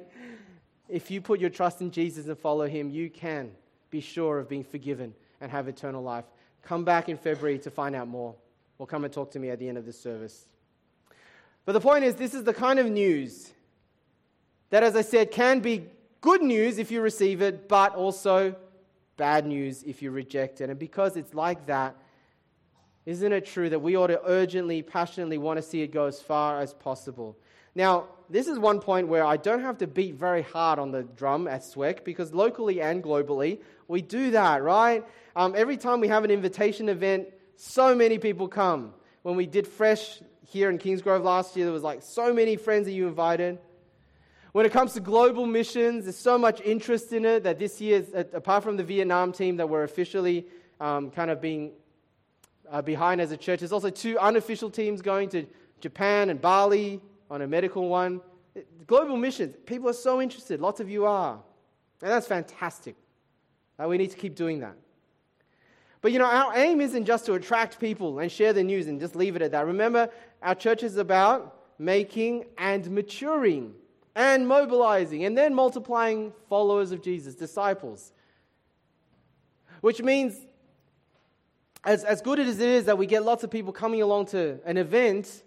if 0.88 1.10
you 1.10 1.20
put 1.20 1.40
your 1.40 1.50
trust 1.50 1.80
in 1.80 1.90
Jesus 1.90 2.26
and 2.26 2.38
follow 2.38 2.68
Him, 2.68 2.90
you 2.90 3.10
can 3.10 3.50
be 3.90 4.00
sure 4.00 4.38
of 4.38 4.48
being 4.48 4.64
forgiven 4.64 5.14
and 5.40 5.50
have 5.50 5.68
eternal 5.68 6.02
life. 6.02 6.24
Come 6.62 6.84
back 6.84 7.08
in 7.08 7.16
February 7.16 7.58
to 7.58 7.70
find 7.70 7.96
out 7.96 8.06
more, 8.06 8.36
or 8.78 8.86
come 8.86 9.04
and 9.04 9.12
talk 9.12 9.32
to 9.32 9.38
me 9.38 9.50
at 9.50 9.58
the 9.58 9.68
end 9.68 9.78
of 9.78 9.84
the 9.84 9.92
service. 9.92 10.46
But 11.64 11.72
the 11.72 11.80
point 11.80 12.04
is, 12.04 12.14
this 12.14 12.34
is 12.34 12.44
the 12.44 12.54
kind 12.54 12.78
of 12.78 12.86
news 12.86 13.50
that, 14.70 14.82
as 14.82 14.96
I 14.96 15.02
said, 15.02 15.30
can 15.30 15.60
be 15.60 15.86
good 16.22 16.42
news 16.42 16.78
if 16.78 16.90
you 16.90 17.02
receive 17.02 17.42
it, 17.42 17.68
but 17.68 17.94
also 17.94 18.56
bad 19.18 19.46
news 19.46 19.82
if 19.82 20.00
you 20.00 20.10
reject 20.10 20.62
it. 20.62 20.70
And 20.70 20.78
because 20.78 21.18
it's 21.18 21.34
like 21.34 21.66
that, 21.66 21.94
isn't 23.04 23.32
it 23.32 23.44
true 23.44 23.68
that 23.68 23.80
we 23.80 23.96
ought 23.96 24.06
to 24.06 24.20
urgently, 24.24 24.80
passionately 24.80 25.36
want 25.36 25.58
to 25.58 25.62
see 25.62 25.82
it 25.82 25.88
go 25.88 26.06
as 26.06 26.22
far 26.22 26.60
as 26.60 26.72
possible? 26.72 27.36
Now, 27.74 28.06
this 28.30 28.48
is 28.48 28.58
one 28.58 28.80
point 28.80 29.08
where 29.08 29.24
I 29.24 29.36
don't 29.36 29.60
have 29.60 29.76
to 29.78 29.86
beat 29.86 30.14
very 30.14 30.42
hard 30.42 30.78
on 30.78 30.90
the 30.92 31.02
drum 31.02 31.46
at 31.46 31.62
SWEC 31.62 32.04
because 32.04 32.32
locally 32.32 32.80
and 32.80 33.02
globally, 33.02 33.60
we 33.88 34.00
do 34.00 34.30
that, 34.30 34.62
right? 34.62 35.04
Um, 35.36 35.54
every 35.54 35.76
time 35.76 36.00
we 36.00 36.08
have 36.08 36.24
an 36.24 36.30
invitation 36.30 36.88
event, 36.88 37.28
so 37.56 37.94
many 37.94 38.18
people 38.18 38.48
come. 38.48 38.94
When 39.22 39.36
we 39.36 39.46
did 39.46 39.66
Fresh 39.66 40.20
here 40.52 40.68
in 40.68 40.78
Kingsgrove 40.78 41.24
last 41.24 41.56
year. 41.56 41.64
There 41.64 41.72
was 41.72 41.82
like 41.82 42.02
so 42.02 42.32
many 42.32 42.56
friends 42.56 42.84
that 42.84 42.92
you 42.92 43.08
invited. 43.08 43.58
When 44.52 44.66
it 44.66 44.72
comes 44.72 44.92
to 44.92 45.00
global 45.00 45.46
missions, 45.46 46.04
there's 46.04 46.16
so 46.16 46.36
much 46.36 46.60
interest 46.60 47.14
in 47.14 47.24
it 47.24 47.42
that 47.44 47.58
this 47.58 47.80
year, 47.80 48.04
apart 48.34 48.62
from 48.62 48.76
the 48.76 48.84
Vietnam 48.84 49.32
team 49.32 49.56
that 49.56 49.66
we're 49.66 49.82
officially 49.82 50.46
um, 50.78 51.10
kind 51.10 51.30
of 51.30 51.40
being 51.40 51.72
uh, 52.70 52.82
behind 52.82 53.22
as 53.22 53.32
a 53.32 53.36
church, 53.38 53.60
there's 53.60 53.72
also 53.72 53.88
two 53.88 54.18
unofficial 54.18 54.68
teams 54.68 55.00
going 55.00 55.30
to 55.30 55.46
Japan 55.80 56.28
and 56.28 56.38
Bali 56.38 57.00
on 57.30 57.40
a 57.40 57.46
medical 57.46 57.88
one. 57.88 58.20
Global 58.86 59.16
missions, 59.16 59.56
people 59.64 59.88
are 59.88 59.94
so 59.94 60.20
interested. 60.20 60.60
Lots 60.60 60.80
of 60.80 60.90
you 60.90 61.06
are. 61.06 61.40
And 62.02 62.10
that's 62.10 62.26
fantastic. 62.26 62.94
Uh, 63.82 63.88
we 63.88 63.96
need 63.96 64.10
to 64.10 64.18
keep 64.18 64.34
doing 64.34 64.60
that. 64.60 64.76
But 66.02 66.12
you 66.12 66.18
know, 66.18 66.26
our 66.26 66.54
aim 66.58 66.82
isn't 66.82 67.06
just 67.06 67.24
to 67.24 67.34
attract 67.34 67.80
people 67.80 68.18
and 68.18 68.30
share 68.30 68.52
the 68.52 68.62
news 68.62 68.86
and 68.86 69.00
just 69.00 69.16
leave 69.16 69.34
it 69.34 69.40
at 69.40 69.52
that. 69.52 69.64
Remember, 69.64 70.10
our 70.42 70.54
church 70.54 70.82
is 70.82 70.98
about 70.98 71.58
making 71.78 72.44
and 72.58 72.90
maturing 72.90 73.72
and 74.14 74.46
mobilizing 74.46 75.24
and 75.24 75.36
then 75.36 75.54
multiplying 75.54 76.32
followers 76.48 76.92
of 76.92 77.02
Jesus, 77.02 77.34
disciples. 77.34 78.12
Which 79.80 80.02
means, 80.02 80.36
as, 81.84 82.04
as 82.04 82.22
good 82.22 82.38
as 82.38 82.60
it 82.60 82.68
is 82.68 82.84
that 82.84 82.98
we 82.98 83.06
get 83.06 83.24
lots 83.24 83.42
of 83.42 83.50
people 83.50 83.72
coming 83.72 84.02
along 84.02 84.26
to 84.26 84.58
an 84.64 84.76
event, 84.76 85.42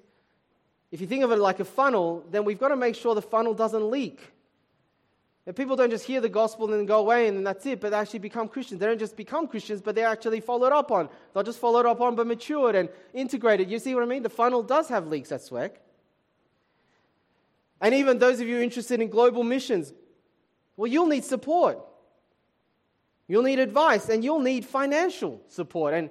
if 0.91 1.01
you 1.01 1.07
think 1.07 1.23
of 1.23 1.31
it 1.31 1.37
like 1.37 1.59
a 1.59 1.65
funnel, 1.65 2.25
then 2.31 2.43
we've 2.43 2.59
got 2.59 2.69
to 2.69 2.75
make 2.75 2.95
sure 2.95 3.15
the 3.15 3.21
funnel 3.21 3.53
doesn't 3.53 3.89
leak. 3.89 4.31
That 5.45 5.55
people 5.55 5.75
don't 5.75 5.91
just 5.91 6.05
hear 6.05 6.21
the 6.21 6.29
gospel 6.29 6.65
and 6.65 6.73
then 6.73 6.85
go 6.87 6.99
away 6.99 7.27
and 7.27 7.37
then 7.37 7.43
that's 7.43 7.65
it, 7.67 7.79
but 7.79 7.91
they 7.91 7.97
actually 7.97 8.19
become 8.19 8.47
Christians. 8.47 8.79
They 8.79 8.87
don't 8.87 8.97
just 8.97 9.15
become 9.15 9.47
Christians, 9.47 9.79
but 9.79 9.93
they're 9.93 10.07
actually 10.07 10.39
followed 10.39 10.73
up 10.73 10.91
on. 10.91 11.07
They're 11.33 11.43
just 11.43 11.59
followed 11.59 11.85
up 11.85 12.01
on, 12.01 12.15
but 12.15 12.25
matured 12.25 12.75
and 12.75 12.89
integrated. 13.13 13.69
You 13.69 13.77
see 13.77 13.93
what 13.93 14.03
I 14.03 14.07
mean? 14.07 14.23
The 14.23 14.29
funnel 14.29 14.63
does 14.63 14.89
have 14.89 15.05
leaks 15.05 15.31
at 15.31 15.41
SWEC. 15.41 15.71
And 17.81 17.93
even 17.93 18.19
those 18.19 18.39
of 18.39 18.47
you 18.47 18.59
interested 18.59 19.01
in 19.01 19.09
global 19.09 19.43
missions, 19.43 19.93
well, 20.77 20.87
you'll 20.87 21.07
need 21.07 21.23
support. 21.23 21.79
You'll 23.27 23.43
need 23.43 23.59
advice 23.59 24.09
and 24.09 24.23
you'll 24.23 24.39
need 24.39 24.65
financial 24.65 25.41
support. 25.47 25.93
And 25.93 26.09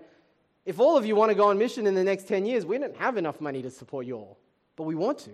if 0.67 0.81
all 0.81 0.97
of 0.97 1.07
you 1.07 1.15
want 1.15 1.31
to 1.31 1.35
go 1.35 1.49
on 1.49 1.59
mission 1.59 1.87
in 1.87 1.95
the 1.95 2.05
next 2.05 2.27
10 2.27 2.47
years, 2.47 2.67
we 2.67 2.79
don't 2.79 2.97
have 2.97 3.17
enough 3.17 3.41
money 3.41 3.63
to 3.63 3.71
support 3.71 4.07
you 4.07 4.17
all, 4.17 4.39
but 4.77 4.85
we 4.85 4.95
want 4.95 5.19
to. 5.21 5.31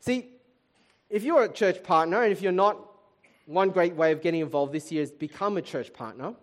See, 0.00 0.28
if 1.08 1.24
you're 1.24 1.44
a 1.44 1.52
church 1.52 1.82
partner, 1.82 2.22
and 2.22 2.32
if 2.32 2.42
you're 2.42 2.52
not, 2.52 2.76
one 3.46 3.70
great 3.70 3.94
way 3.94 4.12
of 4.12 4.20
getting 4.20 4.40
involved 4.40 4.72
this 4.72 4.92
year 4.92 5.02
is 5.02 5.10
become 5.10 5.56
a 5.56 5.62
church 5.62 5.92
partner. 5.92 6.34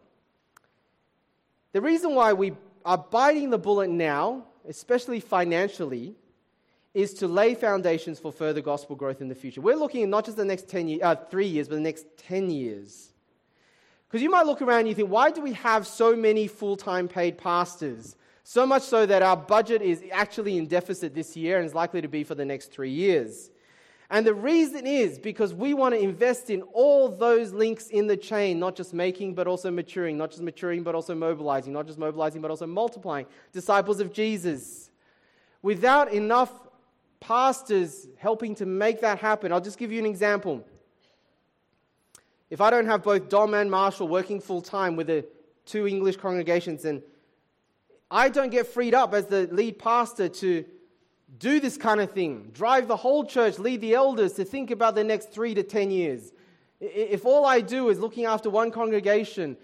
The 1.71 1.81
reason 1.81 2.15
why 2.15 2.33
we 2.33 2.53
are 2.83 2.97
biting 2.97 3.49
the 3.49 3.57
bullet 3.57 3.89
now, 3.89 4.45
especially 4.67 5.19
financially, 5.19 6.15
is 6.95 7.13
to 7.13 7.27
lay 7.27 7.53
foundations 7.53 8.19
for 8.19 8.31
further 8.31 8.61
gospel 8.61 8.95
growth 8.95 9.19
in 9.19 9.27
the 9.27 9.35
future. 9.35 9.59
We're 9.59 9.75
looking 9.75 10.01
at 10.01 10.09
not 10.09 10.23
just 10.23 10.37
the 10.37 10.45
next 10.45 10.69
10 10.69 10.87
years, 10.87 11.01
uh, 11.03 11.15
three 11.15 11.45
years, 11.45 11.67
but 11.67 11.75
the 11.75 11.81
next 11.81 12.05
10 12.17 12.49
years. 12.49 13.11
Because 14.07 14.23
you 14.23 14.29
might 14.29 14.45
look 14.45 14.61
around 14.61 14.79
and 14.79 14.87
you 14.87 14.95
think, 14.95 15.09
why 15.09 15.29
do 15.29 15.41
we 15.41 15.51
have 15.53 15.85
so 15.85 16.15
many 16.15 16.47
full 16.47 16.77
time 16.77 17.09
paid 17.09 17.37
pastors? 17.37 18.15
So 18.45 18.65
much 18.65 18.83
so 18.83 19.05
that 19.07 19.21
our 19.21 19.35
budget 19.35 19.81
is 19.81 20.03
actually 20.09 20.57
in 20.57 20.67
deficit 20.67 21.13
this 21.13 21.35
year 21.35 21.57
and 21.57 21.65
is 21.65 21.75
likely 21.75 22.01
to 22.01 22.07
be 22.07 22.23
for 22.23 22.33
the 22.33 22.45
next 22.45 22.71
three 22.71 22.91
years. 22.91 23.51
And 24.09 24.25
the 24.25 24.33
reason 24.33 24.87
is 24.87 25.19
because 25.19 25.53
we 25.53 25.73
want 25.73 25.95
to 25.95 25.99
invest 25.99 26.49
in 26.49 26.61
all 26.61 27.09
those 27.09 27.51
links 27.51 27.87
in 27.87 28.07
the 28.07 28.15
chain, 28.15 28.57
not 28.57 28.75
just 28.75 28.93
making, 28.93 29.33
but 29.33 29.47
also 29.47 29.69
maturing, 29.69 30.17
not 30.17 30.29
just 30.29 30.43
maturing, 30.43 30.83
but 30.83 30.95
also 30.95 31.13
mobilizing, 31.13 31.73
not 31.73 31.87
just 31.87 31.99
mobilizing, 31.99 32.41
but 32.41 32.51
also 32.51 32.67
multiplying 32.67 33.25
disciples 33.51 33.99
of 33.99 34.13
Jesus. 34.13 34.91
Without 35.61 36.13
enough 36.13 36.51
pastors 37.27 38.07
helping 38.17 38.55
to 38.55 38.65
make 38.65 39.01
that 39.01 39.19
happen. 39.19 39.51
I'll 39.51 39.61
just 39.61 39.77
give 39.77 39.91
you 39.91 39.99
an 39.99 40.05
example. 40.05 40.63
If 42.49 42.61
I 42.61 42.69
don't 42.69 42.85
have 42.85 43.03
both 43.03 43.29
Dom 43.29 43.53
and 43.55 43.69
Marshall 43.71 44.07
working 44.07 44.39
full 44.39 44.61
time 44.61 44.95
with 44.95 45.07
the 45.07 45.25
two 45.65 45.87
English 45.87 46.17
congregations, 46.17 46.85
and 46.85 47.01
I 48.11 48.29
don't 48.29 48.51
get 48.51 48.67
freed 48.67 48.93
up 48.93 49.13
as 49.13 49.25
the 49.25 49.47
lead 49.51 49.79
pastor 49.79 50.29
to 50.29 50.63
do 51.39 51.59
this 51.59 51.77
kind 51.77 51.99
of 51.99 52.11
thing, 52.11 52.51
drive 52.53 52.87
the 52.87 52.95
whole 52.95 53.25
church, 53.25 53.57
lead 53.57 53.81
the 53.81 53.95
elders 53.95 54.33
to 54.33 54.45
think 54.45 54.69
about 54.69 54.93
the 54.93 55.03
next 55.03 55.31
three 55.31 55.55
to 55.55 55.63
ten 55.63 55.89
years. 55.89 56.31
If 56.79 57.25
all 57.25 57.45
I 57.45 57.61
do 57.61 57.89
is 57.89 57.99
looking 57.99 58.25
after 58.25 58.49
one 58.49 58.69
congregation, 58.69 59.57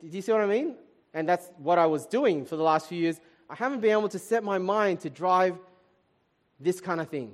do 0.00 0.16
you 0.16 0.22
see 0.22 0.32
what 0.32 0.40
I 0.40 0.46
mean? 0.46 0.76
And 1.12 1.28
that's 1.28 1.50
what 1.58 1.78
I 1.78 1.86
was 1.86 2.06
doing 2.06 2.46
for 2.46 2.56
the 2.56 2.62
last 2.62 2.88
few 2.88 2.98
years. 2.98 3.20
I 3.50 3.54
haven't 3.54 3.80
been 3.80 3.92
able 3.92 4.08
to 4.08 4.18
set 4.18 4.42
my 4.42 4.58
mind 4.58 5.00
to 5.00 5.10
drive 5.10 5.58
this 6.60 6.80
kind 6.80 7.00
of 7.00 7.08
thing. 7.08 7.32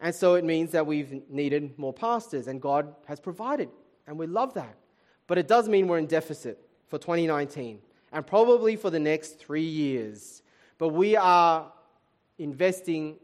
And 0.00 0.14
so 0.14 0.34
it 0.34 0.44
means 0.44 0.72
that 0.72 0.86
we've 0.86 1.22
needed 1.30 1.78
more 1.78 1.92
pastors, 1.92 2.46
and 2.46 2.60
God 2.60 2.94
has 3.06 3.20
provided, 3.20 3.70
and 4.06 4.18
we 4.18 4.26
love 4.26 4.54
that. 4.54 4.76
But 5.26 5.38
it 5.38 5.48
does 5.48 5.68
mean 5.68 5.88
we're 5.88 5.98
in 5.98 6.06
deficit 6.06 6.58
for 6.88 6.98
2019 6.98 7.80
and 8.12 8.26
probably 8.26 8.76
for 8.76 8.90
the 8.90 8.98
next 8.98 9.38
three 9.38 9.64
years. 9.64 10.42
But 10.78 10.88
we 10.90 11.16
are 11.16 11.72
investing 12.38 13.16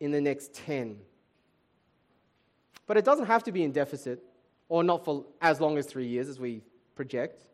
in 0.00 0.12
the 0.12 0.20
next 0.20 0.54
10. 0.54 0.98
But 2.86 2.96
it 2.96 3.04
doesn't 3.04 3.26
have 3.26 3.42
to 3.44 3.52
be 3.52 3.62
in 3.62 3.72
deficit, 3.72 4.22
or 4.68 4.82
not 4.82 5.04
for 5.04 5.24
as 5.40 5.60
long 5.60 5.78
as 5.78 5.86
three 5.86 6.06
years 6.06 6.28
as 6.28 6.38
we 6.38 6.62
project. 6.94 7.44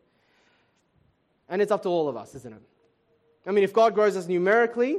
And 1.48 1.60
it's 1.60 1.72
up 1.72 1.82
to 1.82 1.88
all 1.88 2.08
of 2.08 2.16
us, 2.16 2.34
isn't 2.34 2.52
it? 2.52 2.62
I 3.46 3.52
mean, 3.52 3.64
if 3.64 3.72
God 3.72 3.94
grows 3.94 4.16
us 4.16 4.28
numerically, 4.28 4.98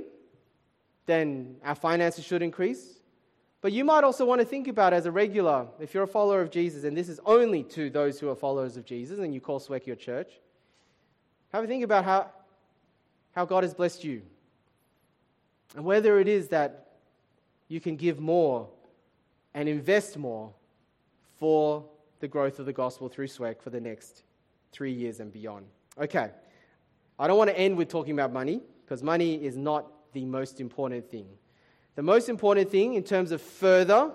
then 1.06 1.58
our 1.64 1.76
finances 1.76 2.26
should 2.26 2.42
increase. 2.42 3.00
But 3.62 3.74
you 3.74 3.86
might 3.86 4.04
also 4.04 4.26
want 4.26 4.42
to 4.42 4.46
think 4.46 4.68
about 4.68 4.92
as 4.92 5.06
a 5.06 5.12
regular, 5.12 5.68
if 5.80 5.94
you're 5.94 6.04
a 6.04 6.08
follower 6.08 6.42
of 6.42 6.50
Jesus, 6.50 6.84
and 6.84 6.98
this 6.98 7.10
is 7.10 7.20
only 7.26 7.64
to 7.64 7.90
those 7.90 8.20
who 8.20 8.30
are 8.30 8.36
followers 8.36 8.76
of 8.76 8.86
Jesus, 8.86 9.20
and 9.20 9.34
you 9.34 9.40
call 9.40 9.60
SWEC 9.60 9.86
your 9.86 9.96
church, 9.96 10.32
have 11.54 11.64
a 11.64 11.68
think 11.68 11.84
about 11.84 12.04
how, 12.04 12.32
how 13.34 13.46
God 13.46 13.64
has 13.64 13.74
blessed 13.74 14.04
you. 14.04 14.24
And 15.76 15.86
whether 15.86 16.20
it 16.20 16.28
is 16.28 16.48
that 16.50 16.94
you 17.68 17.80
can 17.80 17.96
give 17.96 18.20
more 18.20 18.68
and 19.54 19.70
invest 19.70 20.18
more 20.18 20.52
for 21.40 21.86
the 22.20 22.28
growth 22.28 22.60
of 22.60 22.66
the 22.66 22.74
gospel 22.74 23.10
through 23.10 23.28
SWEC 23.28 23.62
for 23.62 23.70
the 23.70 23.80
next 23.80 24.24
three 24.72 24.92
years 24.92 25.20
and 25.20 25.32
beyond. 25.32 25.66
Okay, 26.00 26.32
I 27.20 27.28
don't 27.28 27.38
want 27.38 27.50
to 27.50 27.58
end 27.58 27.78
with 27.78 27.90
talking 27.90 28.14
about 28.14 28.34
money, 28.34 28.62
because 28.84 29.04
money 29.04 29.36
is 29.36 29.56
not 29.56 29.86
the 30.14 30.26
most 30.26 30.60
important 30.60 31.10
thing. 31.10 31.28
The 31.96 32.04
most 32.04 32.30
important 32.30 32.70
thing 32.70 32.94
in 32.94 33.04
terms 33.04 33.32
of 33.32 33.42
further 33.42 34.12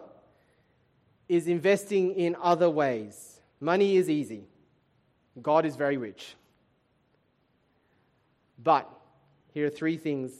is 1.28 1.48
investing 1.48 2.14
in 2.14 2.36
other 2.40 2.70
ways. 2.70 3.40
Money 3.60 3.96
is 3.96 4.08
easy, 4.08 4.44
God 5.40 5.66
is 5.66 5.76
very 5.76 5.96
rich. 5.96 6.34
But 8.62 8.90
here 9.52 9.66
are 9.66 9.70
three 9.70 9.96
things 9.96 10.32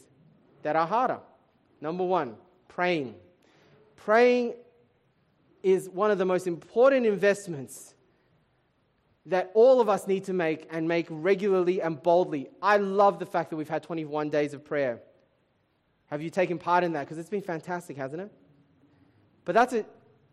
that 0.63 0.77
are 0.77 0.87
harder. 0.87 1.21
Number 1.81 2.05
one, 2.05 2.37
praying. 2.69 3.15
Praying 3.97 4.55
is 5.63 5.89
one 5.89 6.11
of 6.11 6.19
the 6.19 6.25
most 6.25 6.47
important 6.47 7.07
investments 7.07 7.95
that 9.27 9.51
all 9.55 9.81
of 9.81 9.89
us 9.89 10.07
need 10.07 10.25
to 10.25 10.33
make 10.33 10.69
and 10.71 10.87
make 10.87 11.07
regularly 11.11 11.83
and 11.83 12.01
boldly. 12.03 12.49
I 12.63 12.77
love 12.77 13.19
the 13.19 13.27
fact 13.27 13.51
that 13.51 13.57
we've 13.57 13.69
had 13.69 13.83
21 13.83 14.31
days 14.31 14.55
of 14.55 14.65
prayer. 14.65 15.01
Have 16.07 16.23
you 16.23 16.31
taken 16.31 16.59
part 16.59 16.85
in 16.85 16.93
that? 16.93 17.01
Because 17.01 17.19
it's 17.19 17.29
been 17.29 17.43
fantastic, 17.43 17.97
hasn't 17.97 18.23
it? 18.23 18.33
But 19.45 19.55
that's 19.55 19.73
a, 19.73 19.85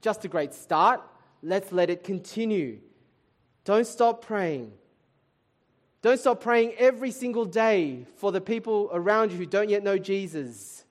just 0.02 0.24
a 0.26 0.28
great 0.28 0.54
start. 0.54 1.02
Let's 1.42 1.72
let 1.72 1.90
it 1.90 2.04
continue. 2.04 2.80
Don't 3.66 3.88
stop 3.88 4.26
praying. 4.26 4.72
Don't 6.02 6.20
stop 6.20 6.42
praying 6.42 6.74
every 6.78 7.12
single 7.12 7.46
day 7.46 8.06
for 8.18 8.32
the 8.32 8.42
people 8.42 8.90
around 8.92 9.32
you 9.32 9.38
who 9.38 9.46
don't 9.46 9.70
yet 9.70 9.84
know 9.84 9.98
Jesus. 9.98 10.84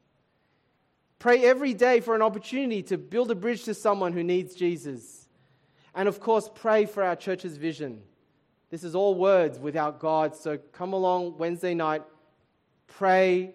Pray 1.18 1.44
every 1.44 1.74
day 1.74 2.00
for 2.00 2.14
an 2.14 2.22
opportunity 2.22 2.82
to 2.84 2.98
build 2.98 3.30
a 3.30 3.34
bridge 3.34 3.64
to 3.64 3.74
someone 3.74 4.12
who 4.12 4.24
needs 4.24 4.54
Jesus. 4.54 5.28
And 5.94 6.08
of 6.08 6.18
course, 6.18 6.50
pray 6.54 6.86
for 6.86 7.02
our 7.02 7.14
church's 7.14 7.56
vision. 7.56 8.02
This 8.70 8.84
is 8.84 8.94
all 8.94 9.14
words 9.14 9.58
without 9.58 10.00
God. 10.00 10.34
So 10.34 10.58
come 10.72 10.94
along 10.94 11.36
Wednesday 11.36 11.74
night, 11.74 12.02
pray 12.86 13.54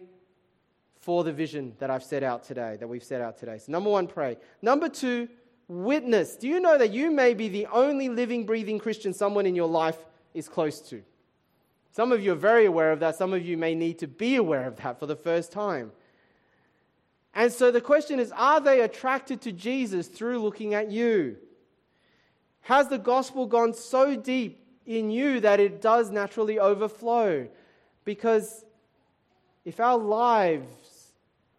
for 1.07 1.23
the 1.23 1.31
vision 1.31 1.71
that 1.79 1.89
I've 1.89 2.03
set 2.03 2.21
out 2.21 2.43
today, 2.43 2.75
that 2.81 2.85
we've 2.85 3.01
set 3.01 3.21
out 3.21 3.37
today. 3.37 3.59
So, 3.59 3.71
number 3.71 3.89
one, 3.89 4.07
pray. 4.07 4.35
Number 4.61 4.89
two, 4.89 5.29
witness. 5.69 6.35
Do 6.35 6.49
you 6.49 6.59
know 6.59 6.77
that 6.77 6.91
you 6.91 7.11
may 7.11 7.33
be 7.33 7.47
the 7.47 7.65
only 7.67 8.09
living, 8.09 8.45
breathing 8.45 8.77
Christian 8.77 9.13
someone 9.13 9.45
in 9.45 9.55
your 9.55 9.69
life 9.69 9.95
is 10.33 10.49
close 10.49 10.81
to? 10.89 11.01
Some 11.93 12.11
of 12.11 12.21
you 12.21 12.33
are 12.33 12.35
very 12.35 12.65
aware 12.65 12.91
of 12.91 12.99
that. 12.99 13.15
Some 13.15 13.31
of 13.31 13.45
you 13.45 13.55
may 13.55 13.73
need 13.73 13.99
to 13.99 14.07
be 14.07 14.35
aware 14.35 14.67
of 14.67 14.75
that 14.83 14.99
for 14.99 15.05
the 15.05 15.15
first 15.15 15.53
time. 15.53 15.93
And 17.33 17.53
so 17.53 17.71
the 17.71 17.79
question 17.79 18.19
is 18.19 18.33
are 18.35 18.59
they 18.59 18.81
attracted 18.81 19.39
to 19.43 19.53
Jesus 19.53 20.09
through 20.09 20.39
looking 20.39 20.73
at 20.73 20.91
you? 20.91 21.37
Has 22.63 22.89
the 22.89 22.99
gospel 22.99 23.45
gone 23.45 23.73
so 23.73 24.17
deep 24.17 24.61
in 24.85 25.09
you 25.09 25.39
that 25.39 25.61
it 25.61 25.81
does 25.81 26.11
naturally 26.11 26.59
overflow? 26.59 27.47
Because 28.03 28.65
if 29.63 29.79
our 29.79 29.97
lives 29.97 30.96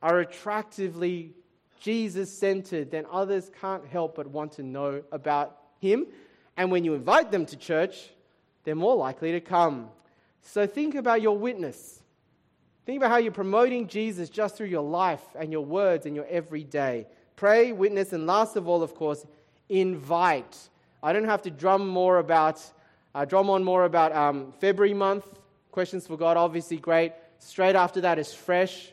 are 0.03 0.21
attractively 0.21 1.35
Jesus 1.81 2.37
centered, 2.37 2.91
then 2.91 3.07
others 3.11 3.51
can't 3.61 3.87
help 3.87 4.17
but 4.17 4.27
want 4.27 4.53
to 4.53 4.63
know 4.63 5.03
about 5.13 5.57
Him. 5.81 6.07
And 6.57 6.71
when 6.71 6.85
you 6.85 6.95
invite 6.95 7.31
them 7.31 7.47
to 7.47 7.57
church, 7.57 8.11
they're 8.65 8.75
more 8.75 8.97
likely 8.97 9.33
to 9.33 9.41
come. 9.41 9.89
So 10.43 10.67
think 10.67 10.95
about 10.95 11.23
your 11.23 11.39
witness. 11.39 12.03
Think 12.85 12.99
about 12.99 13.11
how 13.11 13.19
you're 13.19 13.33
promoting 13.33 13.87
Jesus 13.87 14.29
just 14.29 14.57
through 14.57 14.69
your 14.69 14.83
life 14.83 15.23
and 15.39 15.53
your 15.53 15.65
words 15.65 16.07
and 16.07 16.17
your 16.17 16.27
everyday. 16.27 17.07
Pray, 17.37 17.71
witness, 17.71 18.13
and 18.13 18.27
last 18.27 18.57
of 18.57 18.67
all, 18.67 18.83
of 18.83 18.95
course, 18.95 19.27
invite. 19.69 20.57
I 21.03 21.13
don't 21.13 21.27
have 21.27 21.43
to 21.43 21.51
drum 21.51 21.87
more 21.87 22.19
about, 22.19 22.61
uh, 23.15 23.25
drum 23.25 23.51
on 23.51 23.63
more 23.63 23.85
about 23.85 24.13
um, 24.13 24.53
February 24.59 24.95
month. 24.95 25.27
Questions 25.71 26.07
for 26.07 26.17
God, 26.17 26.37
obviously 26.37 26.79
great. 26.79 27.13
Straight 27.39 27.77
after 27.77 28.01
that 28.01 28.19
is 28.19 28.33
fresh, 28.33 28.91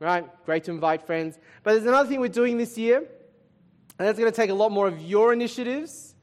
right? 0.00 0.26
Great 0.44 0.64
to 0.64 0.70
invite 0.70 1.06
friends. 1.06 1.38
But 1.62 1.72
there's 1.72 1.86
another 1.86 2.08
thing 2.08 2.20
we're 2.20 2.28
doing 2.28 2.58
this 2.58 2.78
year, 2.78 2.98
and 2.98 4.06
that's 4.06 4.18
going 4.18 4.30
to 4.30 4.36
take 4.36 4.50
a 4.50 4.54
lot 4.54 4.70
more 4.70 4.86
of 4.86 5.00
your 5.00 5.32
initiatives. 5.32 6.14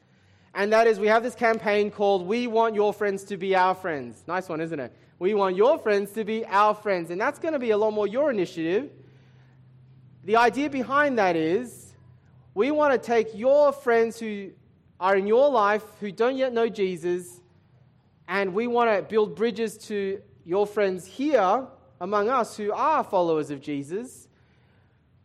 And 0.54 0.72
that 0.72 0.88
is, 0.88 1.00
we 1.00 1.08
have 1.08 1.24
this 1.24 1.36
campaign 1.36 1.92
called 1.92 2.26
We 2.26 2.48
Want 2.48 2.76
Your 2.76 2.94
Friends 2.94 3.26
to 3.26 3.38
Be 3.38 3.56
Our 3.56 3.76
Friends. 3.76 4.24
Nice 4.26 4.48
one, 4.48 4.62
isn't 4.62 4.80
it? 4.80 4.96
We 5.20 5.34
want 5.34 5.56
your 5.56 5.78
friends 5.78 6.12
to 6.14 6.24
be 6.24 6.46
our 6.46 6.74
friends. 6.74 7.10
And 7.10 7.20
that's 7.20 7.40
going 7.40 7.54
to 7.54 7.60
be 7.60 7.72
a 7.72 7.78
lot 7.78 7.92
more 7.92 8.08
your 8.08 8.32
initiative. 8.32 8.90
The 10.24 10.38
idea 10.38 10.70
behind 10.70 11.20
that 11.20 11.36
is 11.36 11.94
we 12.54 12.72
want 12.72 12.94
to 12.94 12.98
take 12.98 13.36
your 13.36 13.74
friends 13.74 14.20
who 14.20 14.52
are 15.00 15.18
in 15.18 15.28
your 15.28 15.50
life 15.50 15.84
who 16.00 16.12
don't 16.12 16.38
yet 16.38 16.54
know 16.54 16.70
Jesus, 16.70 17.42
and 18.28 18.54
we 18.54 18.68
want 18.68 18.90
to 18.90 19.02
build 19.04 19.36
bridges 19.36 19.78
to 19.90 20.22
your 20.46 20.66
friends 20.66 21.06
here 21.06 21.68
among 22.00 22.30
us 22.30 22.58
who 22.58 22.72
are 22.72 23.04
followers 23.04 23.50
of 23.50 23.62
Jesus 23.62 24.28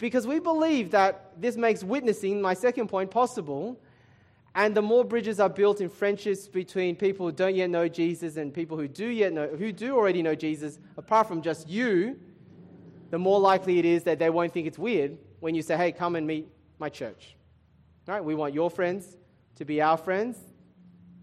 because 0.00 0.26
we 0.26 0.40
believe 0.40 0.90
that 0.92 1.40
this 1.40 1.56
makes 1.56 1.84
witnessing, 1.84 2.40
my 2.40 2.54
second 2.54 2.88
point, 2.88 3.10
possible. 3.10 3.78
And 4.54 4.74
the 4.74 4.82
more 4.82 5.04
bridges 5.04 5.38
are 5.38 5.48
built 5.48 5.80
in 5.80 5.88
friendships 5.88 6.48
between 6.48 6.96
people 6.96 7.26
who 7.26 7.32
don't 7.32 7.54
yet 7.54 7.70
know 7.70 7.86
Jesus 7.86 8.36
and 8.36 8.52
people 8.52 8.76
who 8.76 8.88
do 8.88 9.06
yet 9.06 9.32
know 9.32 9.46
who 9.46 9.70
do 9.70 9.94
already 9.94 10.22
know 10.22 10.34
Jesus, 10.34 10.80
apart 10.96 11.28
from 11.28 11.40
just 11.40 11.68
you, 11.68 12.18
the 13.10 13.18
more 13.18 13.38
likely 13.38 13.78
it 13.78 13.84
is 13.84 14.02
that 14.04 14.18
they 14.18 14.30
won't 14.30 14.52
think 14.52 14.66
it's 14.66 14.78
weird 14.78 15.16
when 15.38 15.54
you 15.54 15.62
say, 15.62 15.76
"Hey, 15.76 15.92
come 15.92 16.16
and 16.16 16.26
meet 16.26 16.48
my 16.80 16.88
church." 16.88 17.36
All 18.08 18.14
right? 18.14 18.24
We 18.24 18.34
want 18.34 18.54
your 18.54 18.70
friends 18.70 19.16
to 19.56 19.64
be 19.64 19.80
our 19.80 19.96
friends. 19.96 20.36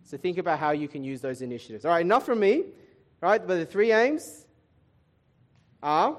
So 0.04 0.16
think 0.16 0.38
about 0.38 0.60
how 0.60 0.72
you 0.72 0.88
can 0.88 1.04
use 1.04 1.20
those 1.20 1.41
initiatives. 1.41 1.84
All 1.84 1.91
right, 1.91 2.06
enough 2.06 2.26
from 2.26 2.39
me. 2.39 2.64
All 3.22 3.30
right, 3.30 3.45
but 3.45 3.58
the 3.58 3.66
three 3.66 3.91
aims 3.91 4.47
are 5.82 6.17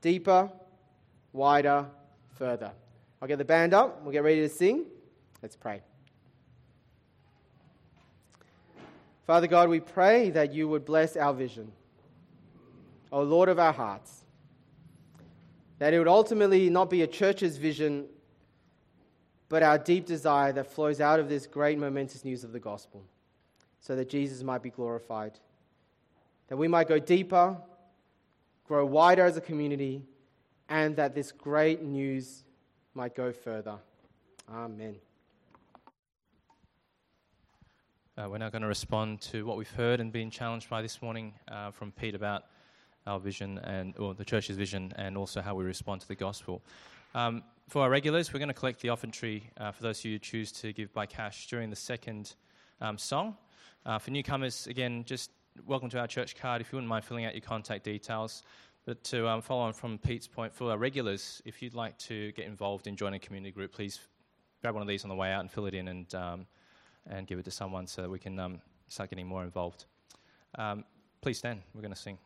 deeper, 0.00 0.50
wider, 1.32 1.86
further. 2.36 2.72
I'll 3.20 3.28
get 3.28 3.38
the 3.38 3.44
band 3.44 3.74
up. 3.74 4.02
We'll 4.02 4.12
get 4.12 4.22
ready 4.22 4.40
to 4.40 4.48
sing. 4.48 4.86
Let's 5.42 5.56
pray. 5.56 5.82
Father 9.26 9.46
God, 9.46 9.68
we 9.68 9.80
pray 9.80 10.30
that 10.30 10.52
you 10.52 10.68
would 10.68 10.84
bless 10.84 11.16
our 11.16 11.32
vision. 11.32 11.70
O 13.12 13.22
Lord 13.22 13.48
of 13.48 13.58
our 13.58 13.72
hearts, 13.72 14.24
that 15.78 15.94
it 15.94 15.98
would 15.98 16.08
ultimately 16.08 16.70
not 16.70 16.90
be 16.90 17.02
a 17.02 17.06
church's 17.06 17.56
vision, 17.56 18.06
but 19.48 19.62
our 19.62 19.78
deep 19.78 20.06
desire 20.06 20.52
that 20.52 20.66
flows 20.66 21.00
out 21.00 21.20
of 21.20 21.28
this 21.28 21.46
great 21.46 21.78
momentous 21.78 22.24
news 22.24 22.44
of 22.44 22.52
the 22.52 22.60
gospel, 22.60 23.04
so 23.80 23.96
that 23.96 24.08
Jesus 24.08 24.42
might 24.42 24.62
be 24.62 24.70
glorified, 24.70 25.38
that 26.48 26.56
we 26.56 26.68
might 26.68 26.88
go 26.88 26.98
deeper 26.98 27.56
grow 28.70 28.86
wider 28.86 29.24
as 29.24 29.36
a 29.36 29.40
community, 29.40 30.00
and 30.68 30.94
that 30.94 31.12
this 31.12 31.32
great 31.32 31.82
news 31.82 32.44
might 32.94 33.16
go 33.16 33.32
further. 33.32 33.74
Amen. 34.48 34.94
Uh, 38.16 38.28
we're 38.30 38.38
now 38.38 38.48
going 38.48 38.62
to 38.62 38.68
respond 38.68 39.20
to 39.20 39.44
what 39.44 39.56
we've 39.56 39.72
heard 39.72 39.98
and 39.98 40.12
been 40.12 40.30
challenged 40.30 40.70
by 40.70 40.80
this 40.80 41.02
morning 41.02 41.34
uh, 41.50 41.72
from 41.72 41.90
Pete 41.90 42.14
about 42.14 42.44
our 43.08 43.18
vision 43.18 43.58
and 43.58 43.98
or 43.98 44.14
the 44.14 44.24
church's 44.24 44.56
vision 44.56 44.92
and 44.94 45.16
also 45.16 45.40
how 45.40 45.56
we 45.56 45.64
respond 45.64 46.00
to 46.02 46.06
the 46.06 46.14
gospel. 46.14 46.62
Um, 47.12 47.42
for 47.68 47.82
our 47.82 47.90
regulars, 47.90 48.32
we're 48.32 48.38
going 48.38 48.54
to 48.54 48.54
collect 48.54 48.82
the 48.82 48.90
offertory 48.90 49.50
uh, 49.56 49.72
for 49.72 49.82
those 49.82 50.00
who 50.00 50.16
choose 50.20 50.52
to 50.52 50.72
give 50.72 50.92
by 50.94 51.06
cash 51.06 51.48
during 51.48 51.70
the 51.70 51.76
second 51.90 52.36
um, 52.80 52.98
song. 52.98 53.36
Uh, 53.84 53.98
for 53.98 54.12
newcomers, 54.12 54.68
again, 54.68 55.02
just 55.04 55.32
welcome 55.66 55.90
to 55.90 55.98
our 55.98 56.06
church 56.06 56.36
card. 56.36 56.60
If 56.60 56.72
you 56.72 56.76
wouldn't 56.76 56.88
mind 56.88 57.04
filling 57.04 57.24
out 57.24 57.34
your 57.34 57.42
contact 57.42 57.84
details. 57.84 58.42
But 58.86 59.04
to 59.04 59.28
um, 59.28 59.42
follow 59.42 59.62
on 59.62 59.72
from 59.72 59.98
Pete's 59.98 60.26
point, 60.26 60.54
for 60.54 60.70
our 60.70 60.78
regulars, 60.78 61.42
if 61.44 61.60
you'd 61.60 61.74
like 61.74 61.98
to 61.98 62.32
get 62.32 62.46
involved 62.46 62.86
in 62.86 62.96
joining 62.96 63.16
a 63.16 63.18
community 63.18 63.52
group, 63.52 63.72
please 63.72 64.00
grab 64.62 64.74
one 64.74 64.82
of 64.82 64.88
these 64.88 65.04
on 65.04 65.10
the 65.10 65.14
way 65.14 65.32
out 65.32 65.40
and 65.40 65.50
fill 65.50 65.66
it 65.66 65.74
in 65.74 65.88
and, 65.88 66.14
um, 66.14 66.46
and 67.06 67.26
give 67.26 67.38
it 67.38 67.44
to 67.44 67.50
someone 67.50 67.86
so 67.86 68.02
that 68.02 68.10
we 68.10 68.18
can 68.18 68.38
um, 68.38 68.60
start 68.88 69.10
getting 69.10 69.26
more 69.26 69.44
involved. 69.44 69.84
Um, 70.56 70.84
please 71.20 71.38
stand. 71.38 71.60
We're 71.74 71.82
going 71.82 71.94
to 71.94 72.00
sing. 72.00 72.18